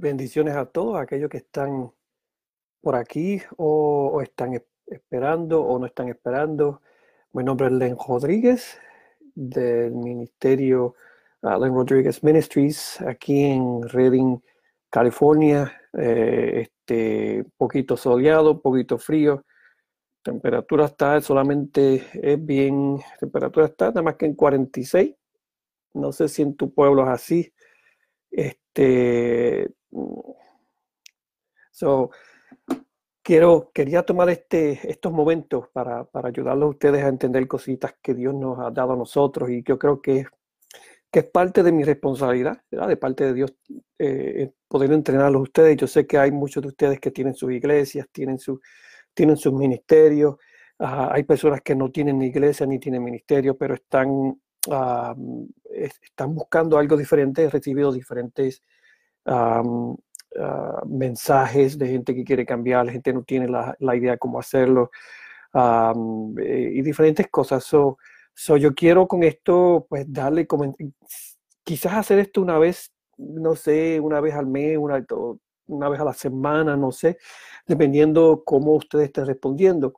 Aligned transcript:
Bendiciones 0.00 0.54
a 0.54 0.64
todos 0.64 0.96
aquellos 0.96 1.28
que 1.28 1.38
están 1.38 1.90
por 2.80 2.94
aquí 2.94 3.42
o, 3.56 4.20
están 4.22 4.62
esperando 4.86 5.60
o 5.60 5.76
no 5.76 5.86
están 5.86 6.08
esperando. 6.08 6.82
Mi 7.32 7.42
nombre 7.42 7.66
es 7.66 7.72
Len 7.72 7.96
Rodríguez 7.98 8.78
del 9.34 9.96
Ministerio 9.96 10.94
Len 11.42 11.74
Rodríguez 11.74 12.22
Ministries 12.22 13.00
aquí 13.00 13.42
en 13.42 13.82
Redding, 13.88 14.40
California. 14.88 15.72
Eh, 15.92 16.68
este, 16.68 17.44
poquito 17.56 17.96
soleado, 17.96 18.62
poquito 18.62 18.98
frío. 18.98 19.44
Temperatura 20.22 20.84
está 20.84 21.20
solamente, 21.20 22.06
es 22.12 22.44
bien, 22.44 23.00
temperatura 23.18 23.66
está 23.66 23.86
nada 23.88 24.02
más 24.02 24.14
que 24.14 24.26
en 24.26 24.36
46. 24.36 25.12
No 25.94 26.12
sé 26.12 26.28
si 26.28 26.42
en 26.42 26.54
tu 26.54 26.72
pueblo 26.72 27.02
es 27.02 27.08
así. 27.08 27.52
Este, 28.30 29.74
so, 31.70 32.10
quiero, 33.22 33.70
quería 33.72 34.02
tomar 34.02 34.30
este, 34.30 34.90
estos 34.90 35.12
momentos 35.12 35.68
para, 35.72 36.04
para 36.04 36.28
ayudarlos 36.28 36.66
a 36.66 36.70
ustedes 36.70 37.04
a 37.04 37.08
entender 37.08 37.46
cositas 37.46 37.94
que 38.02 38.14
Dios 38.14 38.34
nos 38.34 38.58
ha 38.58 38.70
dado 38.70 38.92
a 38.92 38.96
nosotros 38.96 39.50
y 39.50 39.62
yo 39.62 39.78
creo 39.78 40.00
que 40.00 40.26
que 41.10 41.20
es 41.20 41.24
parte 41.26 41.62
de 41.62 41.72
mi 41.72 41.84
responsabilidad, 41.84 42.62
de 42.70 42.96
parte 42.96 43.24
de 43.24 43.34
Dios, 43.34 43.54
eh, 43.98 44.52
poder 44.68 44.92
entrenarlos 44.92 45.40
a 45.40 45.42
ustedes. 45.42 45.76
Yo 45.76 45.86
sé 45.86 46.06
que 46.06 46.18
hay 46.18 46.30
muchos 46.30 46.62
de 46.62 46.68
ustedes 46.68 47.00
que 47.00 47.10
tienen 47.10 47.34
sus 47.34 47.50
iglesias, 47.52 48.06
tienen, 48.12 48.38
su, 48.38 48.60
tienen 49.14 49.36
sus 49.36 49.52
ministerios. 49.52 50.36
hay 50.78 51.24
personas 51.24 51.60
que 51.62 51.74
no 51.74 51.90
tienen 51.90 52.18
ni 52.18 52.26
iglesia 52.26 52.66
ni 52.66 52.78
tienen 52.78 53.02
ministerio, 53.02 53.56
pero 53.56 53.74
están, 53.74 54.40
están 55.70 56.34
buscando 56.34 56.78
algo 56.78 56.96
diferente. 56.96 57.44
He 57.44 57.50
recibido 57.50 57.90
diferentes 57.92 58.62
ah, 59.26 59.62
mensajes 60.86 61.78
de 61.78 61.88
gente 61.88 62.14
que 62.14 62.24
quiere 62.24 62.46
cambiar, 62.46 62.86
la 62.86 62.92
gente 62.92 63.12
no 63.12 63.22
tiene 63.22 63.48
la, 63.48 63.74
la 63.80 63.96
idea 63.96 64.12
de 64.12 64.18
cómo 64.18 64.38
hacerlo 64.38 64.90
eh, 65.54 66.70
y 66.74 66.82
diferentes 66.82 67.26
cosas. 67.28 67.64
So, 67.64 67.98
So, 68.40 68.56
yo 68.56 68.72
quiero 68.72 69.08
con 69.08 69.24
esto, 69.24 69.84
pues, 69.88 70.06
darle, 70.12 70.46
quizás 71.64 71.94
hacer 71.94 72.20
esto 72.20 72.40
una 72.40 72.56
vez, 72.56 72.92
no 73.16 73.56
sé, 73.56 73.98
una 73.98 74.20
vez 74.20 74.32
al 74.32 74.46
mes, 74.46 74.78
una, 74.78 75.04
una 75.66 75.88
vez 75.88 76.00
a 76.00 76.04
la 76.04 76.12
semana, 76.12 76.76
no 76.76 76.92
sé, 76.92 77.18
dependiendo 77.66 78.44
cómo 78.46 78.74
ustedes 78.76 79.06
estén 79.06 79.26
respondiendo. 79.26 79.92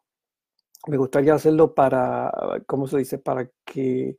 Me 0.87 0.97
gustaría 0.97 1.35
hacerlo 1.35 1.75
para, 1.75 2.33
¿cómo 2.67 2.87
se 2.87 2.97
dice? 2.97 3.19
Para 3.19 3.47
que 3.67 4.17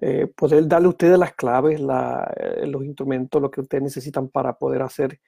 eh, 0.00 0.26
poder 0.26 0.66
darle 0.66 0.86
a 0.86 0.90
ustedes 0.90 1.18
las 1.18 1.34
claves, 1.34 1.80
eh, 1.80 2.66
los 2.66 2.84
instrumentos, 2.84 3.40
lo 3.40 3.50
que 3.50 3.60
ustedes 3.60 3.82
necesitan 3.82 4.28
para 4.28 4.58
poder 4.58 4.82
hacer 4.82 5.20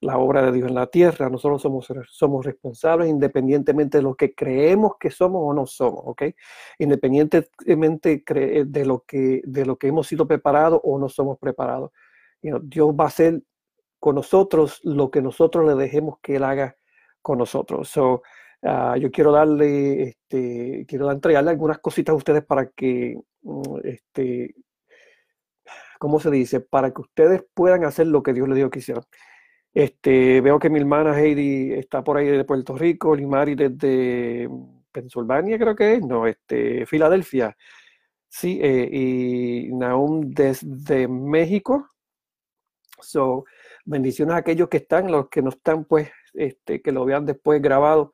la 0.00 0.18
obra 0.18 0.42
de 0.42 0.52
Dios 0.52 0.68
en 0.68 0.74
la 0.74 0.86
tierra. 0.86 1.28
Nosotros 1.28 1.60
somos, 1.60 1.88
somos 2.08 2.44
responsables 2.44 3.08
independientemente 3.08 3.98
de 3.98 4.02
lo 4.02 4.14
que 4.14 4.34
creemos 4.34 4.92
que 4.98 5.10
somos 5.10 5.42
o 5.44 5.52
no 5.52 5.66
somos, 5.66 6.02
¿ok? 6.04 6.22
Independientemente 6.78 8.24
de 8.66 8.84
lo 8.84 9.04
que, 9.06 9.42
de 9.44 9.66
lo 9.66 9.76
que 9.76 9.88
hemos 9.88 10.06
sido 10.06 10.26
preparados 10.26 10.80
o 10.84 10.98
no 10.98 11.08
somos 11.08 11.38
preparados. 11.38 11.90
Dios 12.40 12.94
va 12.98 13.04
a 13.04 13.08
hacer 13.08 13.42
con 13.98 14.14
nosotros 14.14 14.80
lo 14.82 15.10
que 15.10 15.20
nosotros 15.20 15.66
le 15.66 15.74
dejemos 15.74 16.18
que 16.22 16.36
Él 16.36 16.44
haga 16.44 16.76
con 17.22 17.38
nosotros. 17.38 17.88
So, 17.88 18.22
ah, 18.62 18.96
yo 18.98 19.10
quiero 19.10 19.32
darle, 19.32 20.02
este, 20.02 20.84
quiero 20.88 21.10
entregarle 21.10 21.50
algunas 21.50 21.78
cositas 21.78 22.12
a 22.12 22.16
ustedes 22.16 22.44
para 22.44 22.66
que, 22.70 23.16
mm, 23.42 23.78
este, 23.84 24.54
¿cómo 25.98 26.20
se 26.20 26.30
dice? 26.30 26.60
Para 26.60 26.92
que 26.92 27.02
ustedes 27.02 27.44
puedan 27.54 27.84
hacer 27.84 28.06
lo 28.06 28.22
que 28.22 28.32
Dios 28.32 28.48
les 28.48 28.56
dijo 28.56 28.70
que 28.70 28.80
hicieran. 28.80 29.04
Este, 29.74 30.40
veo 30.40 30.58
que 30.58 30.70
mi 30.70 30.80
hermana 30.80 31.18
Heidi 31.18 31.72
está 31.74 32.02
por 32.02 32.16
ahí 32.16 32.26
de 32.26 32.44
Puerto 32.44 32.76
Rico, 32.76 33.14
Limari 33.14 33.54
desde 33.54 34.48
Pensilvania, 34.92 35.58
creo 35.58 35.76
que 35.76 35.94
es, 35.94 36.02
no, 36.06 36.26
este, 36.26 36.86
Filadelfia. 36.86 37.56
Sí, 38.28 38.60
eh, 38.62 38.88
y 38.92 39.72
Naum 39.72 40.30
desde 40.30 41.08
México. 41.08 41.88
So, 43.00 43.44
bendiciones 43.84 44.34
a 44.34 44.38
aquellos 44.38 44.68
que 44.68 44.78
están, 44.78 45.10
los 45.10 45.28
que 45.28 45.42
no 45.42 45.50
están, 45.50 45.84
pues, 45.84 46.10
este, 46.34 46.80
que 46.82 46.92
lo 46.92 47.04
vean 47.04 47.26
después 47.26 47.60
grabado. 47.62 48.12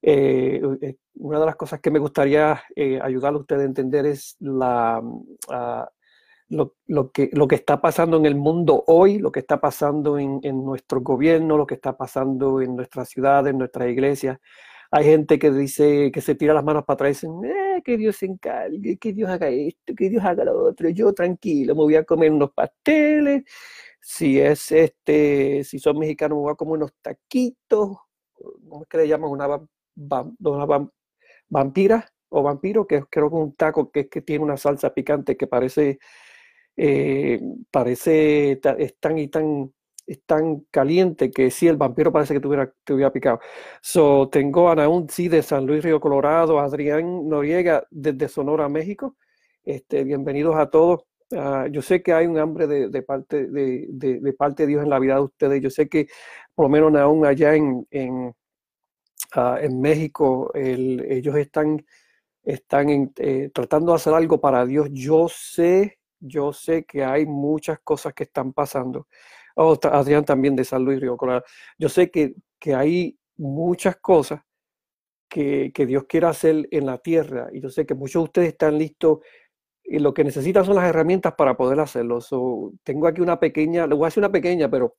Eh, 0.00 0.60
eh, 0.80 0.96
una 1.14 1.40
de 1.40 1.46
las 1.46 1.56
cosas 1.56 1.80
que 1.80 1.90
me 1.90 1.98
gustaría 1.98 2.62
ayudar 3.02 3.34
a 3.34 3.38
ustedes 3.38 3.62
a 3.62 3.66
entender 3.66 4.06
es 4.06 4.36
la, 4.38 5.02
ah, 5.48 5.90
lo, 6.48 7.10
que, 7.12 7.30
lo 7.32 7.48
que 7.48 7.56
está 7.56 7.80
pasando 7.80 8.16
en 8.16 8.26
el 8.26 8.34
mundo 8.34 8.84
hoy, 8.86 9.18
lo 9.18 9.32
que 9.32 9.40
está 9.40 9.60
pasando 9.60 10.18
en, 10.18 10.40
en 10.42 10.64
nuestro 10.64 11.00
gobierno, 11.00 11.56
lo 11.56 11.66
que 11.66 11.74
está 11.74 11.96
pasando 11.96 12.60
en 12.60 12.76
nuestras 12.76 13.08
ciudades, 13.08 13.52
en 13.52 13.58
nuestras 13.58 13.88
iglesias. 13.88 14.38
Hay 14.90 15.04
gente 15.04 15.38
que 15.38 15.50
dice, 15.50 16.10
que 16.12 16.20
se 16.22 16.34
tira 16.34 16.54
las 16.54 16.64
manos 16.64 16.84
para 16.84 16.94
atrás 16.94 17.10
y 17.10 17.26
dicen, 17.26 17.44
eh, 17.44 17.82
que 17.84 17.96
Dios 17.98 18.16
se 18.16 18.26
encargue, 18.26 18.96
que 18.96 19.12
Dios 19.12 19.28
haga 19.28 19.48
esto, 19.48 19.94
que 19.94 20.08
Dios 20.08 20.24
haga 20.24 20.44
lo 20.44 20.64
otro. 20.64 20.88
Yo 20.88 21.12
tranquilo, 21.12 21.74
me 21.74 21.82
voy 21.82 21.96
a 21.96 22.04
comer 22.04 22.32
unos 22.32 22.52
pasteles. 22.52 23.44
Si 24.00 24.40
es 24.40 24.72
este, 24.72 25.64
si 25.64 25.78
son 25.78 25.98
mexicanos, 25.98 26.36
me 26.38 26.42
voy 26.42 26.52
a 26.52 26.56
comer 26.56 26.76
unos 26.78 26.92
taquitos. 27.02 27.98
¿Cómo 28.32 28.82
es 28.82 28.88
que 28.88 28.98
le 28.98 29.08
llaman? 29.08 29.30
Una, 29.30 29.60
una 30.40 30.88
vampira 31.48 32.08
o 32.30 32.42
vampiro, 32.42 32.86
que 32.86 33.04
creo 33.10 33.30
que 33.30 33.36
es 33.36 33.42
un 33.42 33.54
taco 33.54 33.90
que 33.90 34.04
tiene 34.04 34.44
una 34.44 34.56
salsa 34.56 34.92
picante 34.92 35.36
que 35.36 35.46
parece 35.46 35.98
eh, 36.80 37.40
parece 37.72 38.60
tan 39.00 39.18
y 39.18 39.28
tan, 39.28 39.72
es 40.06 40.22
tan 40.24 40.60
caliente 40.70 41.30
que 41.32 41.50
sí, 41.50 41.66
el 41.66 41.76
vampiro 41.76 42.12
parece 42.12 42.34
que 42.34 42.40
tuviera, 42.40 42.72
te 42.84 42.94
hubiera 42.94 43.12
picado. 43.12 43.40
So, 43.82 44.28
tengo 44.30 44.70
a 44.70 44.76
Naún, 44.76 45.08
sí, 45.08 45.28
de 45.28 45.42
San 45.42 45.66
Luis 45.66 45.82
Río 45.82 46.00
Colorado, 46.00 46.60
Adrián 46.60 47.28
Noriega 47.28 47.84
desde 47.90 48.28
Sonora, 48.28 48.68
México. 48.68 49.16
Este, 49.64 50.04
bienvenidos 50.04 50.56
a 50.56 50.70
todos. 50.70 51.02
Ah, 51.32 51.66
yo 51.70 51.82
sé 51.82 52.00
que 52.02 52.12
hay 52.12 52.26
un 52.26 52.38
hambre 52.38 52.68
de, 52.68 52.88
de 52.90 53.02
parte, 53.02 53.48
de, 53.48 53.86
de, 53.90 54.32
parte 54.32 54.62
de 54.62 54.68
Dios 54.68 54.84
en 54.84 54.90
la 54.90 55.00
vida 55.00 55.16
de 55.16 55.22
ustedes. 55.22 55.60
Yo 55.60 55.70
sé 55.70 55.88
que 55.88 56.06
por 56.54 56.66
lo 56.66 56.68
menos 56.70 56.94
aún 56.94 57.26
allá 57.26 57.54
en, 57.56 57.86
en, 57.90 58.32
ah, 59.34 59.58
en 59.60 59.80
México, 59.80 60.50
ellos 60.54 61.36
están, 61.36 61.84
están 62.42 63.12
eh, 63.16 63.50
tratando 63.52 63.92
de 63.92 63.96
hacer 63.96 64.14
algo 64.14 64.40
para 64.40 64.66
Dios. 64.66 64.88
Yo 64.92 65.28
sé 65.28 65.98
yo 66.20 66.52
sé 66.52 66.84
que 66.84 67.04
hay 67.04 67.26
muchas 67.26 67.78
cosas 67.80 68.12
que 68.14 68.24
están 68.24 68.52
pasando. 68.52 69.08
Oh, 69.56 69.78
Adrián 69.84 70.24
también 70.24 70.56
de 70.56 70.64
San 70.64 70.84
Luis 70.84 71.00
Río 71.00 71.16
Colorado. 71.16 71.44
Yo 71.78 71.88
sé 71.88 72.10
que, 72.10 72.34
que 72.58 72.74
hay 72.74 73.18
muchas 73.36 73.96
cosas 73.96 74.42
que, 75.28 75.72
que, 75.74 75.86
Dios 75.86 76.04
quiere 76.08 76.26
hacer 76.26 76.68
en 76.70 76.86
la 76.86 76.98
tierra 76.98 77.48
y 77.52 77.60
yo 77.60 77.68
sé 77.68 77.86
que 77.86 77.94
muchos 77.94 78.22
de 78.22 78.24
ustedes 78.24 78.48
están 78.48 78.78
listos 78.78 79.18
y 79.84 79.98
lo 79.98 80.14
que 80.14 80.24
necesitan 80.24 80.64
son 80.64 80.76
las 80.76 80.88
herramientas 80.88 81.34
para 81.34 81.56
poder 81.56 81.80
hacerlo. 81.80 82.18
tengo 82.82 83.06
aquí 83.06 83.20
una 83.20 83.38
pequeña, 83.38 83.86
le 83.86 83.94
voy 83.94 84.04
a 84.04 84.08
hacer 84.08 84.22
una 84.22 84.32
pequeña, 84.32 84.70
pero 84.70 84.96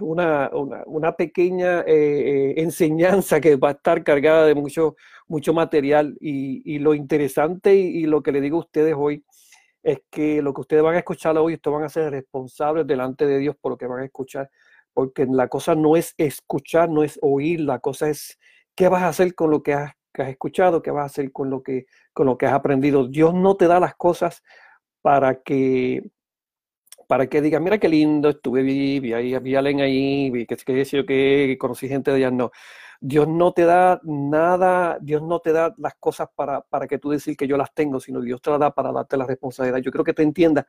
una, 0.00 0.50
una, 0.86 1.12
pequeña 1.16 1.80
eh, 1.80 1.84
eh, 1.86 2.54
enseñanza 2.58 3.40
que 3.40 3.56
va 3.56 3.68
a 3.68 3.72
estar 3.72 4.02
cargada 4.02 4.46
de 4.46 4.54
mucho, 4.54 4.96
mucho 5.28 5.54
material 5.54 6.16
y, 6.20 6.62
y 6.74 6.78
lo 6.78 6.94
interesante 6.94 7.74
y, 7.74 8.04
lo 8.04 8.22
que 8.22 8.32
le 8.32 8.40
digo 8.40 8.58
a 8.58 8.60
ustedes 8.60 8.94
hoy 8.96 9.24
es 9.82 10.02
que 10.10 10.42
lo 10.42 10.52
que 10.52 10.62
ustedes 10.62 10.82
van 10.82 10.96
a 10.96 10.98
escuchar 10.98 11.36
hoy, 11.38 11.54
ustedes 11.54 11.74
van 11.74 11.84
a 11.84 11.88
ser 11.88 12.10
responsables 12.10 12.86
delante 12.86 13.26
de 13.26 13.38
Dios 13.38 13.56
por 13.60 13.72
lo 13.72 13.78
que 13.78 13.86
van 13.86 14.00
a 14.00 14.04
escuchar, 14.04 14.50
porque 14.92 15.26
la 15.26 15.48
cosa 15.48 15.74
no 15.74 15.96
es 15.96 16.14
escuchar, 16.18 16.90
no 16.90 17.02
es 17.02 17.18
oír, 17.22 17.60
la 17.60 17.78
cosa 17.78 18.10
es 18.10 18.38
qué 18.74 18.88
vas 18.88 19.02
a 19.02 19.08
hacer 19.08 19.34
con 19.34 19.50
lo 19.50 19.62
que 19.62 19.74
has, 19.74 19.92
escuchado, 20.14 20.82
qué 20.82 20.90
vas 20.90 21.04
a 21.04 21.06
hacer 21.06 21.32
con 21.32 21.48
lo 21.48 21.62
que, 21.62 21.86
con 22.12 22.26
lo 22.26 22.36
que 22.36 22.46
has 22.46 22.52
aprendido. 22.52 23.08
Dios 23.08 23.32
no 23.32 23.56
te 23.56 23.68
da 23.68 23.80
las 23.80 23.94
cosas 23.94 24.42
para 25.00 25.40
que 25.42 26.10
para 27.10 27.26
que 27.26 27.42
diga, 27.42 27.58
mira 27.58 27.76
qué 27.76 27.88
lindo, 27.88 28.28
estuve, 28.28 28.62
vi, 28.62 29.00
vi 29.00 29.12
ahí, 29.12 29.36
vi 29.40 29.56
a 29.56 29.58
ahí, 29.58 30.30
vi 30.30 30.46
que, 30.46 30.54
que, 30.54 30.84
que, 30.84 31.04
que 31.04 31.58
conocí 31.58 31.88
gente 31.88 32.12
de 32.12 32.18
allá, 32.18 32.30
no. 32.30 32.52
Dios 33.00 33.26
no 33.26 33.52
te 33.52 33.64
da 33.64 34.00
nada, 34.04 34.96
Dios 35.02 35.20
no 35.20 35.40
te 35.40 35.50
da 35.50 35.74
las 35.78 35.96
cosas 35.96 36.28
para, 36.36 36.60
para 36.60 36.86
que 36.86 37.00
tú 37.00 37.10
decir 37.10 37.36
que 37.36 37.48
yo 37.48 37.56
las 37.56 37.74
tengo, 37.74 37.98
sino 37.98 38.20
Dios 38.20 38.40
te 38.40 38.50
las 38.50 38.60
da 38.60 38.70
para 38.72 38.92
darte 38.92 39.16
la 39.16 39.26
responsabilidad. 39.26 39.80
Yo 39.80 39.90
creo 39.90 40.04
que 40.04 40.12
te 40.12 40.22
entiendas 40.22 40.66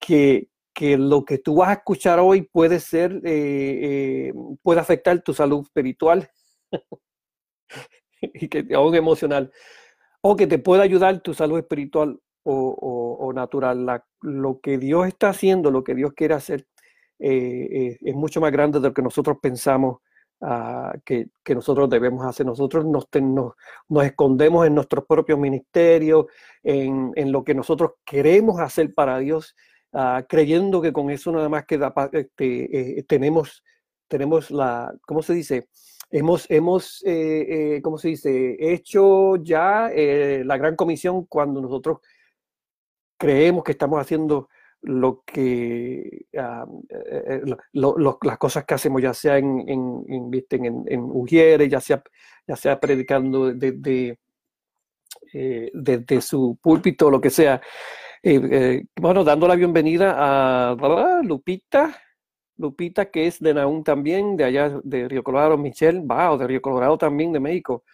que, 0.00 0.48
que 0.74 0.98
lo 0.98 1.24
que 1.24 1.38
tú 1.38 1.54
vas 1.54 1.68
a 1.68 1.74
escuchar 1.74 2.18
hoy 2.18 2.42
puede 2.42 2.80
ser, 2.80 3.20
eh, 3.24 4.30
eh, 4.30 4.32
puede 4.64 4.80
afectar 4.80 5.22
tu 5.22 5.32
salud 5.32 5.62
espiritual 5.62 6.28
y 8.20 8.48
que 8.48 8.66
aún 8.74 8.96
emocional, 8.96 9.52
o 10.22 10.34
que 10.34 10.48
te 10.48 10.58
pueda 10.58 10.82
ayudar 10.82 11.20
tu 11.20 11.34
salud 11.34 11.56
espiritual 11.56 12.18
o, 12.44 13.32
natural. 13.34 14.02
lo 14.20 14.60
que 14.60 14.78
Dios 14.78 15.06
está 15.06 15.30
haciendo, 15.30 15.70
lo 15.70 15.84
que 15.84 15.94
Dios 15.94 16.12
quiere 16.14 16.34
hacer, 16.34 16.66
eh, 17.18 17.98
es 18.00 18.14
mucho 18.14 18.40
más 18.40 18.52
grande 18.52 18.80
de 18.80 18.88
lo 18.88 18.94
que 18.94 19.02
nosotros 19.02 19.38
pensamos 19.40 19.98
Ah, 20.44 20.94
que, 21.04 21.28
nosotros 21.54 21.88
debemos 21.88 22.26
hacer. 22.26 22.44
Nosotros 22.44 22.84
nos, 22.84 23.06
nos, 23.88 24.04
escondemos 24.04 24.66
en 24.66 24.74
nuestros 24.74 25.04
propios 25.06 25.38
ministerios, 25.38 26.26
en, 26.64 27.12
en, 27.14 27.30
lo 27.30 27.44
que 27.44 27.54
nosotros 27.54 27.92
queremos 28.04 28.58
hacer 28.58 28.92
para 28.92 29.18
Dios, 29.18 29.54
ah, 29.92 30.24
creyendo 30.28 30.82
que 30.82 30.92
con 30.92 31.10
eso 31.10 31.30
nada 31.30 31.48
más 31.48 31.64
queda, 31.64 31.94
este, 32.12 32.98
eh, 32.98 33.04
tenemos, 33.04 33.62
tenemos 34.08 34.50
la, 34.50 34.92
¿cómo 35.06 35.22
se 35.22 35.34
dice? 35.34 35.68
Hemos, 36.10 36.50
hemos 36.50 37.04
eh, 37.06 37.76
eh, 37.76 37.82
¿cómo 37.82 37.96
se 37.96 38.08
dice? 38.08 38.56
Hecho 38.58 39.36
ya 39.36 39.90
la 39.94 40.56
gran 40.56 40.74
comisión 40.74 41.24
cuando 41.26 41.60
nosotros 41.60 41.98
creemos 43.22 43.62
que 43.62 43.70
estamos 43.70 44.00
haciendo 44.00 44.48
lo 44.80 45.22
que 45.24 46.26
ah, 46.36 46.66
eh, 46.88 47.40
eh, 47.46 47.56
las 47.72 48.38
cosas 48.38 48.64
que 48.64 48.74
hacemos, 48.74 49.00
ya 49.00 49.14
sea 49.14 49.38
en, 49.38 49.60
en, 49.68 50.04
en, 50.08 50.84
en, 50.88 51.00
Ujieres, 51.04 51.70
ya 51.70 51.80
sea, 51.80 52.02
ya 52.48 52.56
sea 52.56 52.80
predicando 52.80 53.54
desde, 53.54 54.18
eh, 55.32 55.70
su 56.20 56.58
púlpito, 56.60 57.12
lo 57.12 57.20
que 57.20 57.30
sea. 57.30 57.60
bueno, 59.00 59.22
dando 59.22 59.46
la 59.46 59.54
bienvenida 59.54 60.16
a 60.16 61.22
Lupita, 61.22 61.96
Lupita, 62.56 63.08
que 63.08 63.28
es 63.28 63.38
de 63.38 63.54
Naún 63.54 63.84
también, 63.84 64.36
de 64.36 64.44
allá 64.44 64.80
de 64.82 65.06
Río 65.06 65.22
Colorado, 65.22 65.56
Michelle, 65.56 66.00
wow, 66.00 66.36
de 66.36 66.48
Río 66.48 66.60
Colorado 66.60 66.98
también, 66.98 67.32
de 67.32 67.38
México. 67.38 67.84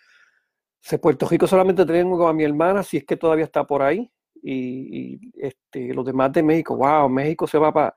De 0.90 0.98
Puerto 0.98 1.28
Rico 1.28 1.46
solamente 1.46 1.84
tengo 1.84 2.26
a 2.26 2.32
mi 2.32 2.44
hermana, 2.44 2.82
si 2.82 2.96
es 2.96 3.04
que 3.04 3.16
todavía 3.18 3.44
está 3.44 3.66
por 3.66 3.82
ahí 3.82 4.10
y, 4.42 5.18
este, 5.34 5.94
los 5.94 6.04
demás 6.04 6.32
de 6.32 6.42
México, 6.42 6.76
wow, 6.76 7.08
México 7.08 7.46
se 7.46 7.58
va 7.58 7.72
para, 7.72 7.94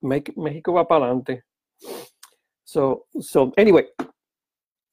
México 0.00 0.72
va 0.72 0.86
para 0.86 1.06
adelante. 1.06 1.44
So, 2.64 3.06
so, 3.20 3.52
anyway, 3.56 3.86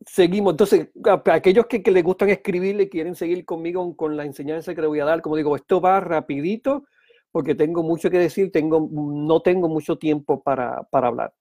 seguimos. 0.05 0.53
Entonces, 0.53 0.89
a, 1.05 1.21
aquellos 1.33 1.65
que, 1.67 1.81
que, 1.81 1.91
les 1.91 2.03
gustan 2.03 2.29
escribir 2.29 2.79
y 2.79 2.89
quieren 2.89 3.15
seguir 3.15 3.45
conmigo 3.45 3.95
con 3.95 4.17
la 4.17 4.25
enseñanza 4.25 4.75
que 4.75 4.81
les 4.81 4.89
voy 4.89 4.99
a 4.99 5.05
dar, 5.05 5.21
como 5.21 5.35
digo, 5.35 5.55
esto 5.55 5.81
va 5.81 5.99
rapidito 5.99 6.83
porque 7.31 7.55
tengo 7.55 7.81
mucho 7.81 8.09
que 8.09 8.19
decir, 8.19 8.51
tengo, 8.51 8.89
no 8.91 9.41
tengo 9.41 9.69
mucho 9.69 9.97
tiempo 9.97 10.41
para, 10.43 10.83
para 10.83 11.07
hablar. 11.07 11.33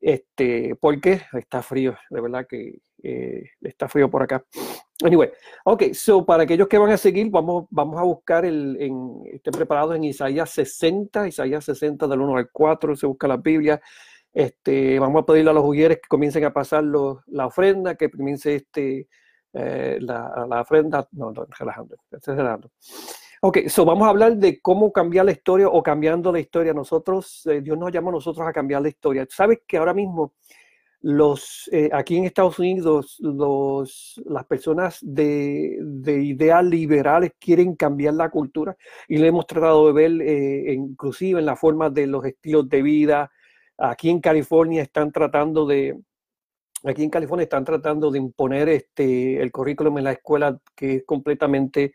Este, 0.00 0.74
porque 0.80 1.20
está 1.34 1.62
frío, 1.62 1.94
de 2.08 2.20
verdad 2.22 2.46
que 2.48 2.78
eh, 3.02 3.50
está 3.60 3.88
frío 3.88 4.10
por 4.10 4.22
acá. 4.22 4.44
Anyway, 5.02 5.30
ok, 5.64 5.94
so 5.94 6.24
para 6.26 6.42
aquellos 6.42 6.68
que 6.68 6.76
van 6.76 6.90
a 6.90 6.96
seguir, 6.96 7.30
vamos, 7.30 7.66
vamos 7.70 7.98
a 7.98 8.02
buscar 8.02 8.44
el, 8.44 8.76
en, 8.80 9.22
estén 9.32 9.52
preparados 9.52 9.96
en 9.96 10.04
Isaías 10.04 10.50
60, 10.50 11.28
Isaías 11.28 11.64
60 11.64 12.06
del 12.06 12.20
1 12.20 12.36
al 12.36 12.50
4, 12.50 12.96
se 12.96 13.06
busca 13.06 13.26
la 13.26 13.38
Biblia. 13.38 13.80
Este, 14.32 14.98
vamos 14.98 15.22
a 15.22 15.26
pedirle 15.26 15.50
a 15.50 15.54
los 15.54 15.64
jugueres 15.64 15.98
que 15.98 16.08
comiencen 16.08 16.44
a 16.44 16.52
pasar 16.52 16.84
la 16.84 17.46
ofrenda, 17.46 17.94
que 17.94 18.10
comience 18.10 18.54
este, 18.54 19.08
eh, 19.52 19.98
la, 20.00 20.46
la, 20.48 20.60
ofrenda. 20.60 21.08
No, 21.12 21.32
no, 21.32 21.46
relajando, 21.58 21.96
relajando. 22.10 22.70
Ok, 23.42 23.68
so 23.68 23.86
vamos 23.86 24.06
a 24.06 24.10
hablar 24.10 24.36
de 24.36 24.60
cómo 24.60 24.92
cambiar 24.92 25.24
la 25.24 25.32
historia 25.32 25.66
o 25.68 25.82
cambiando 25.82 26.30
la 26.30 26.40
historia. 26.40 26.74
Nosotros, 26.74 27.46
eh, 27.46 27.62
Dios 27.62 27.78
nos 27.78 27.90
llama 27.90 28.10
a 28.10 28.12
nosotros 28.12 28.46
a 28.46 28.52
cambiar 28.52 28.82
la 28.82 28.88
historia. 28.88 29.26
Sabes 29.30 29.60
que 29.66 29.78
ahora 29.78 29.94
mismo 29.94 30.34
los, 31.02 31.68
eh, 31.72 31.88
aquí 31.92 32.16
en 32.16 32.24
Estados 32.24 32.58
Unidos, 32.58 33.16
los, 33.20 34.20
las 34.26 34.44
personas 34.44 34.98
de, 35.00 35.78
de, 35.80 36.22
ideas 36.22 36.62
liberales 36.64 37.32
quieren 37.38 37.74
cambiar 37.74 38.14
la 38.14 38.28
cultura 38.28 38.76
y 39.08 39.18
lo 39.18 39.26
hemos 39.26 39.46
tratado 39.46 39.86
de 39.86 39.92
ver 39.92 40.22
eh, 40.22 40.74
inclusive 40.74 41.40
en 41.40 41.46
la 41.46 41.56
forma 41.56 41.88
de 41.88 42.06
los 42.06 42.24
estilos 42.24 42.68
de 42.68 42.82
vida. 42.82 43.30
Aquí 43.78 44.10
en 44.10 44.20
California 44.20 44.82
están 44.82 45.10
tratando 45.10 45.66
de, 45.66 45.98
aquí 46.84 47.02
en 47.02 47.10
California 47.10 47.44
están 47.44 47.64
tratando 47.64 48.10
de 48.10 48.18
imponer 48.18 48.68
este, 48.68 49.40
el 49.40 49.50
currículum 49.50 49.98
en 49.98 50.04
la 50.04 50.12
escuela 50.12 50.58
que 50.74 50.96
es 50.96 51.04
completamente 51.06 51.94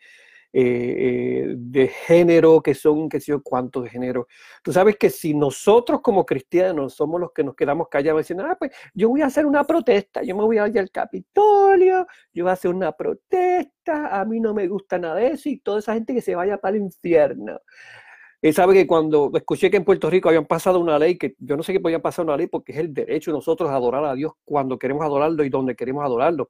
eh, 0.58 0.62
eh, 0.62 1.54
de 1.58 1.90
género, 1.90 2.62
que 2.62 2.74
son, 2.74 3.10
qué 3.10 3.20
sé 3.20 3.34
yo, 3.34 3.44
cuántos 3.44 3.84
de 3.84 3.90
género. 3.90 4.26
Tú 4.64 4.72
sabes 4.72 4.96
que 4.96 5.10
si 5.10 5.34
nosotros 5.34 6.00
como 6.00 6.26
cristianos 6.26 6.94
somos 6.94 7.20
los 7.20 7.34
que 7.34 7.44
nos 7.44 7.56
quedamos 7.56 7.90
callados 7.90 8.22
diciendo, 8.22 8.46
ah, 8.48 8.56
pues 8.58 8.72
yo 8.94 9.10
voy 9.10 9.22
a 9.22 9.26
hacer 9.26 9.46
una 9.46 9.66
protesta, 9.66 10.24
yo 10.24 10.34
me 10.34 10.44
voy 10.44 10.58
a 10.58 10.68
ir 10.70 10.80
al 10.80 10.92
Capitolio, 10.92 12.08
yo 12.34 12.46
voy 12.46 12.52
a 12.52 12.54
hacer 12.54 12.74
una 12.74 12.94
protesta, 12.94 14.18
a 14.18 14.24
mí 14.24 14.40
no 14.40 14.54
me 14.54 14.66
gusta 14.70 14.98
nada 14.98 15.16
de 15.16 15.28
eso 15.32 15.50
y 15.50 15.60
toda 15.60 15.80
esa 15.80 15.94
gente 15.94 16.14
que 16.14 16.22
se 16.22 16.36
vaya 16.36 16.58
para 16.58 16.78
el 16.78 16.84
infierno. 16.84 17.60
Él 18.42 18.54
sabe 18.54 18.76
que 18.76 18.88
cuando 18.88 19.32
escuché 19.36 19.70
que 19.70 19.76
en 19.76 19.84
Puerto 19.84 20.10
Rico 20.10 20.30
habían 20.30 20.46
pasado 20.46 20.80
una 20.80 20.98
ley, 20.98 21.18
que 21.18 21.36
yo 21.38 21.58
no 21.58 21.64
sé 21.64 21.74
qué 21.74 21.82
podían 21.82 22.02
pasar 22.02 22.24
una 22.24 22.38
ley 22.38 22.48
porque 22.48 22.72
es 22.72 22.78
el 22.78 22.94
derecho 22.94 23.32
de 23.32 23.40
nosotros 23.40 23.70
a 23.70 23.76
adorar 23.76 24.06
a 24.06 24.16
Dios 24.16 24.32
cuando 24.46 24.80
queremos 24.80 25.04
adorarlo 25.04 25.44
y 25.44 25.50
donde 25.50 25.76
queremos 25.76 26.06
adorarlo. 26.06 26.50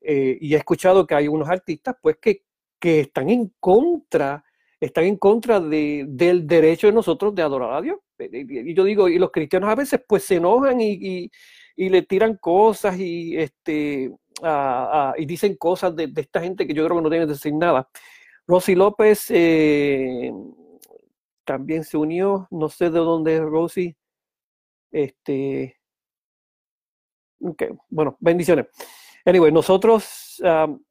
Eh, 0.00 0.38
y 0.40 0.54
he 0.54 0.56
escuchado 0.56 1.06
que 1.06 1.14
hay 1.14 1.28
unos 1.28 1.48
artistas 1.48 1.96
pues 2.00 2.16
que, 2.20 2.43
que 2.84 3.00
están 3.00 3.30
en 3.30 3.50
contra, 3.58 4.44
están 4.78 5.04
en 5.04 5.16
contra 5.16 5.58
de, 5.58 6.04
del 6.06 6.46
derecho 6.46 6.86
de 6.86 6.92
nosotros 6.92 7.34
de 7.34 7.40
adorar 7.40 7.72
a 7.72 7.80
Dios. 7.80 7.98
Eh, 8.18 8.44
y 8.46 8.74
yo 8.74 8.84
digo, 8.84 9.08
y 9.08 9.18
los 9.18 9.30
cristianos 9.30 9.70
a 9.70 9.74
veces 9.74 10.02
pues 10.06 10.24
se 10.24 10.34
enojan 10.34 10.78
y, 10.82 11.30
y, 11.76 11.88
le 11.88 12.02
tiran 12.02 12.36
cosas 12.36 12.98
y, 12.98 13.38
este, 13.38 14.14
y 15.16 15.24
dicen 15.24 15.56
cosas 15.56 15.96
de, 15.96 16.12
esta 16.14 16.42
gente 16.42 16.66
que 16.66 16.74
yo 16.74 16.84
creo 16.84 16.98
que 16.98 17.02
no 17.04 17.08
tienen 17.08 17.26
que 17.26 17.32
decir 17.32 17.54
nada. 17.54 17.88
Rosy 18.46 18.74
López 18.74 19.30
eh, 19.30 20.30
también 21.46 21.84
se 21.84 21.96
unió, 21.96 22.46
no 22.50 22.68
sé 22.68 22.90
de 22.90 22.98
dónde 22.98 23.36
es 23.36 23.40
Rosy. 23.40 23.96
Este, 24.92 25.80
bueno, 27.88 28.18
bendiciones. 28.20 28.66
Anyway, 29.24 29.50
nosotros, 29.52 30.38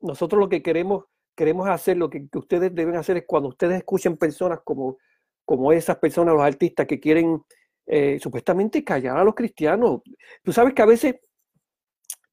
nosotros 0.01 0.39
lo 0.39 0.49
que 0.49 0.63
queremos, 0.63 1.05
queremos 1.35 1.67
hacer, 1.67 1.97
lo 1.97 2.09
que, 2.09 2.27
ustedes 2.33 2.73
deben 2.73 2.95
hacer 2.95 3.17
es 3.17 3.23
cuando 3.25 3.49
ustedes 3.49 3.77
escuchen 3.77 4.17
personas 4.17 4.59
como, 4.63 4.97
como 5.45 5.71
esas 5.71 5.97
personas, 5.97 6.33
los 6.33 6.43
artistas 6.43 6.85
que 6.87 6.99
quieren 6.99 7.41
eh, 7.85 8.17
supuestamente 8.19 8.83
callar 8.83 9.17
a 9.17 9.23
los 9.23 9.35
cristianos. 9.35 10.01
Tú 10.43 10.51
sabes 10.51 10.73
que 10.73 10.81
a 10.81 10.85
veces, 10.85 11.15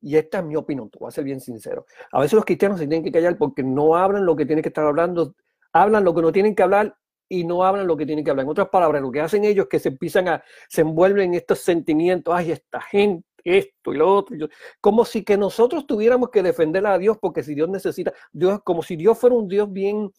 y 0.00 0.16
esta 0.16 0.38
es 0.38 0.44
mi 0.44 0.56
opinión, 0.56 0.90
te 0.90 0.98
voy 0.98 1.08
a 1.08 1.12
ser 1.12 1.25
bien 1.25 1.40
sincero, 1.40 1.86
a 2.12 2.20
veces 2.20 2.34
los 2.34 2.44
cristianos 2.44 2.78
se 2.78 2.86
tienen 2.86 3.04
que 3.04 3.12
callar 3.12 3.36
porque 3.36 3.62
no 3.62 3.96
hablan 3.96 4.25
lo 4.25 4.36
que 4.36 4.46
tienen 4.46 4.62
que 4.62 4.68
estar 4.68 4.86
hablando, 4.86 5.34
hablan 5.72 6.04
lo 6.04 6.14
que 6.14 6.22
no 6.22 6.32
tienen 6.32 6.54
que 6.54 6.62
hablar 6.62 6.96
y 7.28 7.44
no 7.44 7.64
hablan 7.64 7.86
lo 7.86 7.96
que 7.96 8.06
tienen 8.06 8.25
que 8.25 8.30
hablar. 8.30 8.44
En 8.44 8.50
otras 8.50 8.68
palabras, 8.68 9.00
lo 9.00 9.10
que 9.10 9.20
hacen 9.20 9.44
ellos 9.44 9.64
es 9.64 9.68
que 9.68 9.78
se 9.78 9.88
empiezan 9.90 10.28
a, 10.28 10.44
se 10.68 10.80
envuelven 10.80 11.30
en 11.30 11.34
estos 11.34 11.60
sentimientos, 11.60 12.34
ay, 12.36 12.52
esta 12.52 12.80
gente 12.80 13.25
esto 13.44 13.92
y 13.92 13.97
lo 13.97 14.14
otro, 14.14 14.37
como 14.80 15.04
si 15.04 15.25
que 15.25 15.37
nosotros 15.37 15.87
tuviéramos 15.87 16.30
que 16.30 16.42
defender 16.42 16.87
a 16.87 16.99
Dios, 16.99 17.18
porque 17.20 17.42
si 17.42 17.54
Dios 17.54 17.68
necesita, 17.68 18.12
Dios, 18.32 18.61
como 18.64 18.82
si 18.82 18.97
Dios 18.97 19.18
fuera 19.18 19.37
un 19.37 19.49
Dios 19.49 19.70
bien, 19.73 20.11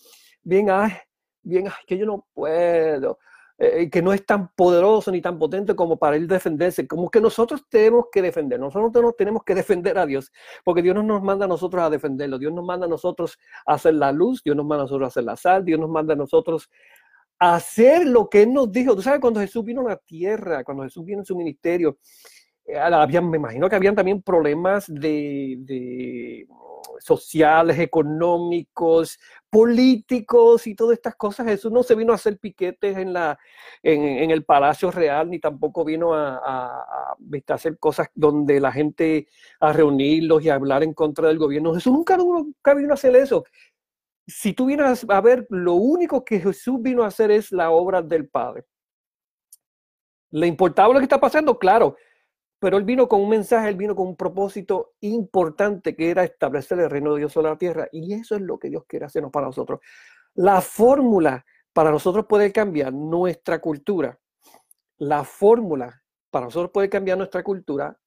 bien, 0.44 0.70
ay, 0.70 0.92
bien, 1.44 1.68
ay, 1.68 1.84
que 1.86 1.98
yo 1.98 2.06
no 2.06 2.28
puedo, 2.34 3.20
eh, 3.58 3.90
que 3.92 4.02
no 4.02 4.12
es 4.12 4.26
tan 4.26 4.52
poderoso 4.56 5.12
ni 5.12 5.22
tan 5.22 5.38
potente 5.38 5.76
como 5.76 5.98
para 5.98 6.16
él 6.16 6.28
defenderse, 6.28 6.88
como 6.88 7.10
que 7.12 7.22
nosotros 7.22 7.64
tenemos 7.70 8.06
que 8.12 8.22
defender, 8.22 8.60
nosotros 8.60 9.16
tenemos 9.16 9.44
que 9.44 9.54
defender 9.54 9.98
a 10.00 10.06
Dios, 10.06 10.32
porque 10.64 10.82
Dios 10.82 10.96
no 10.96 11.04
nos 11.04 11.22
manda 11.22 11.46
a 11.46 11.48
nosotros 11.48 11.84
a 11.84 11.90
defenderlo, 11.90 12.40
Dios 12.40 12.52
nos 12.54 12.66
manda 12.66 12.88
a 12.88 12.90
nosotros 12.90 13.38
a 13.66 13.76
hacer 13.76 13.94
la 13.94 14.12
luz, 14.12 14.42
Dios 14.44 14.56
nos 14.56 14.66
manda 14.66 14.84
a 14.84 14.86
nosotros 14.86 15.06
a 15.06 15.10
hacer 15.10 15.24
la 15.24 15.36
sal, 15.36 15.64
Dios 15.64 15.80
nos 15.80 15.90
manda 15.90 16.14
a 16.14 16.18
nosotros 16.18 16.70
a 17.42 17.56
hacer 17.56 18.06
lo 18.06 18.30
que 18.30 18.44
Él 18.44 18.54
nos 18.54 18.72
dijo. 18.72 18.96
Tú 18.96 19.02
sabes, 19.02 19.20
cuando 19.20 19.40
Jesús 19.40 19.66
vino 19.66 19.82
a 19.82 19.90
la 19.90 19.98
tierra, 19.98 20.64
cuando 20.64 20.84
Jesús 20.84 21.04
vino 21.04 21.20
en 21.20 21.26
su 21.26 21.36
ministerio, 21.36 21.98
eh, 22.66 23.22
me 23.22 23.38
imagino 23.38 23.70
que 23.70 23.76
habían 23.76 23.96
también 23.96 24.22
problemas 24.22 24.86
de, 24.88 26.48
sociales, 27.00 27.80
económicos, 27.80 29.20
políticos 29.50 30.68
y 30.68 30.76
todas 30.76 30.96
estas 30.96 31.16
cosas. 31.16 31.48
Jesús 31.48 31.72
no 31.72 31.84
se 31.84 31.96
vino 31.96 32.14
a 32.14 32.16
hacer 32.16 32.38
piquetes 32.38 32.98
en, 32.98 33.14
la, 33.14 33.38
en, 33.82 34.32
el 34.32 34.46
Palacio 34.46 34.92
Real, 34.92 35.30
ni 35.30 35.40
tampoco 35.40 35.84
vino 35.84 36.14
a, 36.14 36.38
a, 36.38 37.18
hacer 37.50 37.78
cosas 37.80 38.08
donde 38.14 38.60
la 38.60 38.72
gente 38.72 39.28
a 39.60 39.74
reunirlos 39.74 40.44
y 40.44 40.50
a 40.50 40.56
hablar 40.56 40.84
en 40.84 40.94
contra 40.94 41.28
del 41.28 41.38
gobierno. 41.38 41.74
Jesús 41.74 41.94
nunca, 41.94 42.18
nunca 42.18 42.74
vino 42.74 42.92
a 42.92 42.94
hacer 42.94 43.16
eso. 43.16 43.44
Si 44.28 44.54
tú 44.54 44.68
vienes 44.68 45.06
a 45.10 45.22
ver, 45.22 45.46
lo 45.50 45.74
único 45.74 46.24
que 46.24 46.40
Jesús 46.40 46.82
vino 46.82 47.04
a 47.04 47.08
hacer 47.08 47.32
es 47.32 47.52
la 47.52 47.72
obra 47.72 48.02
del 48.02 48.30
Padre. 48.30 48.66
¿Le 50.32 50.48
importaba 50.48 50.94
lo 50.94 51.00
que 51.00 51.06
está 51.06 51.20
pasando? 51.20 51.60
Claro, 51.60 51.98
pero 52.62 52.78
él 52.78 52.84
vino 52.84 53.08
con 53.08 53.22
un 53.22 53.30
mensaje, 53.30 53.70
él 53.70 53.76
vino 53.76 53.96
con 53.96 54.06
un 54.06 54.16
propósito 54.16 54.94
importante 55.00 55.96
que 55.96 56.12
era 56.12 56.24
establecer 56.24 56.80
el 56.80 56.92
reino 56.92 57.12
de 57.16 57.22
Dios 57.22 57.34
sobre 57.34 57.50
la 57.50 57.58
tierra. 57.58 57.90
Y 57.92 58.14
eso 58.14 58.36
es 58.36 58.42
lo 58.42 58.60
que 58.60 58.70
Dios 58.70 58.84
quiere 58.88 59.06
hacernos 59.06 59.32
para 59.32 59.48
nosotros. 59.48 59.80
La 60.36 60.62
fórmula 60.62 61.44
para 61.74 61.90
nosotros 61.90 62.28
poder 62.28 62.54
cambiar 62.54 62.94
nuestra 62.94 63.60
cultura, 63.60 64.20
la 65.00 65.24
fórmula 65.24 66.04
para 66.30 66.46
nosotros 66.46 66.70
poder 66.70 66.92
cambiar 66.92 67.18
nuestra 67.18 67.42
cultura, 67.42 67.98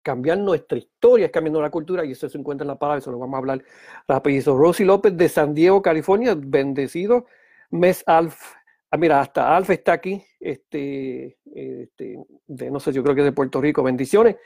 cambiar 0.00 0.38
nuestra 0.38 0.78
historia 0.78 1.26
es 1.26 1.32
cambiando 1.32 1.60
la 1.60 1.70
cultura 1.70 2.04
y 2.04 2.12
eso 2.12 2.28
se 2.28 2.38
encuentra 2.38 2.62
en 2.62 2.68
la 2.68 2.78
palabra, 2.78 3.00
eso 3.00 3.10
lo 3.10 3.18
vamos 3.18 3.34
a 3.34 3.38
hablar 3.38 3.64
rapidito. 4.06 4.56
Rosy 4.56 4.84
López 4.84 5.16
de 5.16 5.28
San 5.28 5.54
Diego, 5.54 5.82
California, 5.82 6.36
bendecido. 6.38 7.26
Mes 7.70 8.04
Alf, 8.06 8.54
ah, 8.92 8.98
mira, 8.98 9.20
hasta 9.20 9.56
Alf 9.56 9.70
está 9.70 9.94
aquí, 9.94 10.22
este, 10.38 11.38
este, 11.54 12.18
de, 12.46 12.70
no 12.70 12.78
sé, 12.78 12.92
yo 12.92 13.02
creo 13.02 13.14
que 13.14 13.22
de 13.22 13.32
Puerto 13.32 13.60
Rico, 13.60 13.82
bendiciones. 13.82 14.36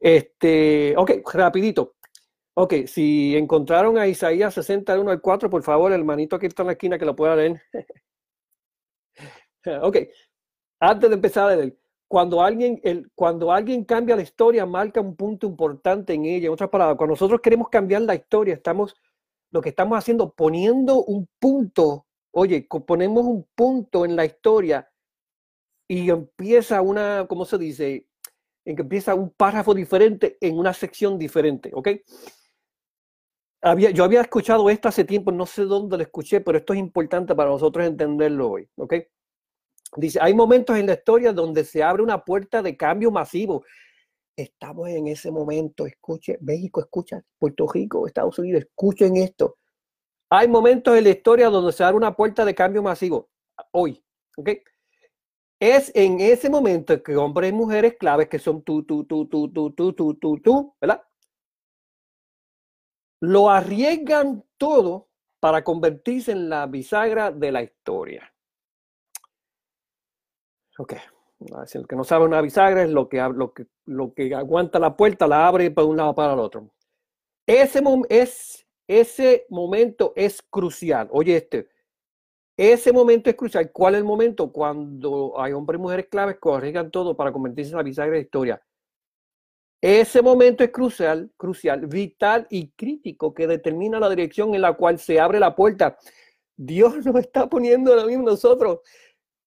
Este, 0.00 0.94
ok, 0.96 1.10
rapidito. 1.34 1.96
Ok, 2.54 2.86
si 2.86 3.36
encontraron 3.36 3.98
a 3.98 4.08
Isaías 4.08 4.54
61 4.54 5.10
al 5.10 5.20
4, 5.20 5.50
por 5.50 5.62
favor, 5.62 5.92
el 5.92 6.04
manito 6.04 6.36
aquí 6.36 6.46
está 6.46 6.62
en 6.62 6.68
la 6.68 6.72
esquina 6.72 6.98
que 6.98 7.04
lo 7.04 7.14
pueda 7.14 7.36
leer. 7.36 7.60
ok, 9.82 9.96
antes 10.80 11.10
de 11.10 11.14
empezar 11.14 11.52
a 11.52 11.56
cuando 12.08 12.42
alguien, 12.42 12.80
el, 12.82 13.10
cuando 13.14 13.52
alguien 13.52 13.84
cambia 13.84 14.16
la 14.16 14.22
historia, 14.22 14.64
marca 14.64 15.00
un 15.00 15.14
punto 15.14 15.46
importante 15.46 16.14
en 16.14 16.24
ella. 16.24 16.46
En 16.46 16.54
otras 16.54 16.70
palabras, 16.70 16.96
cuando 16.96 17.12
nosotros 17.12 17.40
queremos 17.40 17.68
cambiar 17.68 18.02
la 18.02 18.14
historia, 18.14 18.54
estamos, 18.54 18.96
lo 19.50 19.60
que 19.60 19.68
estamos 19.68 19.98
haciendo, 19.98 20.32
poniendo 20.32 21.04
un 21.04 21.28
punto, 21.38 22.06
oye, 22.38 22.66
ponemos 22.86 23.24
un 23.24 23.46
punto 23.54 24.04
en 24.04 24.16
la 24.16 24.24
historia 24.24 24.90
y 25.88 26.10
empieza 26.10 26.80
una, 26.82 27.26
¿cómo 27.28 27.44
se 27.44 27.58
dice? 27.58 28.06
En 28.64 28.76
que 28.76 28.82
empieza 28.82 29.14
un 29.14 29.30
párrafo 29.30 29.74
diferente 29.74 30.36
en 30.40 30.58
una 30.58 30.72
sección 30.74 31.18
diferente, 31.18 31.70
¿ok? 31.72 31.88
Había, 33.60 33.90
yo 33.90 34.04
había 34.04 34.20
escuchado 34.20 34.70
esto 34.70 34.88
hace 34.88 35.04
tiempo, 35.04 35.32
no 35.32 35.46
sé 35.46 35.62
dónde 35.62 35.96
lo 35.96 36.02
escuché, 36.02 36.40
pero 36.40 36.58
esto 36.58 36.74
es 36.74 36.78
importante 36.78 37.34
para 37.34 37.50
nosotros 37.50 37.86
entenderlo 37.86 38.50
hoy, 38.50 38.68
¿ok? 38.76 38.94
Dice, 39.96 40.18
hay 40.20 40.34
momentos 40.34 40.76
en 40.76 40.86
la 40.86 40.94
historia 40.94 41.32
donde 41.32 41.64
se 41.64 41.82
abre 41.82 42.02
una 42.02 42.24
puerta 42.24 42.62
de 42.62 42.76
cambio 42.76 43.10
masivo. 43.10 43.64
Estamos 44.36 44.88
en 44.88 45.08
ese 45.08 45.30
momento, 45.30 45.86
escuche, 45.86 46.38
México, 46.40 46.80
escucha, 46.80 47.20
Puerto 47.38 47.66
Rico, 47.66 48.06
Estados 48.06 48.38
Unidos, 48.38 48.62
escuchen 48.62 49.16
esto. 49.16 49.57
Hay 50.30 50.48
momentos 50.48 50.96
en 50.96 51.04
la 51.04 51.10
historia 51.10 51.48
donde 51.48 51.72
se 51.72 51.82
abre 51.84 51.96
una 51.96 52.14
puerta 52.14 52.44
de 52.44 52.54
cambio 52.54 52.82
masivo. 52.82 53.30
Hoy, 53.72 54.02
¿ok? 54.36 54.50
Es 55.60 55.90
en 55.94 56.20
ese 56.20 56.50
momento 56.50 57.02
que 57.02 57.16
hombres 57.16 57.50
y 57.50 57.54
mujeres 57.54 57.96
claves, 57.98 58.28
que 58.28 58.38
son 58.38 58.62
tú, 58.62 58.84
tú, 58.84 59.04
tú, 59.04 59.26
tú, 59.26 59.50
tú, 59.50 59.72
tú, 59.72 59.92
tú, 59.92 60.14
tú, 60.14 60.38
tú, 60.38 60.76
¿verdad? 60.80 61.02
Lo 63.20 63.50
arriesgan 63.50 64.44
todo 64.56 65.08
para 65.40 65.64
convertirse 65.64 66.32
en 66.32 66.48
la 66.48 66.66
bisagra 66.66 67.30
de 67.32 67.52
la 67.52 67.62
historia. 67.62 68.32
Ok. 70.78 70.94
El 71.40 71.86
que 71.86 71.96
no 71.96 72.04
sabe 72.04 72.24
una 72.24 72.40
bisagra 72.40 72.82
es 72.82 72.90
lo 72.90 73.08
que, 73.08 73.18
lo 73.18 73.52
que, 73.52 73.66
lo 73.86 74.12
que 74.12 74.34
aguanta 74.34 74.78
la 74.78 74.96
puerta, 74.96 75.26
la 75.26 75.46
abre 75.46 75.70
para 75.70 75.86
un 75.86 75.96
lado 75.96 76.14
para 76.14 76.32
el 76.32 76.40
otro. 76.40 76.70
Ese, 77.46 77.80
es, 78.08 78.66
ese 78.88 79.46
momento 79.50 80.12
es 80.16 80.42
crucial. 80.42 81.08
Oye, 81.12 81.36
este, 81.36 81.68
ese 82.56 82.92
momento 82.92 83.30
es 83.30 83.36
crucial. 83.36 83.70
¿Cuál 83.70 83.94
es 83.94 83.98
el 83.98 84.04
momento? 84.04 84.50
Cuando 84.50 85.40
hay 85.40 85.52
hombres 85.52 85.78
y 85.78 85.82
mujeres 85.82 86.06
claves 86.10 86.38
que 86.42 86.50
arriesgan 86.50 86.90
todo 86.90 87.16
para 87.16 87.30
convertirse 87.30 87.70
en 87.70 87.76
la 87.76 87.82
bisagra 87.84 88.14
de 88.14 88.22
historia. 88.22 88.62
Ese 89.80 90.22
momento 90.22 90.64
es 90.64 90.70
crucial, 90.70 91.30
crucial, 91.36 91.86
vital 91.86 92.48
y 92.50 92.70
crítico 92.70 93.32
que 93.32 93.46
determina 93.46 94.00
la 94.00 94.10
dirección 94.10 94.54
en 94.54 94.62
la 94.62 94.72
cual 94.72 94.98
se 94.98 95.20
abre 95.20 95.38
la 95.38 95.54
puerta. 95.54 95.96
Dios 96.56 96.96
nos 97.06 97.16
está 97.16 97.48
poniendo 97.48 97.92
ahora 97.92 98.06
mismo 98.06 98.24
nosotros 98.24 98.80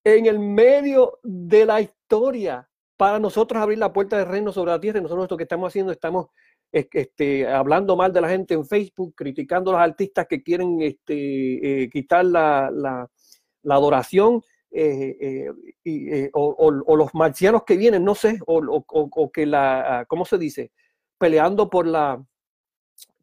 en 0.03 0.27
el 0.27 0.39
medio 0.39 1.19
de 1.23 1.65
la 1.65 1.81
historia 1.81 2.69
para 2.95 3.19
nosotros 3.19 3.61
abrir 3.61 3.79
la 3.79 3.91
puerta 3.91 4.17
del 4.17 4.27
reino 4.27 4.53
sobre 4.53 4.71
la 4.71 4.79
tierra. 4.79 5.01
Nosotros 5.01 5.29
lo 5.29 5.37
que 5.37 5.43
estamos 5.43 5.67
haciendo, 5.67 5.91
estamos 5.91 6.27
este, 6.71 7.47
hablando 7.47 7.95
mal 7.95 8.13
de 8.13 8.21
la 8.21 8.29
gente 8.29 8.53
en 8.53 8.65
Facebook, 8.65 9.13
criticando 9.15 9.71
a 9.71 9.73
los 9.73 9.81
artistas 9.81 10.27
que 10.27 10.41
quieren 10.41 10.81
este, 10.81 11.83
eh, 11.83 11.89
quitar 11.89 12.25
la, 12.25 12.69
la, 12.71 13.75
adoración. 13.75 14.41
Eh, 14.73 15.49
eh, 15.83 16.29
o, 16.33 16.71
los 16.71 17.13
marcianos 17.13 17.63
que 17.63 17.75
vienen, 17.75 18.05
no 18.05 18.15
sé, 18.15 18.39
o, 18.47 19.31
que 19.31 19.45
la, 19.45 20.05
¿cómo 20.07 20.23
se 20.23 20.37
dice? 20.37 20.71
Peleando 21.17 21.69
por 21.69 21.85
la, 21.85 22.23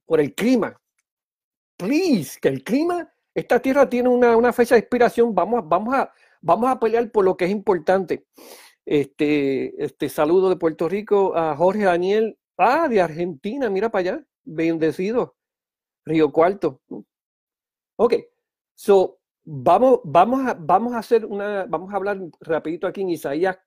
por 0.05 0.21
el 0.21 0.35
clima. 0.35 0.79
Please, 1.77 2.39
que 2.41 2.49
el 2.49 2.63
clima, 2.63 3.11
esta 3.35 3.61
tierra 3.61 3.89
tiene 3.89 4.11
una, 4.11 4.37
una 4.37 4.53
fecha 4.53 4.75
de 4.75 4.81
expiración, 4.81 5.35
vamos, 5.35 5.67
vamos 5.67 5.95
a, 5.95 6.13
Vamos 6.41 6.71
a 6.71 6.79
pelear 6.79 7.11
por 7.11 7.25
lo 7.25 7.37
que 7.37 7.47
es 7.47 7.51
importante. 7.51 8.25
Este, 8.87 9.85
este 9.85 10.09
saludo 10.09 10.49
de 10.49 10.57
Puerto 10.57 10.89
Rico 10.89 11.37
a 11.37 11.57
Jorge 11.57 11.85
Daniel. 11.85 12.39
Ah, 12.59 12.89
de 12.89 13.01
Argentina, 13.01 13.71
mira 13.71 13.89
para 13.91 14.13
allá. 14.13 14.27
Bendecido. 14.45 15.37
Río 16.05 16.33
Cuarto. 16.33 16.81
Ok. 17.97 18.15
So, 18.75 19.19
vamos, 19.45 20.01
vamos, 20.05 20.47
a, 20.47 20.55
vamos 20.55 20.95
a 20.95 20.99
hacer 20.99 21.25
una, 21.25 21.67
vamos 21.67 21.93
a 21.93 21.97
hablar 21.97 22.19
rapidito 22.41 22.87
aquí 22.87 23.03
en 23.03 23.11
Isaías 23.11 23.59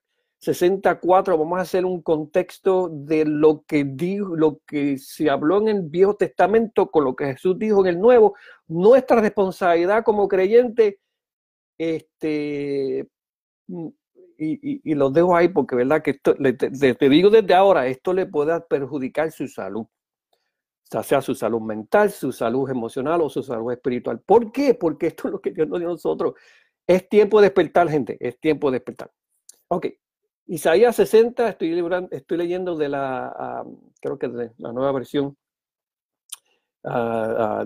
64, 0.42 1.38
vamos 1.38 1.58
a 1.58 1.62
hacer 1.62 1.84
un 1.84 2.02
contexto 2.02 2.88
de 2.90 3.24
lo 3.24 3.62
que 3.64 3.84
dijo, 3.84 4.34
lo 4.34 4.58
que 4.66 4.98
se 4.98 5.30
habló 5.30 5.60
en 5.60 5.68
el 5.68 5.82
Viejo 5.82 6.16
Testamento 6.16 6.90
con 6.90 7.04
lo 7.04 7.14
que 7.14 7.26
Jesús 7.26 7.56
dijo 7.60 7.80
en 7.82 7.86
el 7.94 8.00
Nuevo. 8.00 8.34
Nuestra 8.66 9.20
responsabilidad 9.20 10.02
como 10.02 10.26
creyente 10.26 10.98
este, 11.78 13.08
y, 14.42 14.94
los 14.94 15.12
dejo 15.12 15.36
ahí 15.36 15.48
porque, 15.48 15.76
¿verdad? 15.76 16.02
Que 16.02 16.12
esto, 16.12 16.34
te, 16.34 17.08
digo 17.08 17.30
desde 17.30 17.54
ahora, 17.54 17.86
esto 17.86 18.12
le 18.12 18.26
puede 18.26 18.60
perjudicar 18.62 19.30
su 19.30 19.46
salud, 19.48 19.86
o 20.94 21.02
sea, 21.02 21.22
su 21.22 21.34
salud 21.34 21.60
mental, 21.60 22.10
su 22.10 22.32
salud 22.32 22.68
emocional 22.68 23.22
o 23.22 23.30
su 23.30 23.42
salud 23.42 23.72
espiritual. 23.72 24.20
¿Por 24.20 24.52
qué? 24.52 24.74
Porque 24.74 25.08
esto 25.08 25.28
es 25.28 25.32
lo 25.32 25.40
que 25.40 25.52
Dios 25.52 25.68
nos 25.68 25.78
dio 25.78 25.88
a 25.88 25.92
nosotros. 25.92 26.34
Es 26.86 27.08
tiempo 27.08 27.40
de 27.40 27.46
despertar, 27.46 27.88
gente, 27.88 28.16
es 28.20 28.38
tiempo 28.40 28.70
de 28.70 28.76
despertar. 28.76 29.10
Ok, 29.68 29.86
Isaías 30.46 30.96
60, 30.96 31.48
estoy, 31.48 31.84
estoy 32.10 32.38
leyendo 32.38 32.76
de 32.76 32.88
la, 32.88 33.64
creo 34.00 34.18
que 34.18 34.28
de 34.28 34.52
la 34.58 34.72
nueva 34.72 34.92
versión 34.92 35.36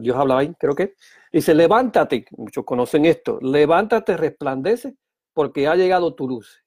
Dios 0.00 0.16
habla 0.16 0.38
ahí, 0.38 0.54
creo 0.58 0.74
que. 0.74 0.94
Dice, 1.32 1.54
levántate, 1.54 2.26
muchos 2.36 2.64
conocen 2.64 3.04
esto, 3.04 3.38
levántate, 3.40 4.16
resplandece, 4.16 4.96
porque 5.32 5.66
ha 5.66 5.74
llegado 5.74 6.14
tu 6.14 6.28
luz. 6.28 6.64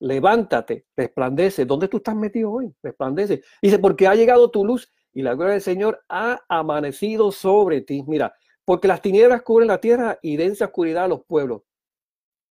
Levántate, 0.00 0.86
resplandece. 0.96 1.64
¿Dónde 1.64 1.88
tú 1.88 1.98
estás 1.98 2.14
metido 2.14 2.52
hoy? 2.52 2.72
Resplandece. 2.82 3.42
Dice, 3.60 3.78
porque 3.78 4.06
ha 4.06 4.14
llegado 4.14 4.50
tu 4.50 4.64
luz 4.64 4.92
y 5.12 5.22
la 5.22 5.34
gloria 5.34 5.54
del 5.54 5.62
Señor 5.62 6.04
ha 6.08 6.40
amanecido 6.48 7.32
sobre 7.32 7.80
ti. 7.80 8.04
Mira, 8.06 8.34
porque 8.64 8.88
las 8.88 9.02
tinieblas 9.02 9.42
cubren 9.42 9.68
la 9.68 9.80
tierra 9.80 10.18
y 10.22 10.36
densa 10.36 10.66
oscuridad 10.66 11.08
los 11.08 11.24
pueblos. 11.24 11.62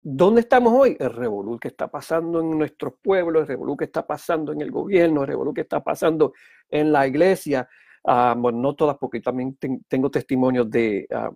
¿Dónde 0.02 0.40
estamos 0.40 0.72
hoy? 0.74 0.96
El 0.98 1.12
revolú 1.12 1.58
que 1.58 1.68
está 1.68 1.88
pasando 1.88 2.40
en 2.40 2.58
nuestros 2.58 2.94
pueblos, 3.02 3.42
el 3.42 3.48
revolú 3.48 3.76
que 3.76 3.84
está 3.84 4.06
pasando 4.06 4.52
en 4.52 4.62
el 4.62 4.70
gobierno, 4.70 5.22
el 5.22 5.28
revolú 5.28 5.52
que 5.52 5.60
está 5.60 5.82
pasando 5.84 6.32
en 6.70 6.90
la 6.90 7.06
iglesia, 7.06 7.68
Ah, 8.04 8.34
bueno, 8.36 8.58
no 8.58 8.74
todas, 8.74 8.96
porque 8.98 9.20
también 9.20 9.58
tengo 9.88 10.10
testimonios 10.10 10.70
de, 10.70 11.06
ah, 11.12 11.30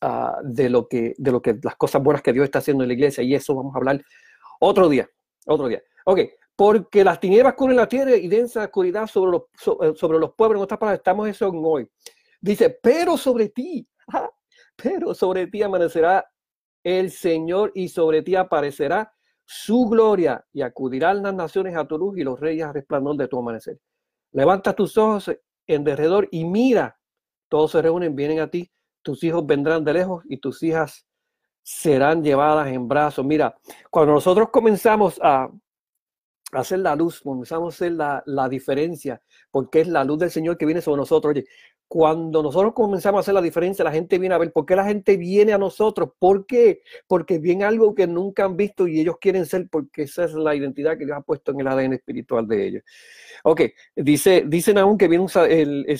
ah, 0.00 0.38
de, 0.42 0.70
lo 0.70 0.88
que, 0.88 1.14
de 1.18 1.32
lo 1.32 1.42
que 1.42 1.58
las 1.62 1.76
cosas 1.76 2.02
buenas 2.02 2.22
que 2.22 2.32
Dios 2.32 2.44
está 2.44 2.60
haciendo 2.60 2.84
en 2.84 2.88
la 2.88 2.94
iglesia, 2.94 3.22
y 3.22 3.34
eso 3.34 3.54
vamos 3.54 3.74
a 3.74 3.78
hablar 3.78 4.02
otro 4.60 4.88
día, 4.88 5.08
otro 5.46 5.68
día. 5.68 5.82
Ok, 6.04 6.20
porque 6.54 7.04
las 7.04 7.20
tinieblas 7.20 7.54
cubren 7.54 7.76
la 7.76 7.88
tierra 7.88 8.16
y 8.16 8.28
densa 8.28 8.64
oscuridad 8.64 9.06
sobre 9.06 9.32
los, 9.32 9.42
eh, 9.82 9.92
sobre 9.94 10.18
los 10.18 10.34
pueblos, 10.34 10.58
en 10.58 10.64
otras 10.64 10.78
palabras, 10.78 11.00
estamos 11.00 11.28
eso 11.28 11.48
en 11.48 11.62
hoy. 11.64 11.88
Dice, 12.40 12.70
pero 12.82 13.16
sobre 13.16 13.48
ti, 13.48 13.86
pero 14.76 15.14
sobre 15.14 15.46
ti 15.46 15.62
amanecerá 15.62 16.26
el 16.82 17.10
Señor 17.10 17.72
y 17.74 17.88
sobre 17.88 18.22
ti 18.22 18.36
aparecerá 18.36 19.12
su 19.44 19.86
gloria 19.86 20.44
y 20.52 20.62
acudirán 20.62 21.22
las 21.22 21.34
naciones 21.34 21.76
a 21.76 21.86
tu 21.86 21.98
luz 21.98 22.18
y 22.18 22.22
los 22.22 22.38
reyes 22.38 22.64
a 22.64 22.72
resplandor 22.72 23.16
de 23.16 23.28
tu 23.28 23.38
amanecer. 23.38 23.78
Levanta 24.32 24.72
tus 24.74 24.96
ojos 24.98 25.30
en 25.66 25.84
derredor 25.84 26.28
y 26.30 26.44
mira, 26.44 26.98
todos 27.48 27.72
se 27.72 27.82
reúnen, 27.82 28.14
vienen 28.14 28.40
a 28.40 28.50
ti, 28.50 28.70
tus 29.02 29.22
hijos 29.24 29.46
vendrán 29.46 29.84
de 29.84 29.92
lejos 29.92 30.24
y 30.28 30.38
tus 30.38 30.62
hijas 30.62 31.06
serán 31.66 32.22
llevadas 32.22 32.68
en 32.68 32.86
brazos. 32.86 33.26
Mira, 33.26 33.56
cuando 33.90 34.12
nosotros 34.14 34.50
comenzamos 34.50 35.18
a 35.20 35.50
hacer 36.52 36.78
la 36.78 36.94
luz, 36.94 37.20
comenzamos 37.20 37.74
a 37.74 37.76
hacer 37.76 37.92
la, 37.92 38.22
la, 38.24 38.48
diferencia, 38.48 39.20
porque 39.50 39.80
es 39.80 39.88
la 39.88 40.04
luz 40.04 40.20
del 40.20 40.30
Señor 40.30 40.56
que 40.56 40.64
viene 40.64 40.80
sobre 40.80 41.00
nosotros. 41.00 41.32
Oye, 41.32 41.44
cuando 41.88 42.40
nosotros 42.40 42.72
comenzamos 42.72 43.18
a 43.18 43.20
hacer 43.22 43.34
la 43.34 43.42
diferencia, 43.42 43.84
la 43.84 43.90
gente 43.90 44.16
viene 44.16 44.36
a 44.36 44.38
ver 44.38 44.52
por 44.52 44.64
qué 44.64 44.76
la 44.76 44.84
gente 44.84 45.16
viene 45.16 45.52
a 45.54 45.58
nosotros. 45.58 46.10
¿Por 46.20 46.46
qué? 46.46 46.82
Porque 47.08 47.38
viene 47.38 47.64
algo 47.64 47.96
que 47.96 48.06
nunca 48.06 48.44
han 48.44 48.56
visto 48.56 48.86
y 48.86 49.00
ellos 49.00 49.16
quieren 49.20 49.44
ser, 49.44 49.68
porque 49.68 50.02
esa 50.02 50.24
es 50.24 50.34
la 50.34 50.54
identidad 50.54 50.96
que 50.96 51.04
Dios 51.04 51.18
ha 51.18 51.22
puesto 51.22 51.50
en 51.50 51.60
el 51.60 51.66
ADN 51.66 51.94
espiritual 51.94 52.46
de 52.46 52.64
ellos. 52.64 52.82
Ok, 53.42 53.62
dice, 53.96 54.44
dicen 54.46 54.78
aún 54.78 54.96
que 54.96 55.08
viene 55.08 55.26
el, 55.48 55.98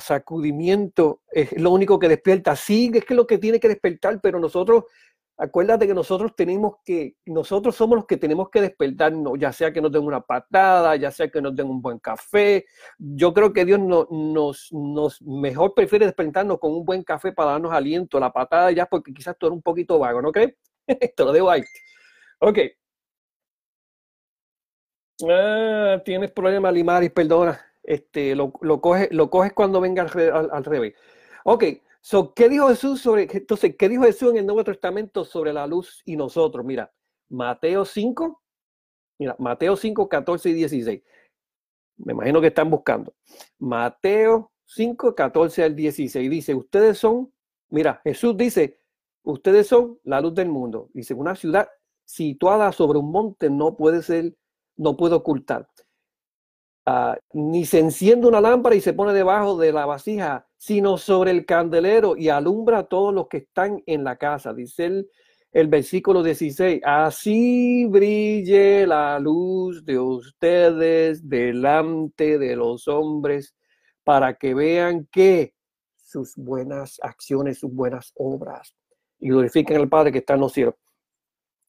sacudimiento 0.00 1.22
es 1.30 1.52
lo 1.58 1.70
único 1.70 1.98
que 1.98 2.08
despierta. 2.08 2.56
Sí, 2.56 2.90
es 2.94 3.04
que 3.04 3.14
lo 3.14 3.26
que 3.26 3.38
tiene 3.38 3.60
que 3.60 3.68
despertar, 3.68 4.20
pero 4.20 4.38
nosotros, 4.40 4.84
acuérdate 5.36 5.86
que 5.86 5.94
nosotros 5.94 6.34
tenemos 6.36 6.76
que, 6.84 7.14
nosotros 7.26 7.76
somos 7.76 7.96
los 7.96 8.06
que 8.06 8.16
tenemos 8.16 8.50
que 8.50 8.60
despertarnos, 8.60 9.38
ya 9.38 9.52
sea 9.52 9.72
que 9.72 9.80
nos 9.80 9.92
den 9.92 10.04
una 10.04 10.20
patada, 10.20 10.96
ya 10.96 11.10
sea 11.10 11.28
que 11.28 11.40
nos 11.40 11.54
den 11.54 11.68
un 11.68 11.80
buen 11.80 11.98
café. 11.98 12.66
Yo 12.98 13.32
creo 13.32 13.52
que 13.52 13.64
Dios 13.64 13.78
no, 13.78 14.06
nos, 14.10 14.68
nos 14.72 15.22
mejor 15.22 15.74
prefiere 15.74 16.06
despertarnos 16.06 16.58
con 16.58 16.72
un 16.72 16.84
buen 16.84 17.04
café 17.04 17.32
para 17.32 17.52
darnos 17.52 17.72
aliento. 17.72 18.18
La 18.18 18.32
patada 18.32 18.72
ya, 18.72 18.86
porque 18.86 19.12
quizás 19.12 19.36
tú 19.38 19.46
eres 19.46 19.56
un 19.56 19.62
poquito 19.62 19.98
vago, 19.98 20.20
¿no 20.22 20.32
crees? 20.32 20.54
Te 20.86 21.24
lo 21.24 21.32
dejo 21.32 21.50
ahí. 21.50 21.62
Ok. 22.40 22.58
Ah, 25.28 26.00
tienes 26.04 26.30
problema, 26.30 26.70
Limaris, 26.70 27.10
perdona. 27.10 27.67
Este, 27.88 28.36
lo, 28.36 28.52
lo, 28.60 28.82
coges, 28.82 29.08
lo 29.12 29.30
coges 29.30 29.54
cuando 29.54 29.80
venga 29.80 30.02
al, 30.02 30.50
al, 30.52 30.64
revés. 30.64 30.92
Ok, 31.44 31.64
so, 32.02 32.34
¿qué 32.34 32.50
dijo 32.50 32.68
Jesús 32.68 33.00
sobre, 33.00 33.26
entonces, 33.32 33.76
qué 33.78 33.88
dijo 33.88 34.02
Jesús 34.02 34.30
en 34.32 34.36
el 34.36 34.46
Nuevo 34.46 34.62
Testamento 34.62 35.24
sobre 35.24 35.54
la 35.54 35.66
luz 35.66 36.02
y 36.04 36.14
nosotros? 36.14 36.66
Mira, 36.66 36.92
Mateo 37.30 37.86
5, 37.86 38.42
mira, 39.18 39.36
Mateo 39.38 39.74
5, 39.74 40.06
14 40.06 40.50
y 40.50 40.52
16. 40.52 41.02
Me 41.96 42.12
imagino 42.12 42.42
que 42.42 42.48
están 42.48 42.68
buscando. 42.68 43.14
Mateo 43.58 44.52
5, 44.66 45.14
14 45.14 45.64
al 45.64 45.74
16. 45.74 46.30
Dice, 46.30 46.54
ustedes 46.54 46.98
son, 46.98 47.32
mira, 47.70 48.02
Jesús 48.04 48.36
dice, 48.36 48.80
ustedes 49.22 49.66
son 49.66 49.98
la 50.04 50.20
luz 50.20 50.34
del 50.34 50.50
mundo. 50.50 50.90
Dice, 50.92 51.14
una 51.14 51.34
ciudad 51.34 51.70
situada 52.04 52.70
sobre 52.70 52.98
un 52.98 53.10
monte 53.10 53.48
no 53.48 53.78
puede 53.78 54.02
ser, 54.02 54.36
no 54.76 54.94
puede 54.94 55.14
ocultar. 55.14 55.66
Uh, 56.88 57.14
ni 57.34 57.66
se 57.66 57.80
enciende 57.80 58.26
una 58.26 58.40
lámpara 58.40 58.74
y 58.74 58.80
se 58.80 58.94
pone 58.94 59.12
debajo 59.12 59.58
de 59.58 59.72
la 59.72 59.84
vasija, 59.84 60.48
sino 60.56 60.96
sobre 60.96 61.32
el 61.32 61.44
candelero 61.44 62.16
y 62.16 62.30
alumbra 62.30 62.78
a 62.78 62.84
todos 62.84 63.12
los 63.12 63.28
que 63.28 63.38
están 63.38 63.82
en 63.84 64.04
la 64.04 64.16
casa. 64.16 64.54
Dice 64.54 64.86
el, 64.86 65.10
el 65.52 65.68
versículo 65.68 66.22
16, 66.22 66.80
así 66.82 67.84
brille 67.84 68.86
la 68.86 69.18
luz 69.18 69.84
de 69.84 69.98
ustedes 69.98 71.28
delante 71.28 72.38
de 72.38 72.56
los 72.56 72.88
hombres 72.88 73.54
para 74.02 74.38
que 74.38 74.54
vean 74.54 75.06
que 75.12 75.52
sus 75.94 76.36
buenas 76.36 77.00
acciones, 77.02 77.58
sus 77.58 77.70
buenas 77.70 78.14
obras 78.16 78.74
y 79.18 79.28
glorifiquen 79.28 79.76
al 79.76 79.90
Padre 79.90 80.10
que 80.10 80.18
está 80.18 80.34
en 80.34 80.40
los 80.40 80.54
cielos. 80.54 80.76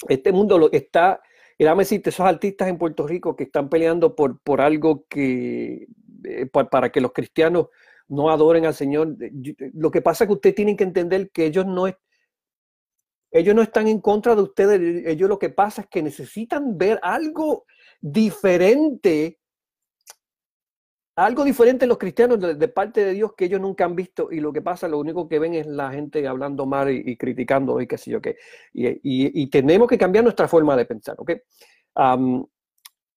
Este 0.07 0.31
mundo 0.31 0.57
lo 0.57 0.71
está, 0.71 1.19
y 1.60 1.66
dame 1.66 1.84
decirte, 1.84 2.10
esos 2.10 2.25
artistas 2.25 2.70
en 2.70 2.78
Puerto 2.78 3.06
Rico 3.06 3.36
que 3.36 3.44
están 3.44 3.68
peleando 3.68 4.16
por, 4.16 4.39
por 4.39 4.62
algo 4.62 5.06
que, 5.10 5.88
eh, 6.24 6.46
para 6.46 6.89
que 6.89 7.01
los 7.01 7.12
cristianos 7.12 7.68
no 8.08 8.30
adoren 8.30 8.66
al 8.66 8.74
Señor. 8.74 9.18
Lo 9.74 9.92
que 9.92 10.01
pasa 10.01 10.24
es 10.24 10.30
que 10.30 10.34
ustedes 10.36 10.56
tienen 10.56 10.78
que 10.78 10.86
entender 10.86 11.30
que 11.32 11.46
ellos 11.46 11.66
no, 11.66 11.86
ellos 13.32 13.56
no 13.56 13.62
están 13.62 13.89
en 13.89 14.00
contra 14.00 14.36
de 14.36 14.42
ustedes. 14.42 15.06
Ellos 15.06 15.28
lo 15.28 15.38
que 15.38 15.50
pasa 15.50 15.82
es 15.82 15.88
que 15.88 16.01
necesitan 16.01 16.78
ver 16.78 16.98
algo 17.04 17.66
diferente 18.00 19.38
algo 21.25 21.43
diferente 21.43 21.85
en 21.85 21.89
los 21.89 21.97
cristianos 21.97 22.39
de, 22.39 22.67
parte 22.69 23.03
de 23.03 23.13
Dios 23.13 23.33
que 23.33 23.45
ellos 23.45 23.59
nunca 23.59 23.85
han 23.85 23.95
visto 23.95 24.29
y 24.31 24.39
lo 24.39 24.53
que 24.53 24.61
pasa, 24.61 24.88
lo 24.88 24.99
único 24.99 25.27
que 25.27 25.39
ven 25.39 25.53
es 25.53 25.67
la 25.67 25.91
gente 25.91 26.25
hablando 26.27 26.65
mal 26.65 26.89
y, 26.89 27.17
criticando 27.17 27.81
y 27.81 27.88
qué 27.88 27.97
sé 27.97 28.11
yo 28.11 28.21
qué. 28.21 28.38
Y, 28.73 29.47
tenemos 29.47 29.88
que 29.88 29.97
cambiar 29.97 30.23
nuestra 30.23 30.47
forma 30.47 30.75
de 30.75 30.85
pensar, 30.85 31.15
¿ok? 31.17 31.31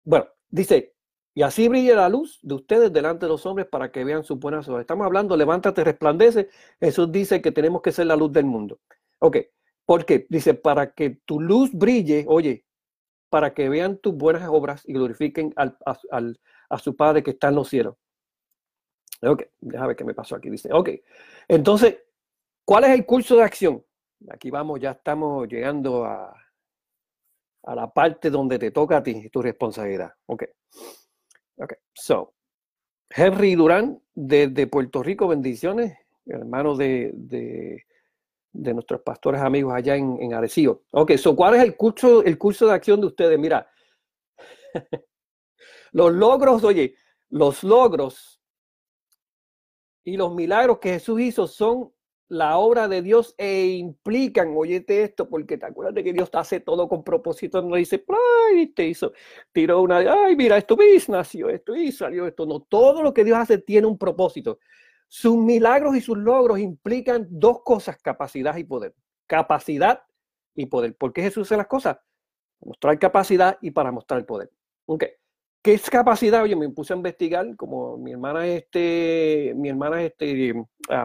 bueno, 0.05 0.27
dice, 0.49 0.95
y 1.35 1.43
así 1.43 1.69
brilla 1.69 1.95
la 1.95 2.09
luz 2.09 2.41
de 2.43 2.55
ustedes 2.55 2.93
delante 2.93 3.27
de 3.27 3.31
los 3.31 3.45
hombres 3.45 3.67
para 3.67 3.93
que 3.93 4.03
vean 4.03 4.25
sus 4.25 4.39
buenas 4.39 4.67
obras. 4.69 4.83
Estamos 4.83 5.05
hablando, 5.05 5.37
levántate, 5.37 5.85
resplandece. 5.85 6.49
Jesús 6.81 7.13
dice 7.13 7.43
que 7.43 7.53
tenemos 7.53 7.83
que 7.83 7.93
ser 7.93 8.07
la 8.07 8.17
luz 8.17 8.33
del 8.33 8.47
mundo. 8.47 8.81
Ok, 9.19 9.37
¿por 9.85 10.07
qué? 10.07 10.27
Dice, 10.31 10.55
para 10.55 10.93
que 10.93 11.21
tu 11.27 11.41
luz 11.41 11.71
brille, 11.73 12.25
oye, 12.29 12.65
para 13.29 13.53
que 13.53 13.69
vean 13.69 13.99
tus 13.99 14.15
buenas 14.15 14.49
obras 14.49 14.83
y 14.89 14.95
glorifiquen 14.95 15.53
al 15.57 16.41
a 16.71 16.79
su 16.79 16.97
Padre 16.97 17.23
que 17.23 17.33
está 17.33 17.49
en 17.49 17.57
los 17.57 17.69
cielos. 17.69 17.97
Ok, 19.23 19.43
déjame 19.61 19.89
ver 19.89 19.97
qué 19.97 20.05
me 20.05 20.15
pasó 20.15 20.37
aquí. 20.37 20.49
Dice, 20.49 20.73
ok, 20.73 20.91
entonces, 21.49 21.99
¿cuál 22.65 22.85
es 22.85 22.91
el 22.91 23.05
curso 23.05 23.37
de 23.37 23.43
acción? 23.43 23.85
Aquí 24.31 24.51
vamos, 24.51 24.81
ya 24.81 24.93
estamos 24.93 25.47
llegando 25.49 26.05
a, 26.05 26.35
a 27.65 27.75
la 27.75 27.93
parte 27.93 28.31
donde 28.31 28.59
te 28.59 28.71
toca 28.71 28.99
a 28.99 29.03
ti, 29.03 29.29
tu 29.29 29.43
responsabilidad. 29.43 30.13
Ok, 30.27 30.45
ok, 31.57 31.73
so, 31.93 32.35
Henry 33.11 33.55
Durán, 33.57 34.01
desde 34.15 34.67
Puerto 34.67 35.03
Rico, 35.03 35.29
bendiciones, 35.29 35.99
hermano 36.27 36.77
de, 36.77 37.11
de, 37.15 37.85
de 38.53 38.75
nuestros 38.75 39.01
pastores 39.03 39.41
amigos 39.41 39.75
allá 39.75 39.97
en, 39.97 40.17
en 40.21 40.33
Arecibo. 40.33 40.83
Ok, 40.93 41.13
so, 41.17 41.35
¿cuál 41.35 41.57
es 41.57 41.63
el 41.63 41.77
curso, 41.77 42.23
el 42.23 42.39
curso 42.39 42.67
de 42.67 42.75
acción 42.75 43.01
de 43.01 43.09
ustedes? 43.09 43.39
Mira, 43.39 43.71
Los 45.93 46.13
logros, 46.13 46.65
oye, 46.65 46.95
los 47.29 47.63
logros 47.63 48.41
y 50.05 50.17
los 50.17 50.35
milagros 50.35 50.79
que 50.79 50.91
Jesús 50.91 51.21
hizo 51.21 51.47
son 51.47 51.93
la 52.31 52.59
obra 52.59 52.87
de 52.87 53.03
Dios 53.03 53.35
e 53.37 53.67
implican, 53.67 54.55
oyete 54.57 55.03
esto, 55.03 55.29
porque 55.29 55.59
te 55.59 55.67
acuerdas 55.67 55.95
de 55.95 56.05
que 56.05 56.13
Dios 56.13 56.31
hace 56.33 56.61
todo 56.61 56.89
con 56.89 57.03
propósito, 57.03 57.61
no 57.61 57.75
dice, 57.75 58.05
ay, 58.53 58.69
te 58.69 58.87
hizo, 58.87 59.13
tiró 59.53 59.81
una, 59.81 59.99
ay, 59.99 60.37
mira, 60.37 60.57
esto 60.57 60.77
nació 61.09 61.51
esto 61.51 61.75
y 61.75 61.91
salió 61.91 62.29
esto. 62.29 62.47
No, 62.47 62.61
todo 62.61 63.03
lo 63.03 63.13
que 63.13 63.25
Dios 63.25 63.37
hace 63.37 63.59
tiene 63.59 63.89
un 63.89 63.99
propósito. 63.99 64.61
Sus 65.09 65.37
milagros 65.37 65.97
y 65.97 66.01
sus 66.01 66.17
logros 66.17 66.61
implican 66.61 67.27
dos 67.29 67.63
cosas, 67.65 67.99
capacidad 68.01 68.57
y 68.57 68.63
poder. 68.63 68.95
Capacidad 69.27 70.05
y 70.55 70.67
poder. 70.67 70.97
¿Por 70.97 71.13
qué 71.13 71.23
Jesús 71.23 71.49
hace 71.49 71.57
las 71.57 71.67
cosas? 71.67 71.99
Mostrar 72.61 72.97
capacidad 73.01 73.59
y 73.61 73.73
para 73.73 73.91
mostrar 73.91 74.25
poder. 74.25 74.53
Okay. 74.87 75.20
¿Qué 75.63 75.75
es 75.75 75.91
capacidad? 75.91 76.43
Oye, 76.43 76.57
me 76.57 76.71
puse 76.71 76.95
a 76.95 76.97
investigar, 76.97 77.55
como 77.57 77.99
mi 77.99 78.13
hermana 78.13 78.47
este, 78.47 79.53
mi 79.57 79.69
hermana 79.69 80.03
este, 80.03 80.55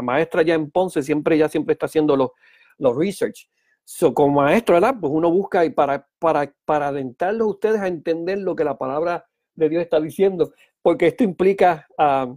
maestra 0.02 0.44
ya 0.44 0.54
en 0.54 0.72
Ponce, 0.72 1.04
siempre, 1.04 1.38
ya 1.38 1.50
siempre 1.50 1.74
está 1.74 1.88
haciendo 1.88 2.15
los, 2.15 2.32
los 2.78 2.96
research. 2.96 3.50
So, 3.84 4.13
como 4.13 4.41
maestro, 4.41 4.76
¿verdad? 4.76 4.96
Pues 5.00 5.12
uno 5.13 5.30
busca 5.30 5.65
y 5.65 5.72
para, 5.72 6.08
para, 6.20 6.54
para 6.63 6.88
alentarlos 6.88 7.50
ustedes 7.50 7.82
a 7.82 7.88
entender 7.88 8.39
lo 8.39 8.56
que 8.56 8.63
la 8.63 8.78
palabra 8.78 9.28
de 9.54 9.70
Dios 9.70 9.84
está 9.84 10.00
diciendo, 10.00 10.54
porque 10.82 11.08
esto 11.08 11.24
implica 11.24 11.88
ah, 11.98 12.34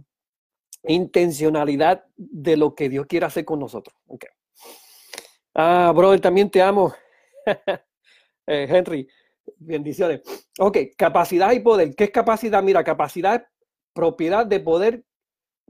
intencionalidad 0.83 2.05
de 2.17 2.57
lo 2.57 2.75
que 2.75 2.89
Dios 2.89 3.05
quiere 3.07 3.25
hacer 3.25 3.45
con 3.45 3.59
nosotros. 3.59 3.95
Okay. 4.07 4.29
Ah, 5.55 5.91
brother, 5.95 6.19
también 6.19 6.49
te 6.49 6.61
amo. 6.61 6.93
eh, 8.47 8.67
Henry, 8.69 9.07
Bendiciones. 9.57 10.21
Ok, 10.59 10.77
capacidad 10.97 11.51
y 11.51 11.59
poder. 11.59 11.95
¿Qué 11.95 12.05
es 12.05 12.11
capacidad? 12.11 12.61
Mira, 12.63 12.83
capacidad 12.83 13.35
es 13.35 13.47
propiedad 13.93 14.45
de 14.45 14.59
poder, 14.59 15.03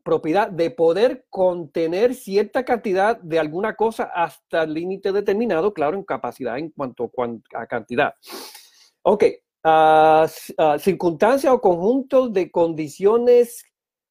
propiedad 0.03 0.49
de 0.49 0.71
poder 0.71 1.25
contener 1.29 2.15
cierta 2.15 2.63
cantidad 2.63 3.17
de 3.17 3.39
alguna 3.39 3.75
cosa 3.75 4.11
hasta 4.13 4.63
el 4.63 4.73
límite 4.73 5.11
determinado, 5.11 5.73
claro, 5.73 5.97
en 5.97 6.03
capacidad 6.03 6.57
en 6.57 6.71
cuanto 6.71 7.11
a 7.53 7.67
cantidad. 7.67 8.13
Ok, 9.01 9.23
uh, 9.63 10.79
circunstancias 10.79 11.53
o 11.53 11.61
conjuntos 11.61 12.33
de 12.33 12.51
condiciones, 12.51 13.63